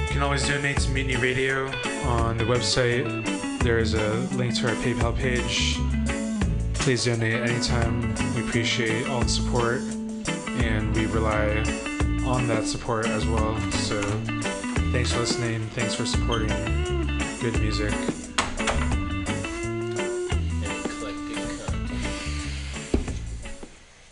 [0.00, 1.66] You can always donate to Mutiny Radio
[2.06, 3.04] on the website.
[3.62, 5.76] There is a link to our PayPal page.
[6.72, 8.14] Please donate anytime.
[8.34, 9.82] We appreciate all the support
[11.22, 11.62] rely
[12.26, 13.58] on that support as well.
[13.70, 14.02] So
[14.90, 15.60] thanks for listening.
[15.68, 16.48] Thanks for supporting
[17.40, 17.92] good music.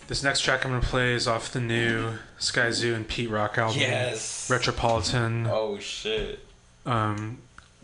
[0.07, 3.81] This next track I'm gonna play is off the new Skyzoo and Pete Rock album.
[3.81, 4.49] Yes.
[4.49, 5.49] Retropolitan.
[5.49, 6.39] Oh shit.
[6.87, 7.39] Um,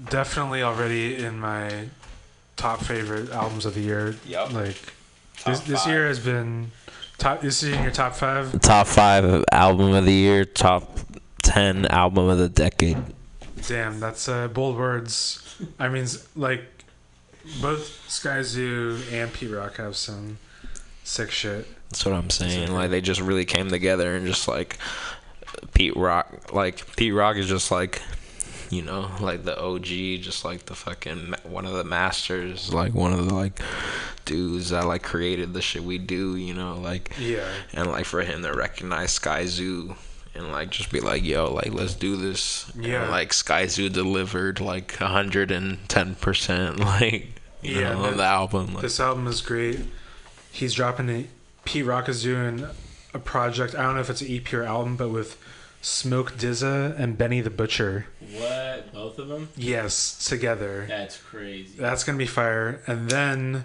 [0.09, 1.89] definitely already in my
[2.57, 4.17] top favorite albums of the year.
[4.25, 4.53] Yup.
[4.53, 4.93] Like
[5.45, 6.71] this, Top this year has been
[7.19, 7.41] top.
[7.41, 8.61] This is in your top five.
[8.61, 10.45] Top five album of the year.
[10.45, 10.99] Top
[11.43, 12.99] ten album of the decade.
[13.67, 15.43] Damn, that's uh, bold words.
[15.79, 16.63] I mean, like
[17.61, 20.39] both Skyzoo and Pete Rock have some
[21.05, 21.67] sick shit.
[21.89, 22.73] That's what I'm saying.
[22.73, 24.79] Like they just really came together and just like
[25.75, 26.53] Pete Rock.
[26.53, 28.03] Like Pete Rock is just like
[28.71, 29.85] you know like the OG,
[30.23, 33.61] just like the fucking one of the masters, like one of the like
[34.25, 36.37] dudes that like created the shit we do.
[36.37, 37.47] You know, like Yeah.
[37.73, 39.97] and like for him to recognize Skyzoo.
[40.35, 42.71] And like just be like, yo, like let's do this.
[42.79, 43.03] Yeah.
[43.05, 48.17] And, like Skyzoo delivered like hundred and ten percent, like you Yeah, know, man.
[48.19, 48.75] the album.
[48.75, 49.81] Like, This album is great.
[50.53, 51.27] He's dropping it.
[51.65, 52.67] Pete Rock is doing
[53.15, 53.75] a project.
[53.75, 55.39] I don't know if it's an EP or album, but with
[55.87, 58.07] Smoke DZA and Benny the Butcher.
[58.33, 58.93] What?
[58.93, 59.51] Both of them?
[59.57, 60.85] Yes, together.
[60.89, 61.79] That's crazy.
[61.79, 62.81] That's gonna be fire.
[62.89, 63.65] And then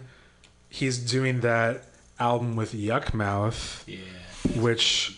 [0.69, 1.83] he's doing that
[2.19, 3.81] album with Yukmouth.
[3.87, 4.61] Yeah.
[4.61, 5.17] Which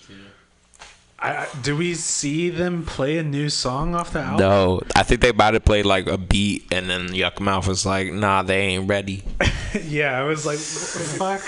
[1.20, 4.40] I, I do we see them play a new song off the album?
[4.40, 8.14] No, I think they about to play like a beat, and then Yukmouth was like,
[8.14, 9.26] "Nah, they ain't ready."
[9.84, 11.42] yeah, I was like, fuck.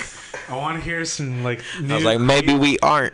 [0.49, 1.61] I want to hear some like.
[1.82, 3.14] New I was like, maybe we aren't.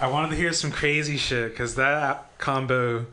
[0.00, 3.06] I wanted to hear some crazy shit because that combo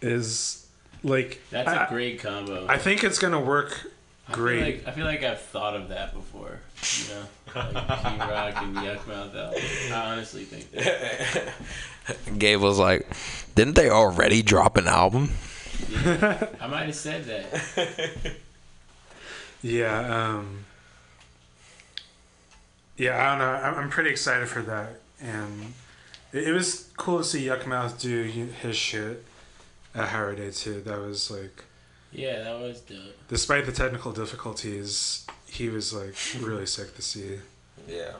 [0.00, 0.66] is
[1.02, 1.40] like.
[1.50, 2.66] That's a a great combo.
[2.68, 3.86] I think it's gonna work
[4.28, 4.62] I feel great.
[4.62, 6.58] like- I feel like I've thought of that before.
[6.98, 7.24] You know,
[7.54, 9.60] like King Rock and Yukmouth album.
[9.92, 11.52] I honestly think that.
[12.38, 13.06] Gabe was like,
[13.54, 15.30] "Didn't they already drop an album?"
[15.90, 18.32] Yeah, I might have said that.
[19.64, 20.64] Yeah, um
[22.96, 23.52] Yeah, I don't know.
[23.68, 24.98] I'm, I'm pretty excited for that.
[25.22, 25.74] And
[26.32, 29.24] it, it was cool to see Yukmouth do his shit
[29.94, 30.80] at Hiero Day too.
[30.82, 31.64] That was like
[32.10, 32.98] Yeah, that was dope.
[33.28, 37.38] despite the technical difficulties, he was like really sick to see.
[37.88, 38.12] Yeah.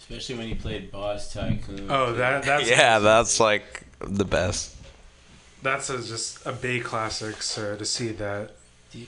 [0.00, 1.90] Especially when he played Boss Tycoon.
[1.90, 4.74] Oh, that that's yeah, that's like the best.
[5.62, 7.42] that's a, just a Bay classic.
[7.42, 8.52] So to see that,
[8.92, 9.06] you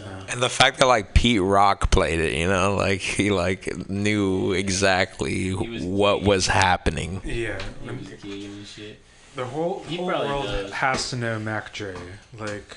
[0.00, 3.88] know, And the fact that like Pete Rock played it, you know, like he like
[3.88, 7.20] knew exactly what was happening.
[7.24, 8.98] yeah, He was gigging and shit.
[9.36, 10.72] the whole He whole probably world does.
[10.72, 11.94] has to know Mac Dre.
[12.38, 12.76] Like,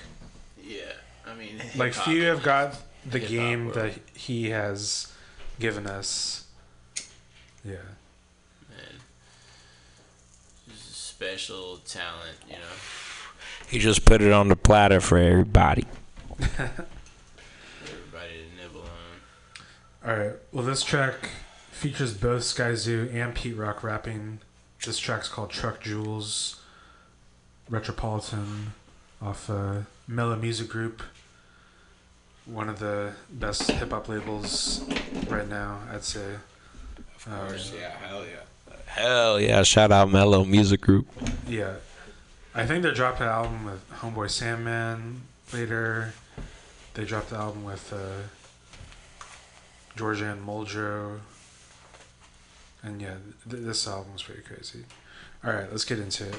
[0.62, 0.82] Yeah,
[1.26, 2.06] I mean, like hip-hop.
[2.06, 3.76] few have got the game world.
[3.78, 5.12] that he has
[5.60, 6.46] given us.
[7.64, 7.74] Yeah.
[8.70, 8.78] Man.
[10.70, 12.76] Just a special talent, you know.
[13.70, 15.86] He just put it on the platter for everybody.
[16.42, 20.10] Everybody to nibble on.
[20.10, 20.36] All right.
[20.52, 21.30] Well, this track
[21.72, 24.40] features both Skyzoo and Pete Rock rapping.
[24.86, 26.60] This track's called Truck Jewels,
[27.70, 28.74] Retropolitan,
[29.22, 31.04] off uh, Mello Music Group.
[32.46, 34.84] One of the best hip hop labels
[35.30, 36.36] right now, I'd say.
[37.16, 38.74] Of course, yeah, hell yeah.
[38.88, 39.62] Hell yeah!
[39.64, 41.08] Shout out Mello Music Group.
[41.48, 41.76] Yeah.
[42.54, 45.22] I think they're dropping an album with Homeboy Sandman
[45.54, 46.14] later.
[46.94, 49.26] They dropped the album with uh,
[49.96, 51.20] Georgia Anne Muldrow.
[52.84, 53.16] And yeah,
[53.50, 54.84] th- this album was pretty crazy.
[55.44, 56.36] All right, let's get into it.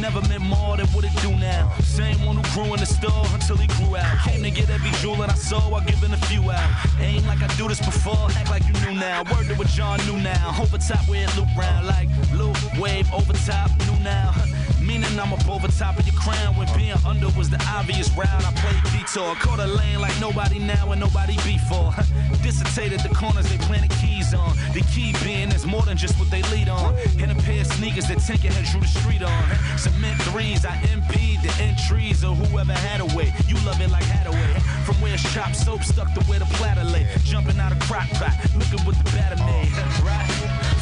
[0.00, 1.72] Never meant more than what it do now.
[1.80, 4.18] Same one who grew in the store until he grew out.
[4.24, 5.80] Came to get every jewel that I saw a
[6.28, 6.70] few out.
[7.00, 9.22] Ain't like I do this before, act like you knew now.
[9.32, 10.54] Word to what John knew now.
[10.60, 14.34] Over top loop round like loop, wave, over top, new now.
[14.88, 18.26] Meaning I'm up over top of your crown when being under was the obvious route.
[18.40, 21.92] I played detour, caught a lane like nobody now and nobody before.
[22.42, 24.56] Dissertated the corners they planted keys on.
[24.72, 26.96] The key being is more than just what they lead on.
[27.20, 29.44] In a pair of sneakers that Tinker had drew the street on.
[29.76, 33.30] Cement threes, I impede the entries of whoever had a way.
[33.46, 34.56] You love it like Haddaway.
[34.86, 37.06] From where it's chopped soap stuck to where the platter lay.
[37.24, 39.68] Jumping out of crock pot, looking what the batter made.
[40.08, 40.30] Right?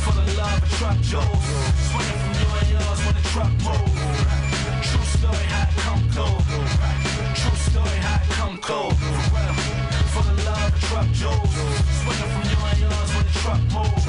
[0.05, 1.27] For the love of truck Joes.
[1.91, 2.36] Swinging from
[3.37, 4.21] truck moves.
[4.89, 6.41] True story, how it come through.
[7.41, 8.91] True story, how it come through.
[10.13, 11.53] For the love of truck Joes.
[12.01, 14.05] Swinging from you and yours when the truck moves.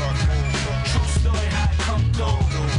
[0.91, 2.77] True story, how it come through.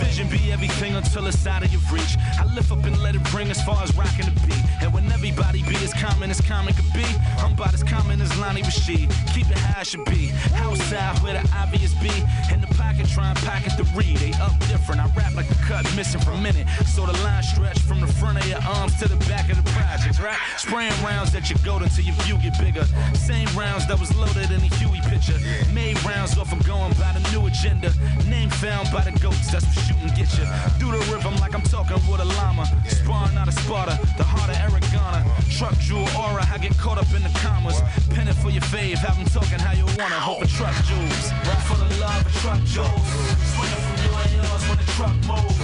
[0.00, 2.16] Vision be everything until it's out of your reach.
[2.38, 4.62] I lift up and let it bring as far as rocking the beat.
[4.80, 7.04] And when everybody be as common as common could be,
[7.38, 9.10] I'm about as common as Lonnie Rashid.
[9.34, 10.32] Keep it how it should be.
[10.54, 12.12] Outside where the obvious be.
[12.52, 14.16] In the pocket, try and pocket the read.
[14.18, 15.00] They up different.
[15.00, 16.66] I rap like the cut missing for a minute.
[16.86, 19.70] So the line stretch from the front of your arms to the back of the
[19.72, 20.38] projects, right?
[20.58, 22.84] Spraying rounds at your goat until your view get bigger.
[23.14, 25.38] Same rounds that was loaded in the Huey picture.
[25.72, 27.92] Made rounds off of going by the new agenda.
[28.28, 30.44] Name found by the goats, that's what shooting get you.
[30.78, 32.66] Do the rhythm like I'm talking with a llama.
[32.88, 34.56] Sparring out of Sparta, the heart of
[34.92, 35.24] Garner.
[35.48, 37.80] Truck jewel aura, I get caught up in the commas.
[38.10, 40.20] Pen it for your fave, have them talking how you wanna.
[40.20, 41.26] Hope a truck jewels.
[41.48, 43.08] Right for the love of truck jewels.
[43.54, 45.56] Swinging from you and when the truck moves.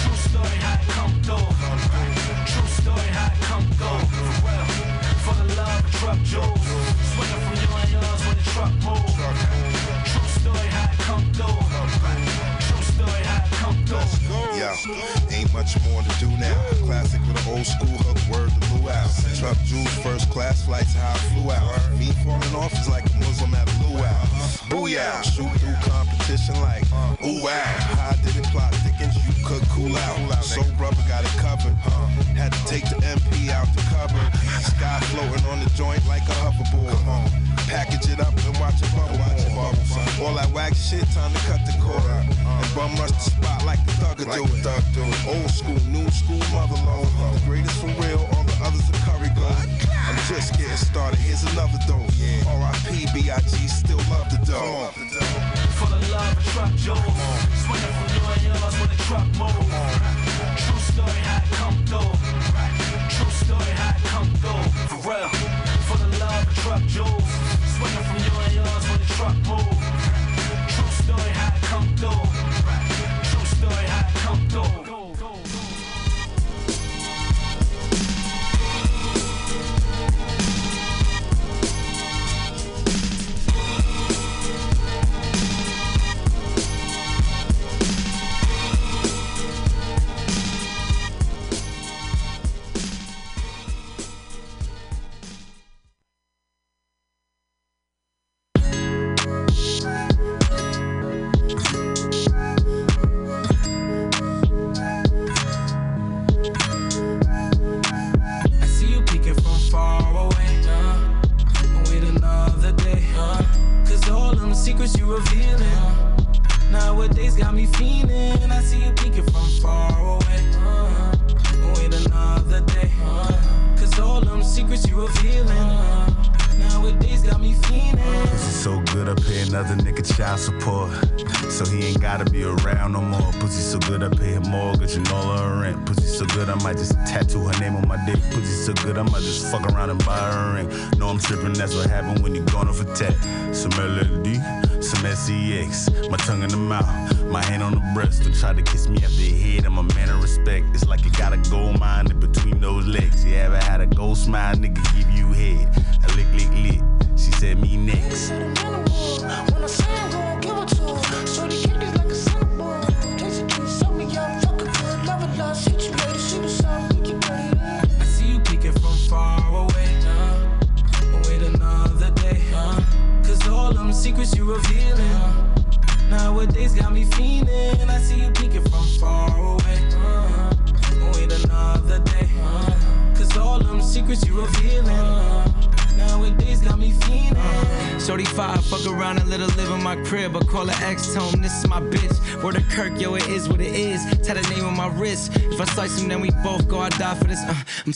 [0.00, 1.50] True story, how it come through.
[2.48, 4.04] True story, how it come through.
[4.40, 4.64] For.
[5.24, 6.64] For the love of truck jewels.
[7.12, 9.13] Swinging from you and when the truck moves.
[14.64, 16.56] Yeah, ain't much more to do now.
[16.86, 19.04] Classic with an old school hook, word to luau.
[19.36, 21.98] Truck Jules, first class flights, how I flew out.
[21.98, 23.73] Me falling off is like a Muslim at.
[24.68, 27.52] Booyah, shoot through competition like uh, ooh wow.
[28.00, 30.42] How did it plot thickens, you could cool out.
[30.44, 31.76] So rubber got it covered.
[31.84, 34.28] Uh, had to take the MP out the cupboard.
[34.64, 36.96] Sky floating on the joint like a hoverboard.
[37.04, 37.28] Uh,
[37.68, 39.18] package it up and watch it bubble.
[39.20, 40.24] Watch it bubble.
[40.24, 42.00] All that wax shit, time to cut the cord.
[42.00, 45.18] And bum rush the spot like the thugger do it.
[45.28, 47.08] Old school, new school, mother load.
[47.36, 49.84] The greatest for real, all the others are curry gold.
[50.28, 52.16] Just getting started, here's another dose.
[52.48, 53.04] R.I.P.
[53.12, 53.68] B.I.G.
[53.68, 54.88] still love the dough.
[55.76, 57.04] For the love of truck jewels.
[57.60, 59.68] Swinging from and yours when the truck moves.
[60.64, 62.16] True story, how it come through.
[63.12, 64.64] True story, how it come through.
[64.88, 65.28] For real.
[65.84, 67.30] For the love of truck jewels.
[67.76, 69.84] Swinging from and yours when the truck moves.
[70.72, 72.33] True story, how it come through.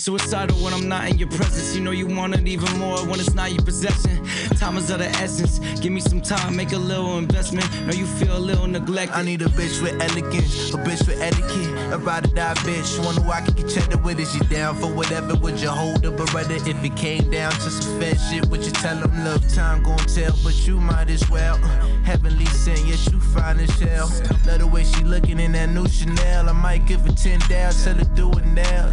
[0.08, 1.76] Suicidal when I'm not in your presence.
[1.76, 4.24] You know you want it even more when it's not your possession.
[4.56, 5.58] Time is of the essence.
[5.80, 7.66] Give me some time, make a little investment.
[7.86, 9.14] Know you feel a little neglected.
[9.14, 13.04] I need a bitch with elegance, a bitch with etiquette, a ride or die bitch.
[13.04, 14.18] One who I can get cheddar with.
[14.18, 15.34] Is down for whatever?
[15.34, 18.46] Would you hold her beretta if it came down to some fed shit?
[18.46, 21.58] Would you tell them, look, time gon' tell, but you might as well.
[22.04, 24.08] Heavenly sent, yet you fine as hell.
[24.46, 26.48] Love the way she looking in that new Chanel.
[26.48, 28.90] I might give her 10 down, tell her do it now.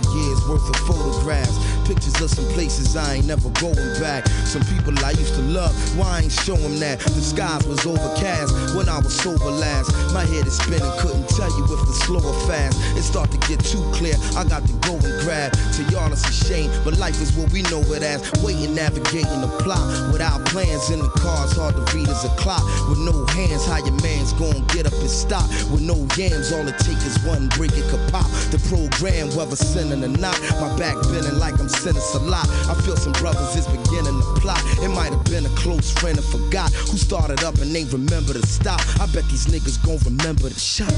[0.00, 1.58] Mad years worth of photographs.
[1.86, 4.26] Pictures of some places I ain't never going back.
[4.46, 7.00] Some people I used to love, why I ain't show 'em that?
[7.00, 9.90] The skies was overcast when I was sober last.
[10.12, 12.78] My head is spinning, couldn't tell you if the slow or fast.
[12.96, 15.52] It start to get too clear, I got to go and grab.
[15.76, 18.20] To y'all it's a shame, but life is what we know it as.
[18.42, 19.82] Waiting, navigating the plot
[20.12, 22.62] without plans in the cars, hard to read as a clock.
[22.88, 25.48] With no hands, how your man's gonna get up and stop?
[25.70, 28.30] With no yams, all it take is one break, it could pop.
[28.54, 29.56] The program, whether
[29.90, 32.48] sinning or not, my back bending like I'm sinning a lot.
[32.68, 34.60] I feel some brothers is beginning to plot.
[34.82, 38.32] It might have been a close friend and forgot who started up and ain't remember
[38.32, 38.80] to stop.
[39.00, 40.92] I bet these niggas gon' remember the shot.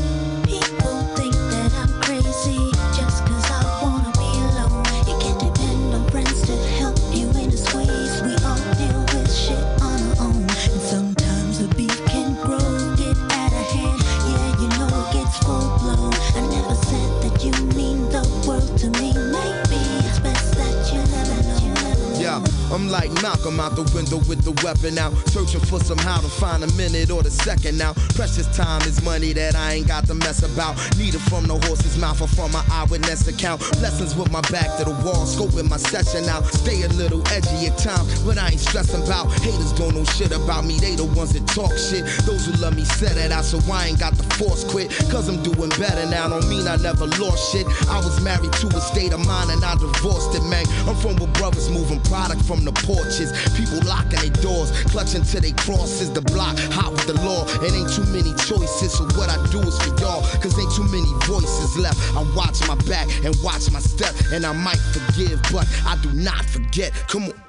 [0.44, 1.21] People
[23.02, 26.70] like Malcolm out the window with the weapon out, searching for somehow to find a
[26.74, 27.94] minute or the second now.
[28.14, 30.78] Precious time is money that I ain't got to mess about.
[30.96, 33.60] Need it from the horse's mouth or from my eyewitness account.
[33.82, 36.44] Blessings with my back to the wall, scoping my session out.
[36.46, 39.32] Stay a little edgy at times, but I ain't stressing about.
[39.42, 42.06] Haters don't know shit about me, they the ones that talk shit.
[42.22, 44.94] Those who love me said it out, so I ain't got the force quit.
[45.10, 47.66] Cause I'm doing better now, don't mean I never lost shit.
[47.90, 50.66] I was married to a state of mind and I divorced it, man.
[50.86, 53.32] I'm from where brothers moving product from the porches.
[53.56, 56.12] People locking their doors, clutching to their crosses.
[56.12, 57.48] The block hot with the law.
[57.64, 60.22] It ain't too many choices, so what I do is for y'all.
[60.40, 61.98] Cause ain't too many voices left.
[62.16, 66.12] I watch my back and watch my step, and I might forgive, but I do
[66.12, 66.92] not forget.
[67.08, 67.41] Come on.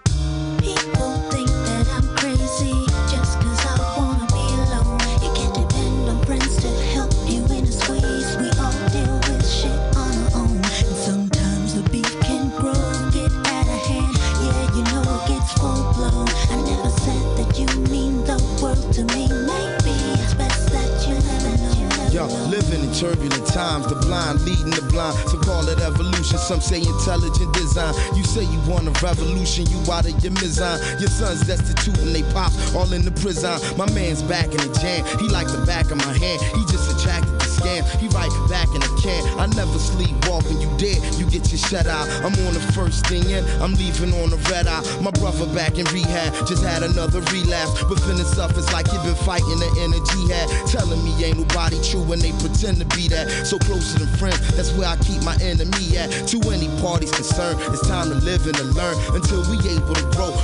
[24.14, 25.18] Blind leading the blind.
[25.30, 26.38] So call it evolution.
[26.38, 27.94] Some say intelligent design.
[28.16, 30.78] You say you want a revolution, you out of your mizan.
[31.02, 33.58] Your son's destitute and they pop all in the prison.
[33.78, 35.02] My man's back in the jam.
[35.18, 36.40] He like the back of my hand.
[36.54, 37.34] He just attracted
[37.64, 39.24] He right back in the can.
[39.40, 42.08] I never sleepwalk when you dead, you get your shut out.
[42.20, 44.84] I'm on the first thing in, I'm leaving on the red eye.
[45.00, 47.72] My brother back in rehab just had another relapse.
[47.88, 50.52] But feeling suffers like he been fighting the energy had.
[50.68, 53.48] Telling me ain't nobody true when they pretend to be that.
[53.48, 56.12] So closer than friends, that's where I keep my enemy at.
[56.36, 60.06] To any parties concerned, it's time to live and to learn until we able to
[60.12, 60.36] grow.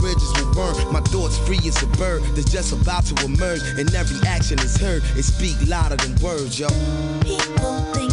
[0.00, 0.92] Bridges will burn.
[0.92, 4.76] My thoughts free as a bird that's just about to emerge, and every action is
[4.76, 5.02] heard.
[5.16, 6.68] It speak louder than words, yo.
[7.24, 8.11] People think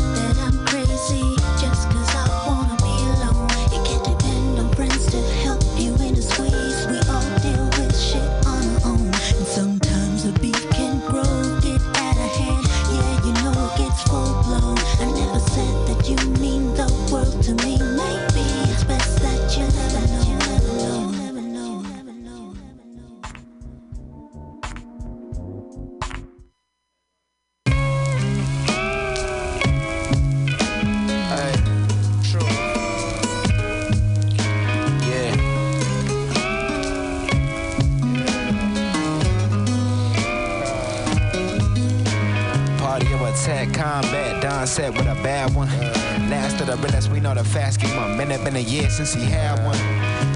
[47.43, 48.17] fast game up.
[48.17, 49.77] Been it been a year since he had one.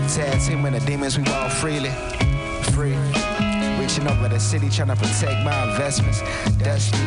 [0.10, 1.92] Tag team with the demons, we walk freely.
[2.72, 3.23] Free.
[3.94, 6.24] Reaching over the city, trying to protect my investments.
[6.58, 6.98] Dusty.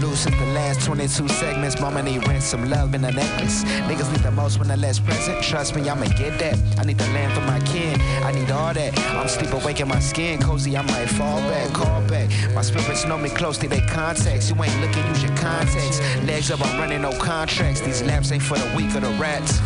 [0.00, 1.80] Loose since the last 22 segments.
[1.80, 3.62] Mama need rent, some love in a necklace.
[3.86, 5.40] Niggas need the most when they're less present.
[5.44, 6.58] Trust me, I'ma get that.
[6.76, 8.00] I need the land for my kin.
[8.24, 8.98] I need all that.
[9.14, 10.40] I'm sleep awake in my skin.
[10.40, 12.28] Cozy, I might fall back, call back.
[12.52, 14.50] My spirits know me closely, they contacts.
[14.50, 16.02] You ain't looking, use your context.
[16.24, 17.80] Legs up, I'm running no contracts.
[17.80, 19.60] These laps ain't for the weak or the rats.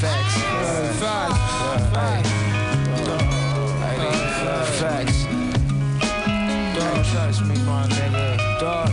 [0.00, 0.40] Facts.
[1.00, 1.38] Facts.
[4.80, 5.23] Facts.
[7.10, 8.60] Trust me, my nigga.
[8.60, 8.90] Does.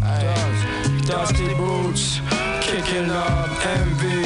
[0.00, 1.06] Does.
[1.06, 2.20] Dusty boots,
[2.60, 4.22] kicking up envy.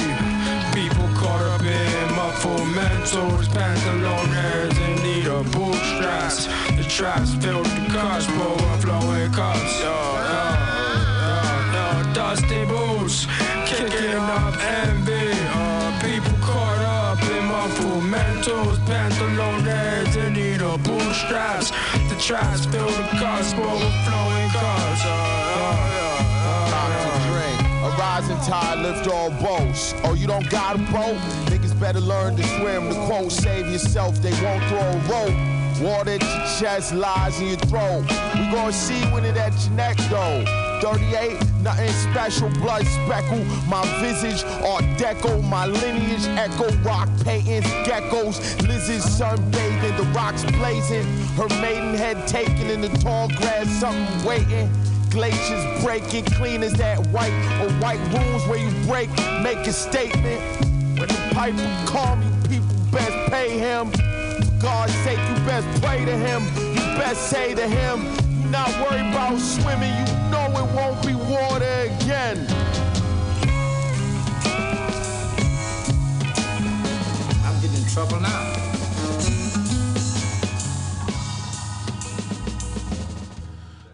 [0.75, 6.47] People caught up in muffled mentals, pantalones in need of bootstraps.
[6.77, 9.81] The traps filled with cups, overflowing cups.
[9.81, 9.95] Yo,
[10.31, 10.45] yo,
[11.23, 11.37] yo,
[11.75, 12.13] yo.
[12.13, 13.27] Dusty boots,
[13.67, 15.31] kicking up envy.
[15.55, 21.73] Uh, people caught up in muffled mentals, pantalones in need of bootstraps.
[22.25, 25.03] The traps filled with cups, overflowing cups.
[26.71, 27.21] Dr.
[27.29, 27.51] Dre,
[27.83, 29.95] a rising tide lift all boats.
[30.05, 31.19] Oh, you don't got a boat?
[31.51, 32.89] Niggas better learn to swim.
[32.89, 35.37] The quote, save yourself, they won't throw a rope.
[35.83, 38.07] Water at your chest, lies in your throat.
[38.37, 40.64] We gonna see when it at your neck though.
[40.81, 43.45] 38, nothing special, blood speckle.
[43.69, 51.05] My visage, art deco, my lineage, echo rock paintings, geckos, lizards sunbathing, the rocks blazing.
[51.37, 54.71] Her maiden head taken in the tall grass, something waiting.
[55.11, 57.33] Glaciers breaking, clean as that white
[57.63, 59.09] or white rooms where you break,
[59.43, 60.41] make a statement.
[60.99, 63.91] When the piper call me, people best pay him.
[63.91, 66.43] For God's sake, you best pray to him.
[66.75, 68.03] You best say to him,
[68.43, 70.14] you not worried about swimming, you
[70.75, 72.47] won't be water again.
[77.45, 78.55] I'm getting in trouble now.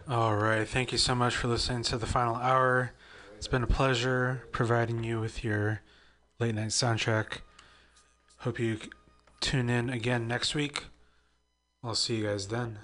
[0.08, 0.66] All right.
[0.66, 2.92] Thank you so much for listening to the final hour.
[3.36, 5.82] It's been a pleasure providing you with your
[6.38, 7.40] late night soundtrack.
[8.38, 8.78] Hope you
[9.40, 10.84] tune in again next week.
[11.84, 12.78] I'll see you guys then.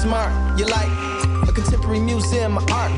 [0.09, 0.89] smart, you're like
[1.49, 2.93] a contemporary museum of art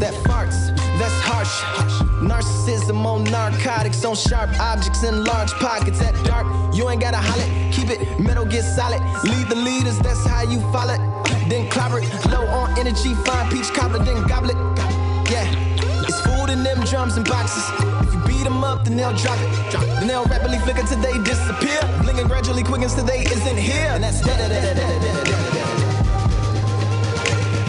[0.00, 2.05] that farts, that's harsh.
[2.36, 6.46] Narcissism on narcotics, on sharp objects in large pockets at dark.
[6.74, 9.00] You ain't gotta holler, keep it metal, get solid.
[9.24, 11.00] Lead the leaders, that's how you follow it.
[11.48, 14.56] Then clobber it, low on energy, fine peach cobbler, then goblet.
[15.30, 15.48] Yeah,
[16.04, 17.64] it's food in them drums and boxes.
[18.06, 19.70] If you beat them up, then they'll drop it.
[19.70, 19.86] Drop.
[19.96, 21.80] Then they'll rapidly flicker till they disappear.
[22.02, 23.92] Blinking gradually quickens till they isn't here.
[23.96, 24.20] And that's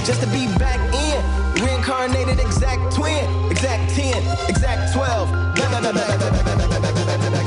[0.05, 1.46] just to be back in.
[1.61, 5.29] Reincarnated exact twin, exact 10, exact 12,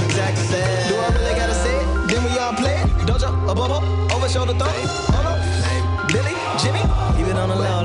[0.04, 0.88] exact 7.
[0.88, 2.08] Do I really gotta say it?
[2.08, 2.86] Then we all play it.
[3.06, 3.82] Dojo, a bubble,
[4.12, 4.68] over shoulder throw.
[5.14, 5.40] Hold on.
[6.08, 6.82] Billy, Jimmy,
[7.30, 7.79] it on the low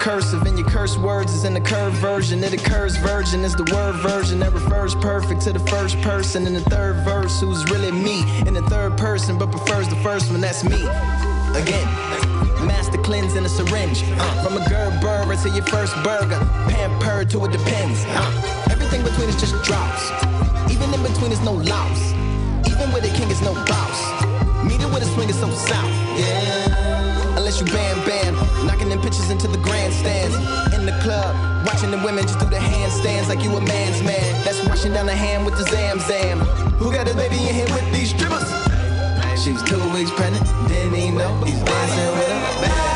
[0.00, 0.42] cursive.
[0.42, 2.42] And your curse words is in the curved version.
[2.42, 6.46] It occurs virgin is the word version that refers perfect to the first person.
[6.46, 8.24] In the third verse, who's really me?
[8.46, 10.80] In the third person, but prefers the first one, that's me.
[11.54, 11.86] Again.
[12.66, 14.02] Master cleanse in a syringe.
[14.04, 16.40] Uh, from a Gerber to your first burger.
[16.68, 18.04] Pampered to it depends.
[18.08, 20.10] Uh, everything between is just drops.
[20.72, 22.12] Even in between is no loss.
[22.66, 24.24] Even with a king is no boss.
[24.64, 26.18] Meet it with a swing is so south.
[26.18, 26.99] Yeah.
[27.50, 28.64] Unless you bam bam.
[28.64, 30.36] Knocking them pitches into the grandstands.
[30.72, 31.34] In the club.
[31.66, 34.44] Watching the women just do the handstands like you a man's man.
[34.44, 36.38] That's washing down the hand with the zam zam.
[36.78, 38.48] Who got his baby in here with these strippers?
[39.42, 42.89] She was two weeks pregnant, didn't even know he's dancing with her.